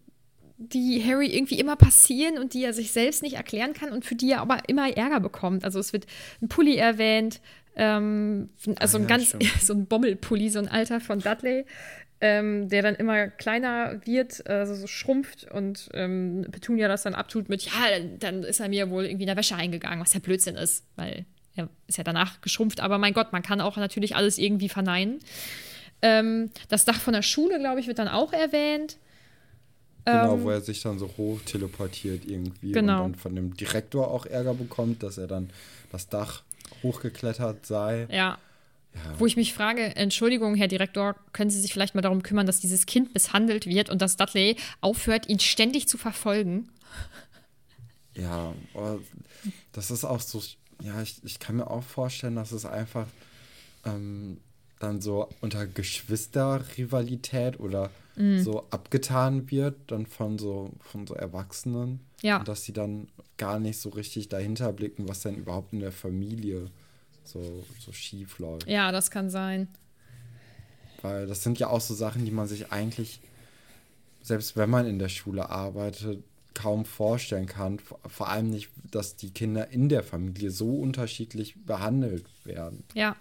die 0.57 1.03
Harry 1.05 1.27
irgendwie 1.27 1.59
immer 1.59 1.75
passieren 1.75 2.37
und 2.37 2.53
die 2.53 2.63
er 2.63 2.73
sich 2.73 2.91
selbst 2.91 3.23
nicht 3.23 3.35
erklären 3.35 3.73
kann 3.73 3.91
und 3.91 4.05
für 4.05 4.15
die 4.15 4.31
er 4.31 4.41
aber 4.41 4.67
immer 4.67 4.95
Ärger 4.95 5.19
bekommt. 5.19 5.63
Also 5.63 5.79
es 5.79 5.93
wird 5.93 6.05
ein 6.41 6.49
Pulli 6.49 6.75
erwähnt, 6.75 7.39
ähm, 7.75 8.49
also 8.77 8.97
Ah, 8.97 9.01
ein 9.01 9.03
ja, 9.03 9.07
ganz, 9.07 9.27
stimmt. 9.27 9.43
so 9.61 9.73
ein 9.73 9.85
Bommelpulli, 9.85 10.49
so 10.49 10.59
ein 10.59 10.67
Alter 10.67 10.99
von 10.99 11.19
Dudley, 11.19 11.65
ähm, 12.21 12.67
der 12.69 12.81
dann 12.81 12.95
immer 12.95 13.27
kleiner 13.27 14.01
wird, 14.05 14.45
also 14.47 14.75
so 14.75 14.87
schrumpft 14.87 15.49
und 15.51 15.89
ähm, 15.93 16.45
Petunia 16.51 16.87
das 16.87 17.03
dann 17.03 17.15
abtut 17.15 17.47
mit, 17.49 17.63
ja, 17.63 17.71
dann 18.19 18.43
ist 18.43 18.59
er 18.59 18.67
mir 18.69 18.89
wohl 18.89 19.05
irgendwie 19.05 19.23
in 19.23 19.27
der 19.27 19.37
Wäsche 19.37 19.55
eingegangen, 19.55 20.01
was 20.01 20.13
ja 20.13 20.19
Blödsinn 20.19 20.55
ist, 20.55 20.83
weil 20.97 21.25
er 21.55 21.69
ist 21.87 21.97
ja 21.97 22.03
danach 22.03 22.41
geschrumpft. 22.41 22.81
Aber 22.81 22.97
mein 22.97 23.13
Gott, 23.13 23.31
man 23.31 23.41
kann 23.41 23.61
auch 23.61 23.77
natürlich 23.77 24.15
alles 24.15 24.37
irgendwie 24.37 24.69
verneinen. 24.69 25.19
Ähm, 26.01 26.51
das 26.69 26.85
Dach 26.85 26.99
von 26.99 27.13
der 27.13 27.21
Schule, 27.21 27.59
glaube 27.59 27.79
ich, 27.79 27.87
wird 27.87 27.99
dann 27.99 28.07
auch 28.07 28.31
erwähnt. 28.33 28.97
Genau, 30.05 30.35
Ähm, 30.35 30.43
wo 30.43 30.49
er 30.49 30.61
sich 30.61 30.81
dann 30.81 30.97
so 30.97 31.09
hoch 31.17 31.39
teleportiert 31.45 32.23
irgendwie 32.25 32.71
Genau. 32.71 33.03
und 33.05 33.11
dann 33.13 33.19
von 33.19 33.35
dem 33.35 33.55
Direktor 33.55 34.09
auch 34.09 34.25
Ärger 34.25 34.53
bekommt, 34.53 35.03
dass 35.03 35.17
er 35.17 35.27
dann 35.27 35.49
das 35.91 36.07
Dach 36.07 36.43
hochgeklettert 36.83 37.65
sei. 37.65 38.07
Ja. 38.11 38.37
Ja. 38.93 39.19
Wo 39.19 39.25
ich 39.25 39.35
mich 39.35 39.53
frage, 39.53 39.95
Entschuldigung, 39.95 40.55
Herr 40.55 40.67
Direktor, 40.67 41.15
können 41.31 41.49
Sie 41.49 41.61
sich 41.61 41.71
vielleicht 41.73 41.95
mal 41.95 42.01
darum 42.01 42.23
kümmern, 42.23 42.45
dass 42.47 42.59
dieses 42.59 42.85
Kind 42.85 43.13
misshandelt 43.13 43.65
wird 43.65 43.89
und 43.89 44.01
dass 44.01 44.17
Dudley 44.17 44.57
aufhört, 44.81 45.29
ihn 45.29 45.39
ständig 45.39 45.87
zu 45.87 45.97
verfolgen? 45.97 46.69
Ja, 48.15 48.53
das 49.71 49.91
ist 49.91 50.03
auch 50.03 50.19
so, 50.19 50.41
ja, 50.81 51.01
ich, 51.01 51.23
ich 51.23 51.39
kann 51.39 51.55
mir 51.57 51.69
auch 51.69 51.83
vorstellen, 51.83 52.35
dass 52.35 52.51
es 52.51 52.65
einfach 52.65 53.07
ähm, 53.85 54.39
dann 54.79 55.01
so 55.01 55.29
unter 55.41 55.67
Geschwisterrivalität 55.67 57.59
oder 57.59 57.89
Mhm. 58.19 58.43
so 58.43 58.65
abgetan 58.69 59.49
wird, 59.49 59.77
dann 59.87 60.05
von 60.05 60.37
so, 60.37 60.71
von 60.81 61.07
so 61.07 61.13
Erwachsenen. 61.15 62.01
Ja. 62.21 62.39
Und 62.39 62.49
dass 62.49 62.65
sie 62.65 62.73
dann 62.73 63.07
gar 63.37 63.59
nicht 63.59 63.79
so 63.79 63.89
richtig 63.89 64.27
dahinter 64.27 64.73
blicken, 64.73 65.07
was 65.07 65.21
denn 65.21 65.35
überhaupt 65.35 65.71
in 65.71 65.79
der 65.79 65.93
Familie 65.93 66.69
so, 67.31 67.63
so 67.79 67.91
schief 67.91 68.39
läuft. 68.39 68.67
Ja, 68.67 68.91
das 68.91 69.11
kann 69.11 69.29
sein. 69.29 69.67
Weil 71.01 71.27
das 71.27 71.43
sind 71.43 71.59
ja 71.59 71.67
auch 71.67 71.81
so 71.81 71.93
Sachen, 71.93 72.25
die 72.25 72.31
man 72.31 72.47
sich 72.47 72.71
eigentlich, 72.71 73.21
selbst 74.21 74.57
wenn 74.57 74.69
man 74.69 74.85
in 74.85 74.99
der 74.99 75.09
Schule 75.09 75.49
arbeitet, 75.49 76.23
kaum 76.53 76.83
vorstellen 76.83 77.45
kann. 77.45 77.79
Vor, 77.79 77.99
vor 78.07 78.29
allem 78.29 78.49
nicht, 78.49 78.69
dass 78.91 79.15
die 79.15 79.31
Kinder 79.31 79.69
in 79.69 79.87
der 79.87 80.03
Familie 80.03 80.51
so 80.51 80.79
unterschiedlich 80.79 81.65
behandelt 81.65 82.25
werden. 82.43 82.83
Ja. 82.93 83.15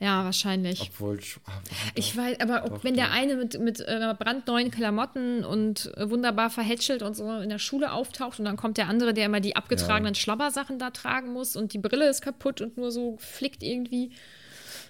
Ja, 0.00 0.24
wahrscheinlich. 0.24 0.80
Obwohl. 0.80 1.20
ah, 1.44 1.52
Ich 1.94 2.12
doch. 2.12 2.22
weiß, 2.22 2.40
aber 2.40 2.64
ob, 2.64 2.70
Doch, 2.70 2.84
wenn 2.84 2.94
der 2.94 3.08
doch. 3.08 3.12
eine 3.12 3.36
mit, 3.36 3.60
mit 3.60 3.80
äh, 3.80 4.14
brandneuen 4.18 4.70
Klamotten 4.70 5.44
und 5.44 5.92
äh, 5.96 6.08
wunderbar 6.08 6.48
verhätschelt 6.48 7.02
und 7.02 7.14
so 7.14 7.30
in 7.38 7.50
der 7.50 7.58
Schule 7.58 7.92
auftaucht 7.92 8.38
und 8.38 8.46
dann 8.46 8.56
kommt 8.56 8.78
der 8.78 8.88
andere, 8.88 9.12
der 9.12 9.26
immer 9.26 9.40
die 9.40 9.56
abgetragenen 9.56 10.14
Schlabbersachen 10.14 10.78
da 10.78 10.88
tragen 10.90 11.34
muss 11.34 11.54
und 11.54 11.74
die 11.74 11.78
Brille 11.78 12.08
ist 12.08 12.22
kaputt 12.22 12.62
und 12.62 12.78
nur 12.78 12.90
so 12.90 13.18
flickt 13.18 13.62
irgendwie. 13.62 14.10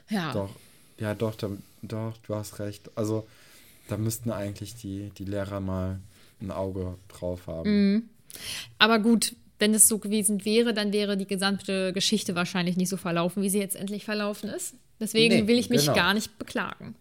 Ja. 0.08 0.32
Doch, 0.32 0.50
ja, 0.98 1.14
doch, 1.14 1.34
da, 1.34 1.50
doch, 1.82 2.16
du 2.26 2.34
hast 2.36 2.60
recht. 2.60 2.88
Also, 2.94 3.26
da 3.88 3.96
müssten 3.96 4.30
eigentlich 4.30 4.76
die, 4.76 5.10
die 5.18 5.24
Lehrer 5.24 5.58
mal 5.58 5.98
ein 6.40 6.52
Auge 6.52 6.96
drauf 7.08 7.48
haben. 7.48 7.70
Mhm. 7.94 8.10
Aber 8.78 9.00
gut, 9.00 9.34
wenn 9.58 9.74
es 9.74 9.88
so 9.88 9.98
gewesen 9.98 10.44
wäre, 10.44 10.72
dann 10.72 10.92
wäre 10.92 11.16
die 11.16 11.26
gesamte 11.26 11.92
Geschichte 11.92 12.36
wahrscheinlich 12.36 12.76
nicht 12.76 12.88
so 12.88 12.96
verlaufen, 12.96 13.42
wie 13.42 13.50
sie 13.50 13.58
jetzt 13.58 13.74
endlich 13.74 14.04
verlaufen 14.04 14.48
ist. 14.50 14.76
Deswegen 15.00 15.34
Nee, 15.34 15.46
will 15.48 15.58
ich 15.58 15.70
mich 15.70 15.82
genau. 15.82 15.94
gar 15.94 16.14
nicht 16.14 16.38
beklagen. 16.38 16.94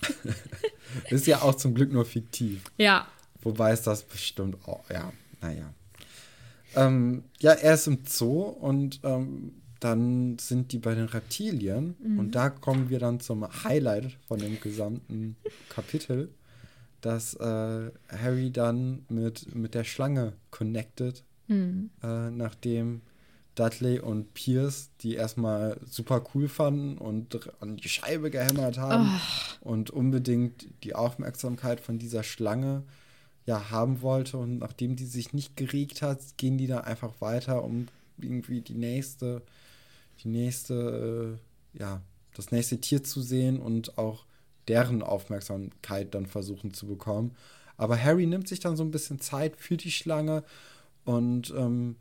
Ist 1.10 1.26
ja 1.26 1.42
auch 1.42 1.54
zum 1.54 1.74
Glück 1.74 1.92
nur 1.92 2.04
fiktiv. 2.04 2.62
Ja. 2.78 3.06
Wobei 3.42 3.72
es 3.72 3.82
das 3.82 4.02
bestimmt 4.02 4.56
auch, 4.66 4.88
ja, 4.90 5.12
naja. 5.40 5.72
Ähm, 6.76 7.24
ja, 7.40 7.52
er 7.52 7.74
ist 7.74 7.86
im 7.88 7.98
Zoo 8.06 8.42
und 8.42 9.00
ähm, 9.02 9.52
dann 9.80 10.38
sind 10.38 10.72
die 10.72 10.78
bei 10.78 10.94
den 10.94 11.06
Reptilien 11.06 11.96
Mhm. 11.98 12.18
und 12.18 12.34
da 12.34 12.50
kommen 12.50 12.90
wir 12.90 12.98
dann 12.98 13.18
zum 13.20 13.46
Highlight 13.64 14.16
von 14.28 14.38
dem 14.38 14.60
gesamten 14.60 15.36
Kapitel, 15.70 16.32
dass 17.00 17.34
äh, 17.34 17.90
Harry 18.08 18.50
dann 18.52 19.04
mit, 19.08 19.54
mit 19.54 19.74
der 19.74 19.84
Schlange 19.84 20.34
connected, 20.50 21.24
Hm. 21.48 21.90
äh, 22.02 22.30
nachdem 22.30 23.00
Dudley 23.60 23.98
und 23.98 24.32
Pierce 24.32 24.88
die 25.02 25.16
erstmal 25.16 25.78
super 25.84 26.24
cool 26.34 26.48
fanden 26.48 26.96
und 26.96 27.38
an 27.60 27.76
die 27.76 27.90
Scheibe 27.90 28.30
gehämmert 28.30 28.78
haben 28.78 29.20
und 29.60 29.90
unbedingt 29.90 30.66
die 30.82 30.94
Aufmerksamkeit 30.94 31.80
von 31.80 31.98
dieser 31.98 32.22
Schlange 32.22 32.84
ja 33.44 33.70
haben 33.70 34.00
wollte 34.00 34.38
und 34.38 34.58
nachdem 34.58 34.96
die 34.96 35.04
sich 35.04 35.34
nicht 35.34 35.58
geregt 35.58 36.00
hat, 36.00 36.20
gehen 36.38 36.56
die 36.56 36.68
dann 36.68 36.84
einfach 36.84 37.20
weiter, 37.20 37.62
um 37.62 37.88
irgendwie 38.16 38.62
die 38.62 38.74
nächste, 38.74 39.42
die 40.24 40.28
nächste, 40.28 41.38
äh, 41.74 41.78
ja, 41.78 42.00
das 42.34 42.52
nächste 42.52 42.80
Tier 42.80 43.04
zu 43.04 43.20
sehen 43.20 43.60
und 43.60 43.98
auch 43.98 44.24
deren 44.68 45.02
Aufmerksamkeit 45.02 46.14
dann 46.14 46.24
versuchen 46.24 46.72
zu 46.72 46.86
bekommen. 46.86 47.36
Aber 47.76 48.02
Harry 48.02 48.24
nimmt 48.24 48.48
sich 48.48 48.60
dann 48.60 48.76
so 48.76 48.84
ein 48.84 48.90
bisschen 48.90 49.20
Zeit 49.20 49.56
für 49.56 49.76
die 49.76 49.90
Schlange 49.90 50.44
und 51.04 51.52
ähm, 51.56 51.96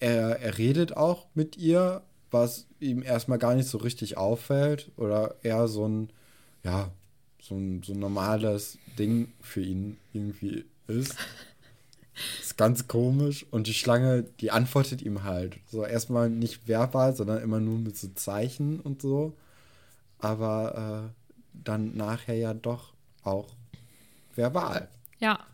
er, 0.00 0.40
er 0.40 0.58
redet 0.58 0.96
auch 0.96 1.26
mit 1.34 1.56
ihr, 1.56 2.02
was 2.30 2.66
ihm 2.80 3.02
erstmal 3.02 3.38
gar 3.38 3.54
nicht 3.54 3.68
so 3.68 3.78
richtig 3.78 4.16
auffällt 4.16 4.90
oder 4.96 5.36
eher 5.42 5.68
so 5.68 5.86
ein, 5.86 6.10
ja, 6.64 6.90
so 7.40 7.54
ein, 7.54 7.82
so 7.82 7.92
ein 7.92 7.98
normales 7.98 8.78
Ding 8.98 9.32
für 9.40 9.60
ihn 9.60 9.98
irgendwie 10.12 10.64
ist. 10.86 11.16
Ist 12.40 12.58
ganz 12.58 12.86
komisch. 12.86 13.46
Und 13.50 13.66
die 13.66 13.72
Schlange, 13.72 14.24
die 14.40 14.50
antwortet 14.50 15.00
ihm 15.00 15.22
halt. 15.22 15.58
So 15.66 15.86
erstmal 15.86 16.28
nicht 16.28 16.68
verbal, 16.68 17.16
sondern 17.16 17.42
immer 17.42 17.60
nur 17.60 17.78
mit 17.78 17.96
so 17.96 18.08
Zeichen 18.08 18.78
und 18.80 19.00
so. 19.00 19.34
Aber 20.18 21.12
äh, 21.14 21.30
dann 21.54 21.96
nachher 21.96 22.36
ja 22.36 22.52
doch 22.52 22.92
auch 23.22 23.48
verbal. 24.34 24.88
Ja. 25.18 25.46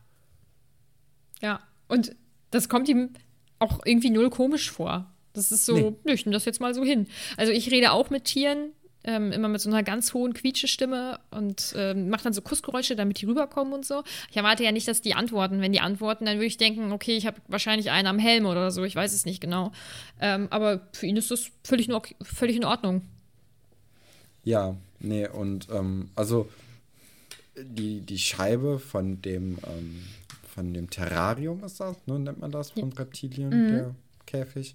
Ja. 1.40 1.60
Und 1.86 2.16
das 2.50 2.68
kommt 2.68 2.88
ihm 2.88 3.10
auch 3.58 3.80
irgendwie 3.84 4.10
null 4.10 4.30
komisch 4.30 4.70
vor. 4.70 5.12
Das 5.32 5.52
ist 5.52 5.66
so, 5.66 5.76
Nee. 5.76 5.94
nö, 6.04 6.12
ich 6.12 6.24
nehme 6.24 6.34
das 6.34 6.44
jetzt 6.44 6.60
mal 6.60 6.74
so 6.74 6.82
hin. 6.84 7.06
Also 7.36 7.52
ich 7.52 7.70
rede 7.70 7.92
auch 7.92 8.08
mit 8.10 8.24
Tieren, 8.24 8.70
ähm, 9.04 9.32
immer 9.32 9.48
mit 9.48 9.60
so 9.60 9.68
einer 9.70 9.82
ganz 9.82 10.14
hohen 10.14 10.34
Quietschestimme 10.34 11.20
und 11.30 11.74
ähm, 11.76 12.08
mache 12.08 12.24
dann 12.24 12.32
so 12.32 12.40
Kussgeräusche, 12.42 12.96
damit 12.96 13.20
die 13.20 13.26
rüberkommen 13.26 13.72
und 13.72 13.84
so. 13.86 14.02
Ich 14.30 14.36
erwarte 14.36 14.64
ja 14.64 14.72
nicht, 14.72 14.88
dass 14.88 15.00
die 15.02 15.14
antworten. 15.14 15.60
Wenn 15.60 15.72
die 15.72 15.80
antworten, 15.80 16.24
dann 16.24 16.36
würde 16.38 16.46
ich 16.46 16.56
denken, 16.56 16.90
okay, 16.90 17.16
ich 17.16 17.26
habe 17.26 17.36
wahrscheinlich 17.48 17.90
einen 17.90 18.08
am 18.08 18.18
Helm 18.18 18.46
oder 18.46 18.70
so, 18.70 18.82
ich 18.84 18.96
weiß 18.96 19.12
es 19.12 19.24
nicht 19.26 19.40
genau. 19.40 19.72
Ähm, 20.20 20.48
aber 20.50 20.88
für 20.92 21.06
ihn 21.06 21.16
ist 21.16 21.30
das 21.30 21.50
völlig, 21.62 21.86
nur, 21.86 22.02
völlig 22.22 22.56
in 22.56 22.64
Ordnung. 22.64 23.02
Ja, 24.42 24.76
nee, 25.00 25.28
und 25.28 25.68
ähm, 25.70 26.10
also 26.14 26.48
die, 27.56 28.00
die 28.00 28.18
Scheibe 28.18 28.78
von 28.78 29.22
dem, 29.22 29.58
ähm, 29.66 30.02
von 30.56 30.72
dem 30.72 30.88
Terrarium 30.88 31.62
ist 31.64 31.80
das, 31.80 31.96
ne, 32.06 32.18
nennt 32.18 32.40
man 32.40 32.50
das, 32.50 32.70
von 32.70 32.90
Reptilien, 32.92 33.50
der 33.50 33.94
Käfig. 34.24 34.74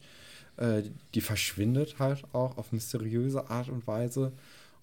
Äh, 0.57 0.83
die 1.15 1.21
verschwindet 1.21 1.97
halt 1.97 2.23
auch 2.33 2.57
auf 2.57 2.71
mysteriöse 2.71 3.49
Art 3.49 3.67
und 3.67 3.87
Weise. 3.87 4.31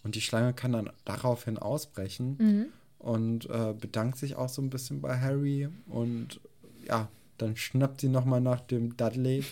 Und 0.03 0.17
die 0.17 0.21
Schlange 0.21 0.53
kann 0.55 0.73
dann 0.73 0.91
daraufhin 1.05 1.57
ausbrechen 1.57 2.37
und 2.99 3.49
äh, 3.49 3.75
bedankt 3.79 4.19
sich 4.19 4.35
auch 4.35 4.49
so 4.49 4.61
ein 4.61 4.71
bisschen 4.71 5.01
bei 5.01 5.19
Harry. 5.21 5.69
Und 5.87 6.41
ja, 6.87 7.09
dann 7.37 7.57
schnappt 7.57 8.01
sie 8.01 8.09
nochmal 8.09 8.41
nach 8.41 8.61
dem 8.61 8.97
Dudley 8.97 9.45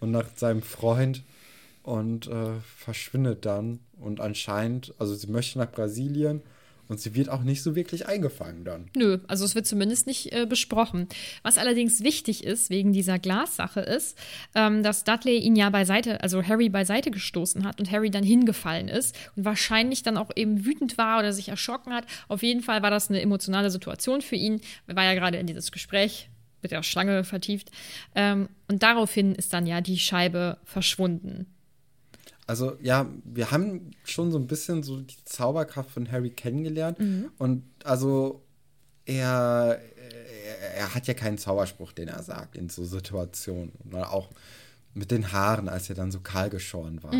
und 0.00 0.10
nach 0.10 0.26
seinem 0.36 0.62
Freund 0.62 1.22
und 1.82 2.28
äh, 2.28 2.60
verschwindet 2.60 3.44
dann. 3.44 3.80
Und 4.00 4.20
anscheinend, 4.20 4.94
also 4.98 5.14
sie 5.14 5.26
möchte 5.26 5.58
nach 5.58 5.70
Brasilien 5.70 6.42
und 6.88 7.00
sie 7.00 7.14
wird 7.14 7.28
auch 7.28 7.42
nicht 7.42 7.62
so 7.62 7.74
wirklich 7.76 8.06
eingefangen 8.06 8.64
dann. 8.64 8.90
Nö, 8.96 9.18
also 9.28 9.44
es 9.44 9.54
wird 9.54 9.66
zumindest 9.66 10.06
nicht 10.06 10.32
äh, 10.32 10.46
besprochen. 10.46 11.08
Was 11.42 11.58
allerdings 11.58 12.02
wichtig 12.02 12.44
ist, 12.44 12.70
wegen 12.70 12.92
dieser 12.92 13.18
Glassache, 13.18 13.80
ist, 13.80 14.18
ähm, 14.54 14.82
dass 14.82 15.04
Dudley 15.04 15.38
ihn 15.38 15.56
ja 15.56 15.70
beiseite, 15.70 16.22
also 16.22 16.42
Harry 16.42 16.68
beiseite 16.68 17.10
gestoßen 17.10 17.64
hat 17.64 17.78
und 17.80 17.90
Harry 17.90 18.10
dann 18.10 18.24
hingefallen 18.24 18.88
ist 18.88 19.16
und 19.36 19.44
wahrscheinlich 19.44 20.02
dann 20.02 20.16
auch 20.16 20.30
eben 20.34 20.64
wütend 20.64 20.98
war 20.98 21.18
oder 21.18 21.32
sich 21.32 21.48
erschrocken 21.48 21.92
hat. 21.92 22.06
Auf 22.28 22.42
jeden 22.42 22.62
Fall 22.62 22.82
war 22.82 22.90
das 22.90 23.08
eine 23.08 23.20
emotionale 23.20 23.70
Situation 23.70 24.22
für 24.22 24.36
ihn. 24.36 24.60
Er 24.86 24.96
war 24.96 25.04
ja 25.04 25.14
gerade 25.14 25.38
in 25.38 25.46
dieses 25.46 25.72
Gespräch 25.72 26.30
mit 26.62 26.72
der 26.72 26.82
Schlange 26.82 27.24
vertieft. 27.24 27.70
Ähm, 28.14 28.48
und 28.68 28.82
daraufhin 28.82 29.34
ist 29.34 29.52
dann 29.52 29.66
ja 29.66 29.80
die 29.80 29.98
Scheibe 29.98 30.58
verschwunden. 30.64 31.46
Also 32.48 32.76
ja, 32.80 33.06
wir 33.24 33.50
haben 33.50 33.92
schon 34.04 34.32
so 34.32 34.38
ein 34.38 34.46
bisschen 34.46 34.82
so 34.82 35.00
die 35.00 35.22
Zauberkraft 35.24 35.90
von 35.90 36.10
Harry 36.10 36.30
kennengelernt. 36.30 36.98
Und 37.38 37.62
also 37.84 38.42
er, 39.04 39.78
er, 40.60 40.74
er 40.76 40.94
hat 40.94 41.06
ja 41.06 41.14
keinen 41.14 41.38
Zauberspruch, 41.38 41.92
den 41.92 42.08
er 42.08 42.22
sagt 42.22 42.56
in 42.56 42.68
so 42.70 42.84
Situationen. 42.84 43.72
Oder 43.86 44.12
auch 44.12 44.30
mit 44.94 45.10
den 45.10 45.30
Haaren, 45.30 45.68
als 45.68 45.88
er 45.90 45.94
dann 45.94 46.10
so 46.10 46.20
kahl 46.20 46.50
geschoren 46.50 47.02
war. 47.02 47.12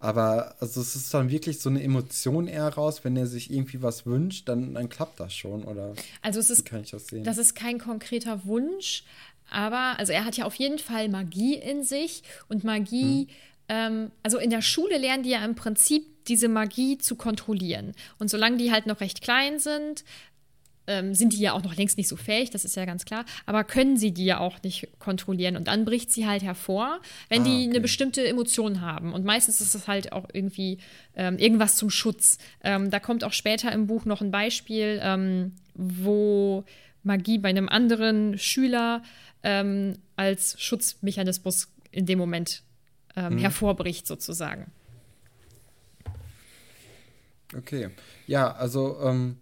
Aber 0.00 0.54
also 0.60 0.80
es 0.80 0.94
ist 0.94 1.12
dann 1.12 1.28
wirklich 1.28 1.58
so 1.58 1.68
eine 1.68 1.82
Emotion 1.82 2.46
eher 2.46 2.68
raus, 2.68 3.02
wenn 3.02 3.16
er 3.16 3.26
sich 3.26 3.52
irgendwie 3.52 3.82
was 3.82 4.06
wünscht, 4.06 4.48
dann, 4.48 4.74
dann 4.74 4.88
klappt 4.88 5.18
das 5.18 5.34
schon. 5.34 5.64
Oder 5.64 5.94
Also 6.22 6.38
es 6.38 6.50
ist 6.50 6.64
kann 6.64 6.82
ich 6.82 6.92
das 6.92 7.08
sehen? 7.08 7.24
Das 7.24 7.36
ist 7.36 7.56
kein 7.56 7.78
konkreter 7.78 8.44
Wunsch, 8.44 9.02
aber 9.50 9.98
also 9.98 10.12
er 10.12 10.24
hat 10.24 10.36
ja 10.36 10.44
auf 10.44 10.54
jeden 10.54 10.78
Fall 10.78 11.08
Magie 11.08 11.54
in 11.54 11.82
sich 11.82 12.22
und 12.48 12.64
Magie, 12.64 13.28
ähm, 13.68 14.10
also 14.22 14.38
in 14.38 14.50
der 14.50 14.62
Schule 14.62 14.98
lernen 14.98 15.22
die 15.22 15.30
ja 15.30 15.44
im 15.44 15.54
Prinzip 15.54 16.04
diese 16.26 16.48
Magie 16.48 16.98
zu 16.98 17.16
kontrollieren. 17.16 17.92
Und 18.18 18.30
solange 18.30 18.56
die 18.56 18.72
halt 18.72 18.86
noch 18.86 19.00
recht 19.00 19.22
klein 19.22 19.58
sind, 19.58 20.04
ähm, 20.88 21.14
sind 21.14 21.34
die 21.34 21.38
ja 21.40 21.52
auch 21.52 21.62
noch 21.62 21.76
längst 21.76 21.98
nicht 21.98 22.08
so 22.08 22.16
fähig, 22.16 22.50
das 22.50 22.64
ist 22.64 22.74
ja 22.74 22.86
ganz 22.86 23.04
klar, 23.04 23.24
aber 23.44 23.62
können 23.62 23.98
sie 23.98 24.12
die 24.12 24.24
ja 24.24 24.38
auch 24.38 24.62
nicht 24.62 24.88
kontrollieren. 24.98 25.56
Und 25.56 25.68
dann 25.68 25.84
bricht 25.84 26.10
sie 26.10 26.26
halt 26.26 26.42
hervor, 26.42 27.00
wenn 27.28 27.42
Ah, 27.42 27.44
die 27.44 27.60
okay. 27.60 27.70
eine 27.70 27.80
bestimmte 27.80 28.26
Emotion 28.26 28.80
haben. 28.80 29.12
Und 29.12 29.24
meistens 29.24 29.60
ist 29.60 29.74
es 29.74 29.86
halt 29.86 30.12
auch 30.12 30.26
irgendwie 30.32 30.78
ähm, 31.14 31.38
irgendwas 31.38 31.76
zum 31.76 31.90
Schutz. 31.90 32.38
Ähm, 32.64 32.90
da 32.90 33.00
kommt 33.00 33.22
auch 33.22 33.34
später 33.34 33.70
im 33.70 33.86
Buch 33.86 34.06
noch 34.06 34.22
ein 34.22 34.30
Beispiel, 34.30 34.98
ähm, 35.02 35.52
wo 35.74 36.64
Magie 37.02 37.38
bei 37.38 37.50
einem 37.50 37.68
anderen 37.68 38.38
Schüler 38.38 39.02
ähm, 39.42 39.98
als 40.16 40.60
Schutzmechanismus 40.60 41.68
in 41.90 42.06
dem 42.06 42.18
Moment 42.18 42.62
ähm, 43.16 43.38
hervorbricht, 43.38 44.06
sozusagen. 44.06 44.70
Okay. 47.56 47.90
Ja, 48.26 48.52
also, 48.52 48.98
ähm, 49.02 49.38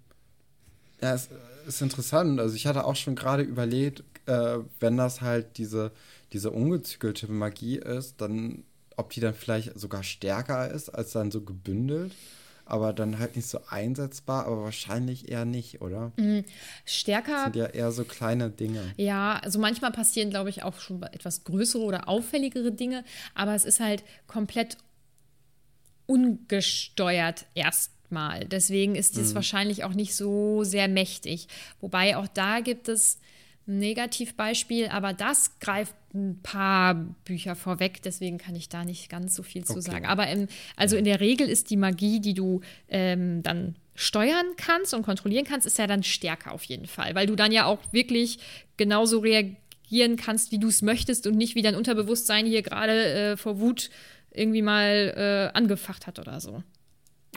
ja, 1.00 1.14
es 1.14 1.28
ist 1.66 1.82
interessant. 1.82 2.40
Also 2.40 2.54
ich 2.54 2.66
hatte 2.66 2.84
auch 2.84 2.96
schon 2.96 3.16
gerade 3.16 3.42
überlegt, 3.42 4.04
äh, 4.26 4.58
wenn 4.80 4.96
das 4.96 5.20
halt 5.20 5.58
diese, 5.58 5.92
diese 6.32 6.50
ungezügelte 6.50 7.30
Magie 7.30 7.78
ist, 7.78 8.20
dann, 8.20 8.64
ob 8.96 9.10
die 9.10 9.20
dann 9.20 9.34
vielleicht 9.34 9.78
sogar 9.78 10.02
stärker 10.02 10.70
ist 10.70 10.88
als 10.88 11.12
dann 11.12 11.30
so 11.30 11.42
gebündelt, 11.42 12.12
aber 12.66 12.92
dann 12.92 13.18
halt 13.18 13.36
nicht 13.36 13.48
so 13.48 13.60
einsetzbar, 13.70 14.46
aber 14.46 14.64
wahrscheinlich 14.64 15.30
eher 15.30 15.44
nicht, 15.44 15.80
oder? 15.80 16.12
Das 16.16 16.94
Stärker 16.94 17.44
sind 17.44 17.56
ja 17.56 17.66
eher 17.66 17.92
so 17.92 18.04
kleine 18.04 18.50
Dinge. 18.50 18.92
Ja, 18.96 19.38
also 19.38 19.58
manchmal 19.58 19.92
passieren, 19.92 20.30
glaube 20.30 20.50
ich, 20.50 20.64
auch 20.64 20.80
schon 20.80 21.02
etwas 21.04 21.44
größere 21.44 21.82
oder 21.82 22.08
auffälligere 22.08 22.72
Dinge, 22.72 23.04
aber 23.34 23.54
es 23.54 23.64
ist 23.64 23.80
halt 23.80 24.02
komplett 24.26 24.76
ungesteuert 26.06 27.46
erstmal. 27.54 28.44
Deswegen 28.44 28.94
ist 28.96 29.16
es 29.16 29.34
wahrscheinlich 29.34 29.84
auch 29.84 29.94
nicht 29.94 30.14
so 30.14 30.64
sehr 30.64 30.88
mächtig. 30.88 31.48
Wobei 31.80 32.16
auch 32.16 32.28
da 32.28 32.60
gibt 32.60 32.88
es 32.88 33.18
Negativbeispiel, 33.66 34.88
aber 34.88 35.12
das 35.12 35.58
greift 35.58 35.94
ein 36.14 36.40
paar 36.42 36.94
Bücher 37.24 37.56
vorweg, 37.56 38.00
deswegen 38.02 38.38
kann 38.38 38.54
ich 38.54 38.68
da 38.68 38.84
nicht 38.84 39.08
ganz 39.10 39.34
so 39.34 39.42
viel 39.42 39.64
zu 39.64 39.74
Okay. 39.74 39.82
sagen. 39.82 40.06
Aber 40.06 40.28
im, 40.28 40.48
also 40.76 40.96
in 40.96 41.04
der 41.04 41.20
Regel 41.20 41.48
ist 41.48 41.70
die 41.70 41.76
Magie, 41.76 42.20
die 42.20 42.34
du 42.34 42.60
ähm, 42.88 43.42
dann 43.42 43.76
steuern 43.94 44.46
kannst 44.56 44.94
und 44.94 45.02
kontrollieren 45.02 45.44
kannst, 45.44 45.66
ist 45.66 45.78
ja 45.78 45.86
dann 45.86 46.02
stärker 46.02 46.52
auf 46.52 46.62
jeden 46.64 46.86
Fall, 46.86 47.14
weil 47.14 47.26
du 47.26 47.34
dann 47.34 47.52
ja 47.52 47.64
auch 47.66 47.78
wirklich 47.92 48.38
genauso 48.76 49.18
reagieren 49.18 50.16
kannst, 50.16 50.52
wie 50.52 50.58
du 50.58 50.68
es 50.68 50.82
möchtest 50.82 51.26
und 51.26 51.36
nicht 51.36 51.54
wie 51.54 51.62
dein 51.62 51.74
Unterbewusstsein 51.74 52.46
hier 52.46 52.62
gerade 52.62 52.92
äh, 53.32 53.36
vor 53.36 53.58
Wut 53.58 53.90
irgendwie 54.30 54.62
mal 54.62 55.50
äh, 55.52 55.56
angefacht 55.56 56.06
hat 56.06 56.18
oder 56.18 56.40
so. 56.40 56.62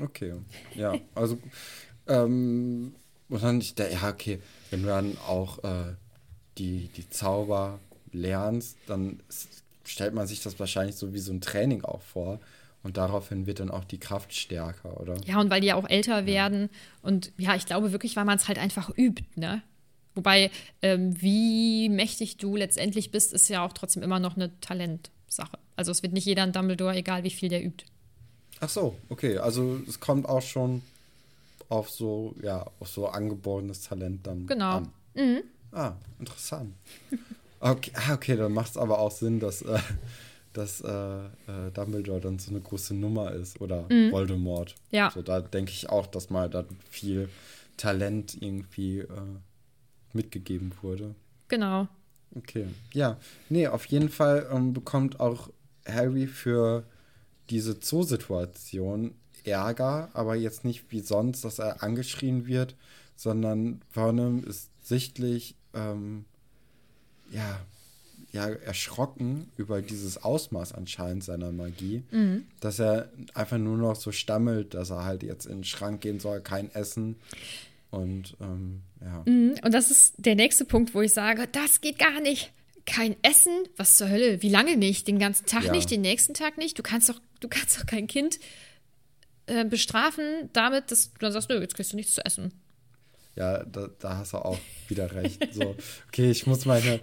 Okay, 0.01 0.33
ja, 0.75 0.95
also, 1.15 1.39
ähm, 2.07 2.95
und 3.29 3.43
dann, 3.43 3.59
ich, 3.61 3.75
der, 3.75 3.91
ja, 3.91 4.09
okay, 4.09 4.39
wenn 4.69 4.81
du 4.81 4.87
dann 4.87 5.17
auch 5.27 5.63
äh, 5.63 5.95
die, 6.59 6.89
die 6.95 7.09
Zauber 7.09 7.79
lernst, 8.11 8.77
dann 8.87 9.19
stellt 9.83 10.13
man 10.13 10.27
sich 10.27 10.41
das 10.43 10.59
wahrscheinlich 10.59 10.95
so 10.95 11.13
wie 11.13 11.19
so 11.19 11.31
ein 11.31 11.41
Training 11.41 11.83
auch 11.83 12.01
vor. 12.01 12.39
Und 12.81 12.95
daraufhin 12.95 13.45
wird 13.45 13.59
dann 13.59 13.71
auch 13.71 13.83
die 13.83 13.97
Kraft 13.97 14.33
stärker, 14.33 15.01
oder? 15.01 15.15
Ja, 15.25 15.39
und 15.41 15.49
weil 15.49 15.59
die 15.61 15.67
ja 15.67 15.75
auch 15.75 15.89
älter 15.89 16.25
werden. 16.25 16.69
Und 17.01 17.31
ja, 17.37 17.55
ich 17.55 17.65
glaube 17.65 17.91
wirklich, 17.91 18.15
weil 18.15 18.23
man 18.23 18.37
es 18.37 18.47
halt 18.47 18.57
einfach 18.57 18.89
übt, 18.97 19.23
ne? 19.35 19.61
Wobei, 20.15 20.49
ähm, 20.81 21.21
wie 21.21 21.89
mächtig 21.89 22.37
du 22.37 22.55
letztendlich 22.55 23.11
bist, 23.11 23.33
ist 23.33 23.49
ja 23.49 23.65
auch 23.65 23.73
trotzdem 23.73 24.01
immer 24.01 24.19
noch 24.19 24.35
eine 24.37 24.57
Talentsache. 24.61 25.57
Also 25.75 25.91
es 25.91 26.03
wird 26.03 26.13
nicht 26.13 26.25
jeder 26.25 26.43
ein 26.43 26.51
Dumbledore, 26.53 26.95
egal 26.95 27.23
wie 27.23 27.29
viel 27.31 27.49
der 27.49 27.63
übt. 27.63 27.85
Ach 28.61 28.69
so, 28.69 28.95
okay, 29.09 29.37
also 29.37 29.79
es 29.87 29.99
kommt 29.99 30.27
auch 30.27 30.41
schon 30.41 30.81
auf 31.69 31.89
so, 31.89 32.33
ja, 32.41 32.65
auf 32.79 32.87
so 32.87 33.07
angeborenes 33.07 33.81
Talent 33.83 34.25
dann 34.25 34.47
Genau. 34.47 34.77
an. 34.77 34.91
Ah, 35.71 35.93
interessant. 36.19 36.73
Okay, 37.59 37.91
ah, 37.93 38.13
okay 38.13 38.35
dann 38.37 38.53
macht 38.53 38.71
es 38.71 38.77
aber 38.77 38.99
auch 38.99 39.11
Sinn, 39.11 39.39
dass, 39.39 39.61
äh, 39.61 39.79
dass 40.53 40.81
äh, 40.81 41.25
äh, 41.25 41.71
Dumbledore 41.73 42.21
dann 42.21 42.39
so 42.39 42.51
eine 42.51 42.61
große 42.61 42.93
Nummer 42.93 43.31
ist 43.33 43.59
oder 43.61 43.89
Voldemort. 43.89 44.75
Ja. 44.91 45.11
So, 45.11 45.21
da 45.21 45.41
denke 45.41 45.71
ich 45.71 45.89
auch, 45.89 46.07
dass 46.07 46.29
mal 46.29 46.49
da 46.49 46.65
viel 46.89 47.29
Talent 47.77 48.41
irgendwie 48.41 48.99
äh, 48.99 49.07
mitgegeben 50.13 50.71
wurde. 50.81 51.15
Genau. 51.49 51.87
Okay, 52.35 52.67
ja. 52.93 53.17
Nee, 53.49 53.67
auf 53.67 53.85
jeden 53.85 54.09
Fall 54.09 54.47
ähm, 54.51 54.73
bekommt 54.73 55.19
auch 55.19 55.49
Harry 55.85 56.27
für 56.27 56.83
diese 57.49 57.79
Zoosituation 57.79 59.15
Ärger, 59.43 60.09
aber 60.13 60.35
jetzt 60.35 60.65
nicht 60.65 60.91
wie 60.91 60.99
sonst, 60.99 61.43
dass 61.43 61.59
er 61.59 61.81
angeschrien 61.81 62.45
wird, 62.45 62.75
sondern 63.15 63.81
Vernon 63.89 64.43
ist 64.43 64.69
sichtlich 64.81 65.55
ähm, 65.73 66.25
ja, 67.31 67.59
ja, 68.31 68.47
erschrocken 68.49 69.49
über 69.57 69.81
dieses 69.81 70.21
Ausmaß 70.23 70.73
anscheinend 70.73 71.23
seiner 71.23 71.51
Magie, 71.51 72.03
dass 72.59 72.79
er 72.79 73.09
einfach 73.33 73.57
nur 73.57 73.77
noch 73.77 73.95
so 73.95 74.11
stammelt, 74.11 74.73
dass 74.75 74.91
er 74.91 75.03
halt 75.03 75.23
jetzt 75.23 75.45
in 75.45 75.59
den 75.59 75.63
Schrank 75.63 76.01
gehen 76.01 76.19
soll, 76.19 76.41
kein 76.41 76.73
Essen. 76.75 77.15
Und 77.91 78.35
ähm, 78.39 78.81
ja. 79.01 79.23
Mhm, 79.25 79.55
Und 79.63 79.73
das 79.73 79.89
ist 79.89 80.13
der 80.17 80.35
nächste 80.35 80.63
Punkt, 80.65 80.93
wo 80.93 81.01
ich 81.01 81.11
sage, 81.13 81.47
das 81.51 81.81
geht 81.81 81.97
gar 81.97 82.19
nicht. 82.21 82.51
Kein 82.85 83.15
Essen? 83.23 83.51
Was 83.77 83.97
zur 83.97 84.09
Hölle? 84.09 84.41
Wie 84.43 84.49
lange 84.49 84.77
nicht? 84.77 85.07
Den 85.07 85.17
ganzen 85.17 85.45
Tag 85.47 85.63
Ja. 85.63 85.71
nicht, 85.71 85.89
den 85.89 86.01
nächsten 86.01 86.33
Tag 86.35 86.57
nicht? 86.59 86.77
Du 86.77 86.83
kannst 86.83 87.09
doch, 87.09 87.19
du 87.39 87.47
kannst 87.47 87.79
doch 87.79 87.85
kein 87.87 88.05
Kind 88.07 88.39
äh, 89.47 89.65
bestrafen 89.65 90.49
damit, 90.53 90.91
dass 90.91 91.13
du 91.13 91.19
dann 91.19 91.31
sagst, 91.31 91.49
nö, 91.49 91.59
jetzt 91.59 91.73
kriegst 91.75 91.93
du 91.93 91.95
nichts 91.95 92.13
zu 92.13 92.23
essen. 92.25 92.51
Ja, 93.35 93.63
da, 93.63 93.89
da 93.99 94.17
hast 94.17 94.33
du 94.33 94.37
auch 94.37 94.57
wieder 94.87 95.13
recht. 95.13 95.53
So, 95.53 95.75
okay, 96.07 96.31
ich 96.31 96.45
muss 96.45 96.65
meine, 96.65 96.99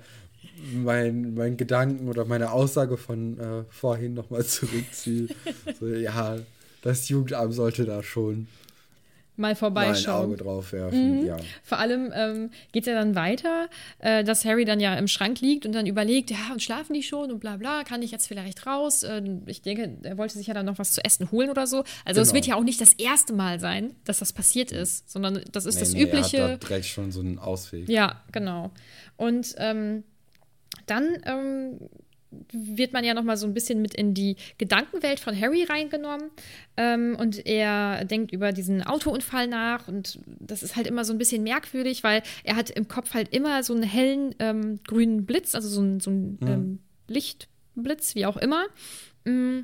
mein, 0.72 1.34
mein 1.34 1.56
Gedanken 1.56 2.08
oder 2.08 2.24
meine 2.24 2.52
Aussage 2.52 2.96
von 2.96 3.38
äh, 3.38 3.64
vorhin 3.70 4.14
nochmal 4.14 4.44
zurückziehen. 4.44 5.30
So, 5.78 5.86
ja, 5.86 6.38
das 6.82 7.08
Jugendamt 7.08 7.54
sollte 7.54 7.84
da 7.84 8.02
schon 8.02 8.48
Mal 9.36 9.48
mal 9.48 9.50
ein 9.50 9.56
vorbeischauen. 9.56 10.26
Auge 10.26 10.36
drauf 10.36 10.72
werfen. 10.72 11.26
Ja. 11.26 11.36
Vor 11.62 11.78
allem 11.78 12.12
ähm, 12.14 12.50
geht 12.72 12.86
er 12.86 12.94
dann 12.94 13.14
weiter, 13.14 13.68
äh, 13.98 14.24
dass 14.24 14.44
Harry 14.44 14.64
dann 14.64 14.80
ja 14.80 14.94
im 14.94 15.08
Schrank 15.08 15.40
liegt 15.40 15.66
und 15.66 15.72
dann 15.72 15.86
überlegt, 15.86 16.30
ja, 16.30 16.38
und 16.52 16.62
schlafen 16.62 16.94
die 16.94 17.02
schon 17.02 17.30
und 17.30 17.40
bla 17.40 17.56
bla, 17.56 17.84
kann 17.84 18.02
ich 18.02 18.10
jetzt 18.10 18.26
vielleicht 18.26 18.66
raus? 18.66 19.02
Ähm, 19.02 19.42
ich 19.46 19.62
denke, 19.62 19.98
er 20.02 20.16
wollte 20.18 20.38
sich 20.38 20.46
ja 20.46 20.54
dann 20.54 20.66
noch 20.66 20.78
was 20.78 20.92
zu 20.92 21.04
essen 21.04 21.30
holen 21.30 21.50
oder 21.50 21.66
so. 21.66 21.84
Also 22.04 22.20
es 22.20 22.28
Genau. 22.28 22.34
wird 22.36 22.46
ja 22.46 22.54
auch 22.56 22.64
nicht 22.64 22.80
das 22.80 22.94
erste 22.94 23.32
Mal 23.34 23.60
sein, 23.60 23.94
dass 24.04 24.18
das 24.20 24.32
passiert 24.32 24.72
ist, 24.72 25.10
sondern 25.10 25.40
das 25.52 25.66
ist 25.66 25.74
Nee, 25.76 25.80
das 25.80 25.92
nee, 25.92 26.02
übliche. 26.02 26.36
Er 26.38 26.44
hat 26.52 26.62
da 26.62 26.68
direkt 26.68 26.86
schon 26.86 27.12
so 27.12 27.20
einen 27.20 27.38
Ausweg. 27.38 27.88
Ja, 27.88 28.22
genau. 28.32 28.70
Und 29.16 29.54
ähm, 29.58 30.04
dann 30.86 31.08
ähm, 31.24 31.78
wird 32.52 32.92
man 32.92 33.04
ja 33.04 33.14
noch 33.14 33.22
mal 33.22 33.36
so 33.36 33.46
ein 33.46 33.54
bisschen 33.54 33.80
mit 33.80 33.94
in 33.94 34.14
die 34.14 34.36
Gedankenwelt 34.58 35.20
von 35.20 35.38
Harry 35.38 35.64
reingenommen 35.64 36.30
ähm, 36.76 37.16
und 37.18 37.46
er 37.46 38.04
denkt 38.04 38.32
über 38.32 38.52
diesen 38.52 38.82
Autounfall 38.82 39.46
nach 39.46 39.88
und 39.88 40.18
das 40.40 40.62
ist 40.62 40.76
halt 40.76 40.86
immer 40.86 41.04
so 41.04 41.12
ein 41.12 41.18
bisschen 41.18 41.42
merkwürdig, 41.42 42.02
weil 42.04 42.22
er 42.44 42.56
hat 42.56 42.70
im 42.70 42.88
Kopf 42.88 43.14
halt 43.14 43.34
immer 43.34 43.62
so 43.62 43.74
einen 43.74 43.84
hellen 43.84 44.34
ähm, 44.38 44.80
grünen 44.86 45.24
Blitz, 45.24 45.54
also 45.54 45.68
so 45.68 45.80
ein, 45.80 46.00
so 46.00 46.10
ein 46.10 46.38
ähm, 46.42 46.78
Lichtblitz, 47.08 48.14
wie 48.14 48.26
auch 48.26 48.36
immer. 48.36 48.66
Mm. 49.24 49.60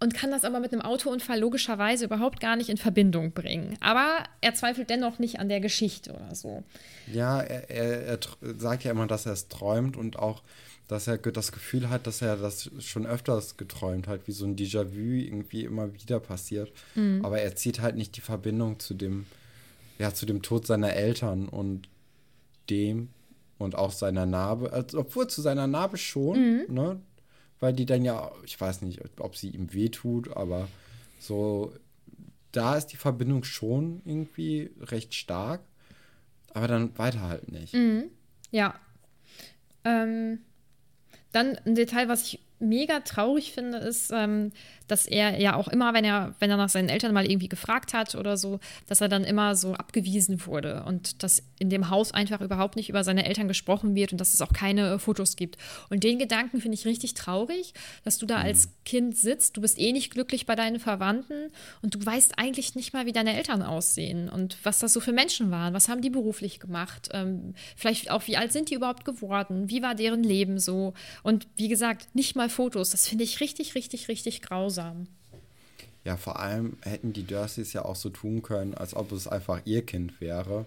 Und 0.00 0.14
kann 0.14 0.30
das 0.30 0.44
aber 0.44 0.60
mit 0.60 0.72
einem 0.72 0.82
Autounfall 0.82 1.40
logischerweise 1.40 2.04
überhaupt 2.04 2.38
gar 2.38 2.54
nicht 2.54 2.68
in 2.68 2.76
Verbindung 2.76 3.32
bringen. 3.32 3.76
Aber 3.80 4.22
er 4.40 4.54
zweifelt 4.54 4.90
dennoch 4.90 5.18
nicht 5.18 5.40
an 5.40 5.48
der 5.48 5.58
Geschichte 5.58 6.12
oder 6.12 6.36
so. 6.36 6.62
Ja, 7.12 7.40
er, 7.40 7.68
er, 7.68 8.06
er 8.06 8.18
sagt 8.58 8.84
ja 8.84 8.92
immer, 8.92 9.08
dass 9.08 9.26
er 9.26 9.32
es 9.32 9.48
träumt 9.48 9.96
und 9.96 10.16
auch, 10.16 10.44
dass 10.88 11.06
er 11.06 11.18
das 11.18 11.52
Gefühl 11.52 11.90
hat, 11.90 12.06
dass 12.06 12.22
er 12.22 12.36
das 12.36 12.70
schon 12.80 13.06
öfters 13.06 13.56
geträumt 13.56 14.08
hat, 14.08 14.26
wie 14.26 14.32
so 14.32 14.46
ein 14.46 14.56
Déjà-vu 14.56 14.98
irgendwie 14.98 15.64
immer 15.64 15.92
wieder 15.94 16.18
passiert. 16.18 16.72
Aber 17.22 17.40
er 17.40 17.54
zieht 17.54 17.80
halt 17.80 17.96
nicht 17.96 18.16
die 18.16 18.22
Verbindung 18.22 18.80
zu 18.80 18.94
dem, 18.94 19.26
ja, 19.98 20.12
zu 20.14 20.26
dem 20.26 20.42
Tod 20.42 20.66
seiner 20.66 20.94
Eltern 20.94 21.48
und 21.48 21.88
dem 22.70 23.10
und 23.58 23.74
auch 23.74 23.92
seiner 23.92 24.24
Narbe, 24.26 24.72
also, 24.72 25.00
obwohl 25.00 25.26
zu 25.28 25.42
seiner 25.42 25.66
Narbe 25.66 25.98
schon, 25.98 26.72
ne? 26.72 27.00
Weil 27.60 27.72
die 27.72 27.86
dann 27.86 28.04
ja, 28.04 28.30
ich 28.44 28.60
weiß 28.60 28.82
nicht, 28.82 29.00
ob 29.18 29.36
sie 29.36 29.50
ihm 29.50 29.72
wehtut, 29.74 30.36
aber 30.36 30.68
so, 31.18 31.72
da 32.52 32.76
ist 32.76 32.86
die 32.86 32.96
Verbindung 32.96 33.44
schon 33.44 34.00
irgendwie 34.04 34.70
recht 34.80 35.14
stark. 35.14 35.60
Aber 36.54 36.66
dann 36.68 36.96
weiter 36.98 37.22
halt 37.22 37.52
nicht. 37.52 37.74
Ja. 38.50 38.74
Ähm, 39.84 40.38
dann 41.32 41.58
ein 41.64 41.74
Detail, 41.74 42.08
was 42.08 42.22
ich 42.22 42.40
mega 42.60 43.00
traurig 43.00 43.52
finde, 43.52 43.78
ist, 43.78 44.10
ähm, 44.12 44.52
dass 44.88 45.06
er 45.06 45.38
ja 45.38 45.54
auch 45.54 45.68
immer, 45.68 45.94
wenn 45.94 46.04
er, 46.04 46.34
wenn 46.38 46.50
er 46.50 46.56
nach 46.56 46.68
seinen 46.68 46.88
Eltern 46.88 47.12
mal 47.12 47.30
irgendwie 47.30 47.48
gefragt 47.48 47.92
hat 47.94 48.14
oder 48.14 48.36
so, 48.36 48.58
dass 48.86 49.00
er 49.00 49.08
dann 49.08 49.24
immer 49.24 49.54
so 49.54 49.74
abgewiesen 49.74 50.44
wurde 50.46 50.82
und 50.84 51.22
dass 51.22 51.42
in 51.58 51.70
dem 51.70 51.90
Haus 51.90 52.12
einfach 52.12 52.40
überhaupt 52.40 52.76
nicht 52.76 52.88
über 52.88 53.04
seine 53.04 53.26
Eltern 53.26 53.48
gesprochen 53.48 53.94
wird 53.94 54.12
und 54.12 54.20
dass 54.20 54.34
es 54.34 54.40
auch 54.40 54.52
keine 54.52 54.94
äh, 54.94 54.98
Fotos 54.98 55.36
gibt. 55.36 55.56
Und 55.90 56.04
den 56.04 56.18
Gedanken 56.18 56.60
finde 56.60 56.76
ich 56.76 56.86
richtig 56.86 57.14
traurig, 57.14 57.74
dass 58.04 58.18
du 58.18 58.26
da 58.26 58.36
als 58.36 58.70
Kind 58.84 59.16
sitzt, 59.16 59.56
du 59.56 59.60
bist 59.60 59.78
eh 59.78 59.92
nicht 59.92 60.10
glücklich 60.10 60.46
bei 60.46 60.54
deinen 60.54 60.80
Verwandten 60.80 61.50
und 61.82 61.94
du 61.94 62.04
weißt 62.04 62.38
eigentlich 62.38 62.74
nicht 62.74 62.92
mal, 62.92 63.06
wie 63.06 63.12
deine 63.12 63.36
Eltern 63.36 63.62
aussehen 63.62 64.28
und 64.28 64.56
was 64.62 64.78
das 64.78 64.92
so 64.92 65.00
für 65.00 65.12
Menschen 65.12 65.50
waren, 65.50 65.74
was 65.74 65.88
haben 65.88 66.00
die 66.00 66.10
beruflich 66.10 66.60
gemacht, 66.60 67.10
ähm, 67.12 67.54
vielleicht 67.76 68.10
auch, 68.10 68.26
wie 68.26 68.36
alt 68.36 68.52
sind 68.52 68.70
die 68.70 68.74
überhaupt 68.74 69.04
geworden, 69.04 69.68
wie 69.68 69.82
war 69.82 69.94
deren 69.94 70.22
Leben 70.22 70.58
so? 70.58 70.94
Und 71.22 71.46
wie 71.56 71.68
gesagt, 71.68 72.14
nicht 72.14 72.36
mal 72.36 72.47
Fotos, 72.48 72.90
das 72.90 73.08
finde 73.08 73.24
ich 73.24 73.40
richtig, 73.40 73.74
richtig, 73.74 74.08
richtig 74.08 74.42
grausam. 74.42 75.06
Ja, 76.04 76.16
vor 76.16 76.38
allem 76.40 76.76
hätten 76.82 77.12
die 77.12 77.26
Dursleys 77.26 77.72
ja 77.72 77.84
auch 77.84 77.96
so 77.96 78.08
tun 78.10 78.42
können, 78.42 78.74
als 78.74 78.94
ob 78.94 79.12
es 79.12 79.26
einfach 79.28 79.60
ihr 79.64 79.84
Kind 79.84 80.20
wäre. 80.20 80.66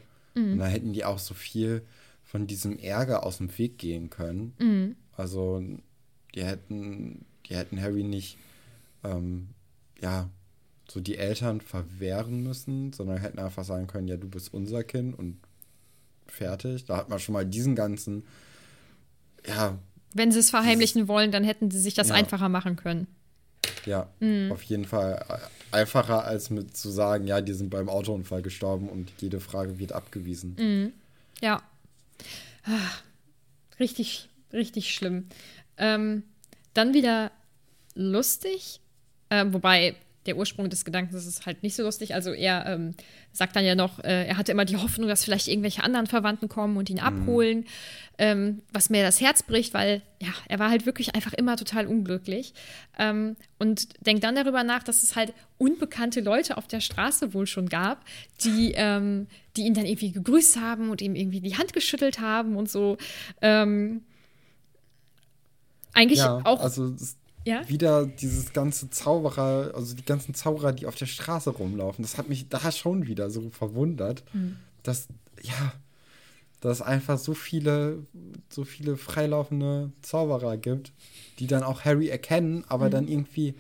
Und 0.52 0.58
dann 0.60 0.70
hätten 0.70 0.94
die 0.94 1.04
auch 1.06 1.20
so 1.20 1.34
viel 1.34 1.82
von 2.24 2.48
diesem 2.48 2.78
Ärger 2.80 3.24
aus 3.26 3.38
dem 3.38 3.58
Weg 3.58 3.78
gehen 3.78 4.10
können. 4.10 4.54
Also, 5.18 5.64
die 6.36 6.44
hätten, 6.44 7.26
die 7.48 7.56
hätten 7.56 7.82
Harry 7.82 8.04
nicht, 8.04 8.38
ähm, 9.04 9.50
ja, 10.00 10.30
so 10.90 11.00
die 11.00 11.18
Eltern 11.18 11.62
verwehren 11.62 12.44
müssen, 12.44 12.94
sondern 12.94 13.18
hätten 13.18 13.40
einfach 13.40 13.64
sagen 13.64 13.88
können, 13.88 14.08
ja, 14.08 14.18
du 14.18 14.30
bist 14.30 14.54
unser 14.54 14.84
Kind 14.84 15.18
und 15.18 15.40
fertig. 16.28 16.86
Da 16.86 16.98
hat 16.98 17.10
man 17.10 17.20
schon 17.20 17.34
mal 17.34 17.46
diesen 17.46 17.76
ganzen, 17.76 18.24
ja, 19.48 19.78
Wenn 20.14 20.32
sie 20.32 20.40
es 20.40 20.50
verheimlichen 20.50 21.08
wollen, 21.08 21.32
dann 21.32 21.44
hätten 21.44 21.72
sie 21.72 21.80
sich 21.80 21.94
das 21.94 22.10
Ja. 22.10 22.16
einfacher 22.16 22.50
machen 22.50 22.76
können. 22.76 23.08
Ja, 23.86 24.10
auf 24.52 24.62
jeden 24.64 24.86
Fall 24.86 25.24
einfacher 25.72 26.24
als 26.26 26.50
mit 26.50 26.76
zu 26.78 26.90
sagen, 26.90 27.26
ja, 27.28 27.42
die 27.42 27.54
sind 27.54 27.70
beim 27.70 27.90
Autounfall 27.90 28.42
gestorben 28.42 28.90
und 28.90 29.12
jede 29.20 29.40
Frage 29.40 29.80
wird 29.80 29.92
abgewiesen. 29.94 30.94
Ja. 31.42 31.62
Ah, 32.64 32.92
Richtig, 33.80 34.30
richtig 34.54 34.94
schlimm. 34.94 35.28
Ähm, 35.78 36.22
dann 36.76 36.94
wieder 36.94 37.32
lustig, 37.96 38.80
äh, 39.30 39.46
wobei 39.50 39.96
der 40.28 40.38
Ursprung 40.38 40.70
des 40.70 40.86
Gedankens 40.86 41.26
ist 41.26 41.46
halt 41.46 41.64
nicht 41.64 41.76
so 41.76 41.84
lustig. 41.84 42.14
Also 42.14 42.32
er 42.32 42.66
ähm, 42.68 42.94
sagt 43.32 43.56
dann 43.56 43.66
ja 43.66 43.74
noch, 43.74 44.00
äh, 44.04 44.28
er 44.28 44.38
hatte 44.38 44.52
immer 44.52 44.66
die 44.66 44.78
Hoffnung, 44.78 45.08
dass 45.08 45.24
vielleicht 45.24 45.48
irgendwelche 45.48 45.84
anderen 45.84 46.06
Verwandten 46.06 46.48
kommen 46.48 46.78
und 46.78 46.90
ihn 46.92 47.00
abholen, 47.00 47.66
ähm, 48.20 48.62
was 48.72 48.92
mir 48.92 49.02
das 49.04 49.20
Herz 49.20 49.42
bricht, 49.42 49.74
weil 49.74 50.04
ja, 50.22 50.30
er 50.48 50.60
war 50.60 50.70
halt 50.70 50.86
wirklich 50.86 51.16
einfach 51.16 51.34
immer 51.34 51.58
total 51.58 51.88
unglücklich. 51.88 52.54
Ähm, 53.00 53.36
und 53.58 54.06
denkt 54.06 54.24
dann 54.24 54.36
darüber 54.36 54.64
nach, 54.64 54.84
dass 54.84 55.02
es 55.02 55.16
halt 55.16 55.34
unbekannte 55.58 56.22
Leute 56.22 56.58
auf 56.58 56.68
der 56.68 56.82
Straße 56.82 57.34
wohl 57.34 57.48
schon 57.48 57.68
gab, 57.68 58.06
die, 58.44 58.74
ähm, 58.76 59.26
die 59.58 59.64
ihn 59.64 59.74
dann 59.74 59.86
irgendwie 59.86 60.12
gegrüßt 60.12 60.60
haben 60.60 60.92
und 60.92 61.02
ihm 61.02 61.16
irgendwie 61.16 61.42
die 61.42 61.58
Hand 61.58 61.74
geschüttelt 61.74 62.20
haben 62.20 62.56
und 62.58 62.70
so. 62.70 62.98
Ähm, 63.42 64.04
eigentlich 65.94 66.20
Ja, 66.20 66.42
auch. 66.44 66.62
also 66.62 66.88
ist 66.94 67.18
Ja? 67.46 67.68
wieder 67.68 68.06
dieses 68.06 68.54
ganze 68.54 68.90
Zauberer, 68.90 69.72
also 69.74 69.96
die 69.96 70.06
ganzen 70.06 70.34
Zauberer, 70.36 70.74
die 70.74 70.86
auf 70.86 70.96
der 70.96 71.08
Straße 71.08 71.50
rumlaufen, 71.50 72.04
das 72.04 72.18
hat 72.18 72.30
mich 72.30 72.50
da 72.50 72.72
schon 72.72 73.08
wieder 73.08 73.30
so 73.30 73.50
verwundert, 73.50 74.24
Hm. 74.32 74.58
dass, 74.84 75.08
ja, 75.42 75.74
dass 76.60 76.78
es 76.78 76.82
einfach 76.84 77.18
so 77.18 77.34
viele, 77.34 78.06
so 78.50 78.64
viele 78.64 78.96
freilaufende 78.98 79.92
Zauberer 80.04 80.58
gibt, 80.58 80.92
die 81.40 81.48
dann 81.48 81.64
auch 81.64 81.84
Harry 81.86 82.10
erkennen, 82.10 82.64
aber 82.68 82.86
Hm. 82.86 82.92
dann 82.92 83.08
irgendwie, 83.08 83.56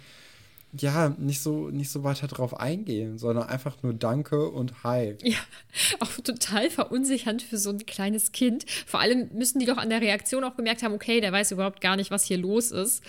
ja, 0.77 1.09
nicht 1.17 1.41
so, 1.41 1.69
nicht 1.69 1.89
so 1.89 2.03
weiter 2.03 2.27
drauf 2.27 2.57
eingehen, 2.59 3.17
sondern 3.17 3.49
einfach 3.49 3.81
nur 3.81 3.93
Danke 3.93 4.47
und 4.49 4.83
Hi. 4.83 5.15
Ja, 5.23 5.39
auch 5.99 6.11
total 6.23 6.69
verunsichernd 6.69 7.41
für 7.41 7.57
so 7.57 7.71
ein 7.71 7.85
kleines 7.85 8.31
Kind. 8.31 8.65
Vor 8.85 8.99
allem 8.99 9.29
müssen 9.33 9.59
die 9.59 9.65
doch 9.65 9.77
an 9.77 9.89
der 9.89 9.99
Reaktion 10.01 10.43
auch 10.43 10.55
gemerkt 10.55 10.83
haben, 10.83 10.93
okay, 10.93 11.19
der 11.19 11.31
weiß 11.31 11.51
überhaupt 11.51 11.81
gar 11.81 11.95
nicht, 11.95 12.11
was 12.11 12.23
hier 12.23 12.37
los 12.37 12.71
ist. 12.71 13.03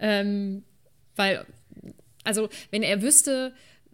Ähm, 0.00 0.64
weil, 1.16 1.46
also, 2.24 2.48
wenn 2.70 2.82
er 2.82 3.02
wüsste, 3.02 3.52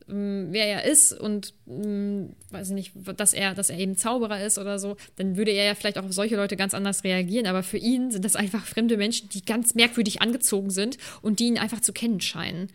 ähm, 0.09 0.49
wer 0.51 0.67
er 0.67 0.85
ist 0.85 1.13
und 1.13 1.55
ähm, 1.69 2.35
weiß 2.51 2.69
ich 2.69 2.75
nicht, 2.75 2.93
dass 3.17 3.35
er, 3.35 3.55
dass 3.55 3.71
er 3.71 3.79
eben 3.79 3.97
Zauberer 3.97 4.45
ist 4.45 4.59
oder 4.59 4.79
so, 4.79 4.97
dann 5.17 5.37
würde 5.37 5.51
er 5.51 5.65
ja 5.65 5.75
vielleicht 5.75 5.99
auch 5.99 6.05
auf 6.05 6.13
solche 6.13 6.37
Leute 6.37 6.57
ganz 6.57 6.75
anders 6.75 7.05
reagieren. 7.05 7.47
Aber 7.47 7.63
für 7.63 7.79
ihn 7.79 8.11
sind 8.11 8.25
das 8.25 8.37
einfach 8.37 8.65
fremde 8.65 8.97
Menschen, 8.97 9.29
die 9.29 9.45
ganz 9.45 9.75
merkwürdig 9.75 10.23
angezogen 10.23 10.71
sind 10.71 10.99
und 11.23 11.41
die 11.41 11.47
ihn 11.47 11.59
einfach 11.59 11.81
zu 11.81 11.93
kennen 11.93 12.21
scheinen. 12.21 12.69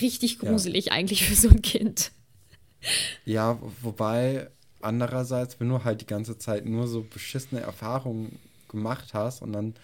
Richtig 0.00 0.38
gruselig 0.38 0.86
ja. 0.86 0.92
eigentlich 0.92 1.24
für 1.24 1.34
so 1.34 1.48
ein 1.48 1.62
Kind. 1.62 2.10
Ja, 3.24 3.58
wobei 3.80 4.48
andererseits, 4.80 5.60
wenn 5.60 5.68
du 5.68 5.84
halt 5.84 6.00
die 6.00 6.06
ganze 6.06 6.38
Zeit 6.38 6.66
nur 6.66 6.88
so 6.88 7.02
beschissene 7.02 7.60
Erfahrungen 7.60 8.38
gemacht 8.68 9.14
hast 9.14 9.42
und 9.42 9.52
dann 9.52 9.74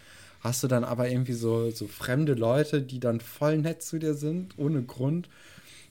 hast 0.41 0.63
du 0.63 0.69
dann 0.69 0.85
aber 0.85 1.09
irgendwie 1.09 1.33
so, 1.33 1.71
so 1.71 1.87
fremde 1.87 2.35
Leute, 2.35 2.83
die 2.83 3.01
dann 3.01 3.21
voll 3.21 3.59
nett 3.59 3.83
zu 3.83 3.99
dir 3.99 4.15
sind, 4.15 4.59
ohne 4.59 4.83
Grund. 4.83 5.29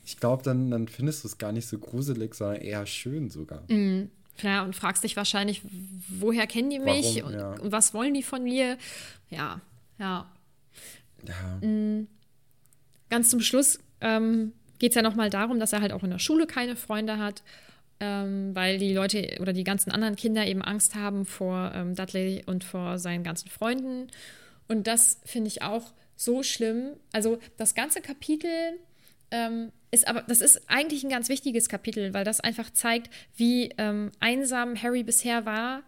Ich 0.06 0.20
glaube, 0.20 0.44
dann, 0.44 0.72
dann 0.72 0.88
findest 0.88 1.24
du 1.24 1.28
es 1.28 1.38
gar 1.38 1.52
nicht 1.52 1.68
so 1.68 1.78
gruselig, 1.78 2.34
sondern 2.36 2.62
eher 2.62 2.86
schön 2.86 3.30
sogar. 3.30 3.62
Mm. 3.72 4.10
Ja, 4.42 4.64
und 4.64 4.76
fragst 4.76 5.04
dich 5.04 5.18
wahrscheinlich, 5.18 5.64
woher 6.08 6.46
kennen 6.46 6.70
die 6.70 6.80
mich 6.80 7.18
Warum, 7.18 7.34
und, 7.34 7.40
ja. 7.40 7.54
und, 7.54 7.72
was 7.72 7.94
wollen 7.94 8.14
die 8.14 8.24
von 8.24 8.44
mir? 8.44 8.78
Ja, 9.30 9.62
ja. 9.98 10.32
ja. 11.28 11.68
Mm. 11.68 12.08
Ganz 13.10 13.30
zum 13.30 13.42
Schluss 13.42 13.80
ähm, 14.00 14.54
geht 14.80 14.92
es 14.92 14.96
ja 14.96 15.02
nochmal 15.02 15.30
darum, 15.30 15.60
dass 15.60 15.74
er 15.74 15.82
halt 15.82 15.92
auch 15.92 16.04
in 16.04 16.12
der 16.12 16.20
Schule 16.20 16.46
keine 16.46 16.76
Freunde 16.76 17.18
hat 17.18 17.42
ähm, 18.00 18.56
weil 18.56 18.78
die 18.78 18.94
Leute 18.94 19.38
oder 19.40 19.54
die 19.54 19.64
ganzen 19.64 19.92
anderen 19.92 20.16
Kinder 20.16 20.46
eben 20.46 20.62
Angst 20.62 20.96
haben 20.96 21.26
vor 21.26 21.72
ähm, 21.74 21.96
Dudley 21.96 22.44
und 22.46 22.64
vor 22.64 23.00
seinen 23.00 23.24
ganzen 23.24 23.50
Freunden. 23.50 24.08
Und 24.68 24.88
das 24.88 25.20
finde 25.26 25.48
ich 25.48 25.62
auch 25.62 25.94
so 26.16 26.44
schlimm. 26.44 26.92
Also 27.12 27.40
das 27.58 27.76
ganze 27.76 28.02
Kapitel 28.02 28.50
ähm, 29.32 29.72
ist 29.92 30.08
aber, 30.08 30.22
das 30.24 30.42
ist 30.42 30.70
eigentlich 30.70 31.04
ein 31.04 31.10
ganz 31.10 31.30
wichtiges 31.30 31.70
Kapitel, 31.70 32.14
weil 32.14 32.24
das 32.24 32.40
einfach 32.40 32.72
zeigt, 32.72 33.10
wie 33.36 33.74
ähm, 33.78 34.12
einsam 34.20 34.82
Harry 34.82 35.04
bisher 35.04 35.46
war. 35.46 35.84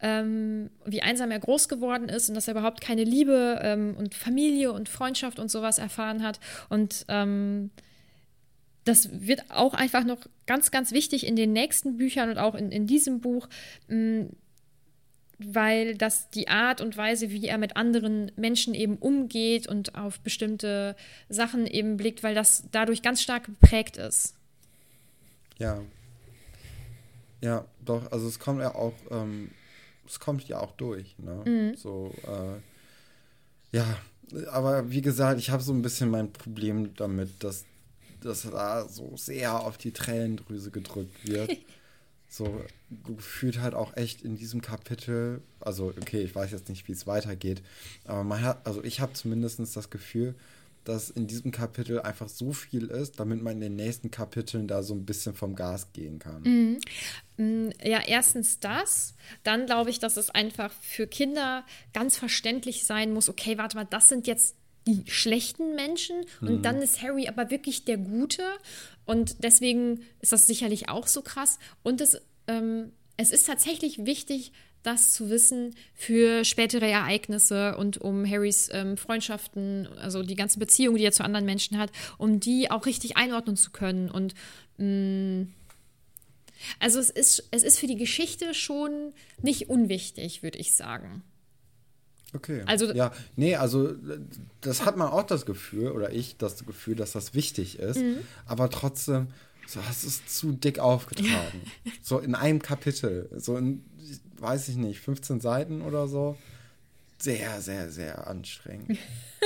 Ähm, 0.00 0.70
wie 0.84 1.00
einsam 1.00 1.30
er 1.30 1.38
groß 1.38 1.68
geworden 1.68 2.10
ist 2.10 2.28
und 2.28 2.34
dass 2.34 2.48
er 2.48 2.52
überhaupt 2.52 2.82
keine 2.82 3.04
Liebe 3.04 3.60
ähm, 3.62 3.94
und 3.96 4.14
Familie 4.14 4.72
und 4.72 4.88
Freundschaft 4.88 5.38
und 5.38 5.50
sowas 5.50 5.78
erfahren 5.78 6.22
hat. 6.22 6.40
Und 6.68 7.06
das 8.84 9.08
wird 9.26 9.50
auch 9.50 9.74
einfach 9.74 10.04
noch 10.04 10.18
ganz, 10.46 10.70
ganz 10.70 10.92
wichtig 10.92 11.26
in 11.26 11.36
den 11.36 11.52
nächsten 11.52 11.96
Büchern 11.96 12.30
und 12.30 12.38
auch 12.38 12.54
in, 12.54 12.70
in 12.70 12.86
diesem 12.86 13.20
Buch, 13.20 13.48
mh, 13.88 13.96
mm, 14.22 14.30
weil 15.38 15.96
das 15.96 16.30
die 16.30 16.48
Art 16.48 16.80
und 16.80 16.96
Weise, 16.96 17.30
wie 17.30 17.46
er 17.46 17.58
mit 17.58 17.76
anderen 17.76 18.30
Menschen 18.36 18.72
eben 18.72 18.96
umgeht 18.96 19.66
und 19.66 19.96
auf 19.96 20.20
bestimmte 20.20 20.94
Sachen 21.28 21.66
eben 21.66 21.96
blickt, 21.96 22.22
weil 22.22 22.34
das 22.34 22.68
dadurch 22.70 23.02
ganz 23.02 23.20
stark 23.20 23.44
geprägt 23.44 23.96
ist. 23.96 24.36
Ja. 25.58 25.80
Ja, 27.40 27.64
doch, 27.84 28.10
also 28.12 28.28
es 28.28 28.38
kommt 28.38 28.60
ja 28.60 28.74
auch, 28.74 28.94
ähm, 29.10 29.50
es 30.06 30.20
kommt 30.20 30.46
ja 30.48 30.60
auch 30.60 30.72
durch, 30.72 31.18
ne? 31.18 31.42
Mhm. 31.44 31.76
So, 31.76 32.14
äh, 32.26 33.76
ja, 33.76 33.98
aber 34.50 34.90
wie 34.90 35.02
gesagt, 35.02 35.38
ich 35.38 35.50
habe 35.50 35.62
so 35.62 35.72
ein 35.72 35.82
bisschen 35.82 36.10
mein 36.10 36.32
Problem 36.32 36.94
damit, 36.94 37.42
dass 37.42 37.66
dass 38.24 38.42
da 38.42 38.88
so 38.88 39.16
sehr 39.16 39.60
auf 39.60 39.78
die 39.78 39.92
Tränendrüse 39.92 40.70
gedrückt 40.70 41.26
wird. 41.26 41.56
so 42.28 42.64
gefühlt 43.04 43.60
halt 43.60 43.74
auch 43.74 43.96
echt 43.96 44.22
in 44.22 44.36
diesem 44.36 44.60
Kapitel, 44.60 45.40
also 45.60 45.94
okay, 46.00 46.22
ich 46.22 46.34
weiß 46.34 46.50
jetzt 46.50 46.68
nicht, 46.68 46.88
wie 46.88 46.92
es 46.92 47.06
weitergeht, 47.06 47.62
aber 48.04 48.24
man 48.24 48.42
hat, 48.42 48.66
also 48.66 48.82
ich 48.82 49.00
habe 49.00 49.12
zumindest 49.12 49.60
das 49.60 49.88
Gefühl, 49.88 50.34
dass 50.84 51.10
in 51.10 51.26
diesem 51.26 51.50
Kapitel 51.50 52.00
einfach 52.00 52.28
so 52.28 52.52
viel 52.52 52.86
ist, 52.86 53.18
damit 53.18 53.42
man 53.42 53.54
in 53.54 53.60
den 53.60 53.76
nächsten 53.76 54.10
Kapiteln 54.10 54.68
da 54.68 54.82
so 54.82 54.94
ein 54.94 55.06
bisschen 55.06 55.34
vom 55.34 55.54
Gas 55.54 55.92
gehen 55.92 56.18
kann. 56.18 56.42
Mhm. 56.42 56.78
Mm, 57.36 57.70
ja, 57.82 58.00
erstens 58.06 58.60
das. 58.60 59.14
Dann 59.42 59.66
glaube 59.66 59.90
ich, 59.90 59.98
dass 59.98 60.16
es 60.16 60.30
einfach 60.30 60.72
für 60.80 61.06
Kinder 61.06 61.64
ganz 61.92 62.16
verständlich 62.16 62.84
sein 62.84 63.12
muss, 63.12 63.28
okay, 63.28 63.58
warte 63.58 63.76
mal, 63.76 63.86
das 63.86 64.08
sind 64.08 64.26
jetzt 64.26 64.56
die 64.86 65.04
schlechten 65.10 65.74
Menschen 65.74 66.16
mhm. 66.40 66.48
und 66.48 66.62
dann 66.62 66.82
ist 66.82 67.02
Harry 67.02 67.28
aber 67.28 67.50
wirklich 67.50 67.84
der 67.84 67.96
Gute 67.96 68.42
und 69.06 69.42
deswegen 69.42 70.02
ist 70.20 70.32
das 70.32 70.46
sicherlich 70.46 70.88
auch 70.88 71.06
so 71.06 71.22
krass 71.22 71.58
und 71.82 72.00
es, 72.00 72.20
ähm, 72.48 72.92
es 73.16 73.30
ist 73.30 73.46
tatsächlich 73.46 74.04
wichtig, 74.04 74.52
das 74.82 75.12
zu 75.12 75.30
wissen 75.30 75.74
für 75.94 76.44
spätere 76.44 76.86
Ereignisse 76.86 77.76
und 77.76 77.98
um 77.98 78.28
Harrys 78.28 78.68
ähm, 78.70 78.98
Freundschaften, 78.98 79.88
also 79.96 80.22
die 80.22 80.34
ganze 80.34 80.58
Beziehung, 80.58 80.96
die 80.96 81.04
er 81.04 81.12
zu 81.12 81.24
anderen 81.24 81.46
Menschen 81.46 81.78
hat, 81.78 81.90
um 82.18 82.38
die 82.38 82.70
auch 82.70 82.84
richtig 82.84 83.16
einordnen 83.16 83.56
zu 83.56 83.70
können 83.70 84.10
und 84.10 84.34
mh, 84.76 84.86
mm, 84.86 85.54
also 86.78 86.98
es 86.98 87.10
ist, 87.10 87.48
es 87.50 87.62
ist 87.62 87.78
für 87.78 87.86
die 87.86 87.96
Geschichte 87.96 88.54
schon 88.54 89.12
nicht 89.42 89.68
unwichtig, 89.68 90.42
würde 90.42 90.58
ich 90.58 90.74
sagen. 90.74 91.22
Okay. 92.34 92.62
Also, 92.66 92.92
ja, 92.92 93.12
nee, 93.36 93.54
also 93.54 93.94
das 94.60 94.84
hat 94.84 94.96
man 94.96 95.08
auch 95.08 95.22
das 95.22 95.46
Gefühl, 95.46 95.92
oder 95.92 96.12
ich 96.12 96.36
das 96.36 96.66
Gefühl, 96.66 96.96
dass 96.96 97.12
das 97.12 97.34
wichtig 97.34 97.78
ist, 97.78 97.98
mhm. 97.98 98.18
aber 98.46 98.70
trotzdem, 98.70 99.28
so 99.66 99.80
hast 99.86 100.04
es 100.04 100.26
zu 100.26 100.52
dick 100.52 100.78
aufgetragen. 100.78 101.62
so 102.02 102.18
in 102.18 102.34
einem 102.34 102.60
Kapitel, 102.60 103.30
so 103.36 103.56
in, 103.56 103.84
weiß 104.38 104.68
ich 104.68 104.76
nicht, 104.76 105.00
15 105.00 105.40
Seiten 105.40 105.80
oder 105.80 106.08
so. 106.08 106.36
Sehr, 107.18 107.62
sehr, 107.62 107.88
sehr 107.90 108.26
anstrengend. 108.26 108.98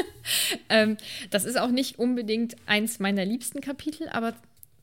ähm, 0.68 0.96
das 1.30 1.44
ist 1.44 1.58
auch 1.58 1.70
nicht 1.70 1.98
unbedingt 1.98 2.56
eins 2.66 2.98
meiner 2.98 3.24
liebsten 3.24 3.60
Kapitel, 3.60 4.08
aber 4.08 4.34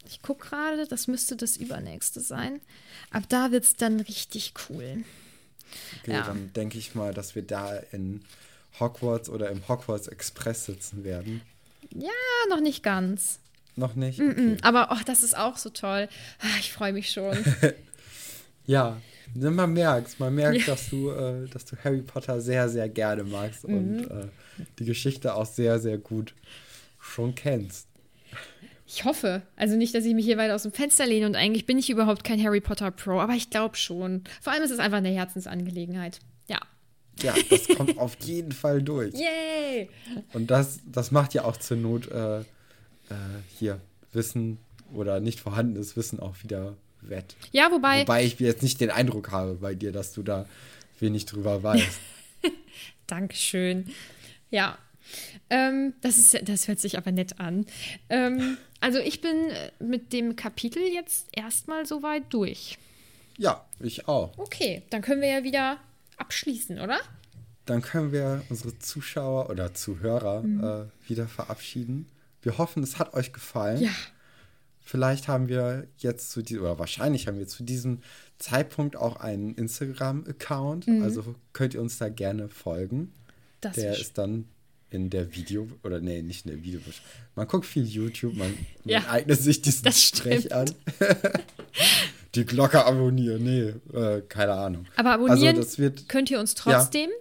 ich 0.07 0.21
gucke 0.21 0.47
gerade, 0.47 0.87
das 0.87 1.07
müsste 1.07 1.35
das 1.35 1.57
übernächste 1.57 2.21
sein. 2.21 2.61
Ab 3.09 3.23
da 3.27 3.51
wird 3.51 3.63
es 3.63 3.75
dann 3.75 3.99
richtig 3.99 4.53
cool. 4.69 5.03
Okay, 6.01 6.13
ja. 6.13 6.21
dann 6.21 6.51
denke 6.53 6.77
ich 6.77 6.95
mal, 6.95 7.13
dass 7.13 7.35
wir 7.35 7.41
da 7.41 7.75
in 7.91 8.23
Hogwarts 8.79 9.29
oder 9.29 9.49
im 9.49 9.67
Hogwarts 9.67 10.07
Express 10.07 10.65
sitzen 10.65 11.03
werden. 11.03 11.41
Ja, 11.93 12.09
noch 12.49 12.61
nicht 12.61 12.83
ganz. 12.83 13.39
Noch 13.75 13.95
nicht? 13.95 14.19
Okay. 14.19 14.57
Aber 14.61 14.89
oh, 14.91 15.03
das 15.05 15.23
ist 15.23 15.37
auch 15.37 15.57
so 15.57 15.69
toll. 15.69 16.07
Ah, 16.39 16.57
ich 16.59 16.71
freue 16.71 16.93
mich 16.93 17.09
schon. 17.11 17.37
ja, 18.65 18.97
man 19.33 19.73
merkt, 19.73 20.19
man 20.19 20.33
merkt, 20.33 20.67
dass 20.67 20.89
du, 20.89 21.11
äh, 21.11 21.47
dass 21.47 21.65
du 21.65 21.75
Harry 21.83 22.01
Potter 22.01 22.39
sehr, 22.39 22.69
sehr 22.69 22.87
gerne 22.89 23.23
magst 23.23 23.67
mhm. 23.67 23.77
und 23.77 24.11
äh, 24.11 24.27
die 24.79 24.85
Geschichte 24.85 25.35
auch 25.35 25.45
sehr, 25.45 25.79
sehr 25.79 25.97
gut 25.97 26.33
schon 26.99 27.35
kennst. 27.35 27.87
Ich 28.87 29.03
hoffe. 29.03 29.41
Also 29.55 29.75
nicht, 29.75 29.95
dass 29.95 30.05
ich 30.05 30.13
mich 30.13 30.25
hier 30.25 30.37
weit 30.37 30.51
aus 30.51 30.63
dem 30.63 30.71
Fenster 30.71 31.05
lehne 31.05 31.25
und 31.25 31.35
eigentlich 31.35 31.65
bin 31.65 31.77
ich 31.77 31.89
überhaupt 31.89 32.23
kein 32.23 32.41
Harry 32.43 32.61
Potter 32.61 32.91
Pro, 32.91 33.19
aber 33.19 33.33
ich 33.33 33.49
glaube 33.49 33.75
schon. 33.75 34.23
Vor 34.41 34.53
allem 34.53 34.63
ist 34.63 34.71
es 34.71 34.79
einfach 34.79 34.99
eine 34.99 35.09
Herzensangelegenheit. 35.09 36.19
Ja. 36.47 36.59
Ja, 37.21 37.33
das 37.49 37.67
kommt 37.69 37.97
auf 37.97 38.17
jeden 38.21 38.51
Fall 38.51 38.81
durch. 38.81 39.13
Yay! 39.13 39.89
Und 40.33 40.51
das, 40.51 40.79
das 40.85 41.11
macht 41.11 41.33
ja 41.33 41.45
auch 41.45 41.57
zur 41.57 41.77
Not 41.77 42.11
äh, 42.11 42.39
äh, 42.39 42.43
hier 43.57 43.79
Wissen 44.11 44.59
oder 44.93 45.19
nicht 45.19 45.39
vorhandenes 45.39 45.95
Wissen 45.95 46.19
auch 46.19 46.35
wieder 46.43 46.75
wett. 47.01 47.35
Ja, 47.51 47.71
wobei. 47.71 48.01
Wobei 48.01 48.23
ich 48.23 48.39
jetzt 48.39 48.63
nicht 48.63 48.81
den 48.81 48.91
Eindruck 48.91 49.31
habe 49.31 49.55
bei 49.55 49.75
dir, 49.75 49.91
dass 49.91 50.13
du 50.13 50.23
da 50.23 50.45
wenig 50.99 51.25
drüber 51.25 51.63
weißt. 51.63 51.99
Dankeschön. 53.07 53.91
Ja. 54.49 54.77
Ähm, 55.49 55.93
das, 56.01 56.17
ist, 56.17 56.47
das 56.47 56.67
hört 56.67 56.79
sich 56.79 56.97
aber 56.97 57.11
nett 57.11 57.39
an. 57.39 57.65
Ähm, 58.09 58.57
also 58.79 58.99
ich 58.99 59.21
bin 59.21 59.49
äh, 59.49 59.71
mit 59.83 60.13
dem 60.13 60.35
Kapitel 60.35 60.83
jetzt 60.83 61.27
erstmal 61.31 61.85
soweit 61.85 62.33
durch. 62.33 62.77
Ja, 63.37 63.65
ich 63.79 64.07
auch. 64.07 64.37
Okay, 64.37 64.83
dann 64.89 65.01
können 65.01 65.21
wir 65.21 65.29
ja 65.29 65.43
wieder 65.43 65.77
abschließen, 66.17 66.79
oder? 66.79 66.99
Dann 67.65 67.81
können 67.81 68.11
wir 68.11 68.43
unsere 68.49 68.77
Zuschauer 68.79 69.49
oder 69.49 69.73
Zuhörer 69.73 70.41
mhm. 70.43 70.63
äh, 70.63 71.09
wieder 71.09 71.27
verabschieden. 71.27 72.09
Wir 72.41 72.57
hoffen, 72.57 72.83
es 72.83 72.99
hat 72.99 73.13
euch 73.13 73.33
gefallen. 73.33 73.81
Ja. 73.81 73.91
Vielleicht 74.81 75.27
haben 75.27 75.47
wir 75.47 75.87
jetzt 75.97 76.29
zu 76.29 76.43
diesem, 76.43 76.61
oder 76.61 76.77
wahrscheinlich 76.77 77.27
haben 77.27 77.39
wir 77.39 77.47
zu 77.47 77.63
diesem 77.63 78.01
Zeitpunkt 78.37 78.95
auch 78.95 79.15
einen 79.15 79.55
Instagram-Account. 79.55 80.87
Mhm. 80.87 81.01
Also 81.01 81.35
könnt 81.53 81.73
ihr 81.73 81.81
uns 81.81 81.97
da 81.97 82.09
gerne 82.09 82.49
folgen. 82.49 83.11
Das 83.61 83.75
Der 83.75 83.93
ist, 83.93 84.01
ist 84.01 84.17
dann 84.19 84.47
in 84.95 85.09
der 85.09 85.35
Video, 85.35 85.67
oder 85.83 85.99
nee, 85.99 86.21
nicht 86.21 86.45
in 86.45 86.51
der 86.51 86.63
Video. 86.63 86.79
Man 87.35 87.47
guckt 87.47 87.65
viel 87.65 87.85
YouTube, 87.85 88.35
man, 88.35 88.57
ja, 88.85 89.01
man 89.01 89.09
eignet 89.09 89.39
sich 89.39 89.61
diesen 89.61 89.91
Sprech 89.91 90.53
an. 90.53 90.71
Die 92.35 92.45
Glocke 92.45 92.83
abonnieren, 92.85 93.43
nee, 93.43 93.73
äh, 93.97 94.21
keine 94.27 94.53
Ahnung. 94.53 94.85
Aber 94.95 95.13
abonnieren 95.13 95.57
also 95.57 95.77
wird, 95.77 96.09
könnt 96.09 96.29
ihr 96.31 96.39
uns 96.39 96.55
trotzdem. 96.55 97.09
Ja, 97.09 97.15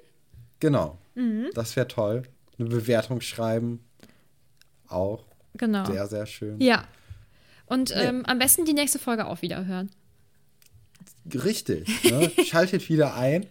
genau, 0.60 0.98
mhm. 1.14 1.48
das 1.54 1.76
wäre 1.76 1.86
toll. 1.86 2.22
Eine 2.58 2.68
Bewertung 2.68 3.20
schreiben, 3.20 3.80
auch. 4.88 5.24
Genau. 5.54 5.84
Sehr, 5.84 6.06
sehr 6.06 6.26
schön. 6.26 6.60
Ja. 6.60 6.84
Und 7.66 7.90
ja. 7.90 8.02
Ähm, 8.02 8.24
am 8.26 8.38
besten 8.38 8.64
die 8.64 8.72
nächste 8.72 8.98
Folge 8.98 9.26
auch 9.26 9.42
wieder 9.42 9.64
hören. 9.66 9.90
Richtig. 11.32 11.88
Ne? 12.04 12.30
Schaltet 12.44 12.88
wieder 12.88 13.14
ein 13.14 13.46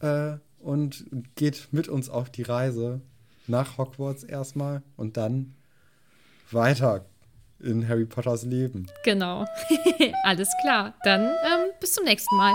äh, 0.00 0.34
und 0.58 1.06
geht 1.36 1.68
mit 1.72 1.88
uns 1.88 2.08
auf 2.08 2.30
die 2.30 2.42
Reise 2.42 3.00
nach 3.48 3.78
Hogwarts 3.78 4.24
erstmal 4.24 4.82
und 4.96 5.16
dann 5.16 5.54
weiter 6.50 7.04
in 7.60 7.88
Harry 7.88 8.04
Potters 8.04 8.44
Leben. 8.44 8.86
Genau. 9.04 9.44
Alles 10.24 10.50
klar. 10.62 10.94
Dann 11.04 11.22
ähm, 11.22 11.70
bis 11.80 11.92
zum 11.92 12.04
nächsten 12.04 12.36
Mal. 12.36 12.54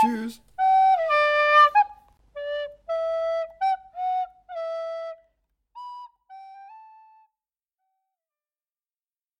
Tschüss. 0.00 0.40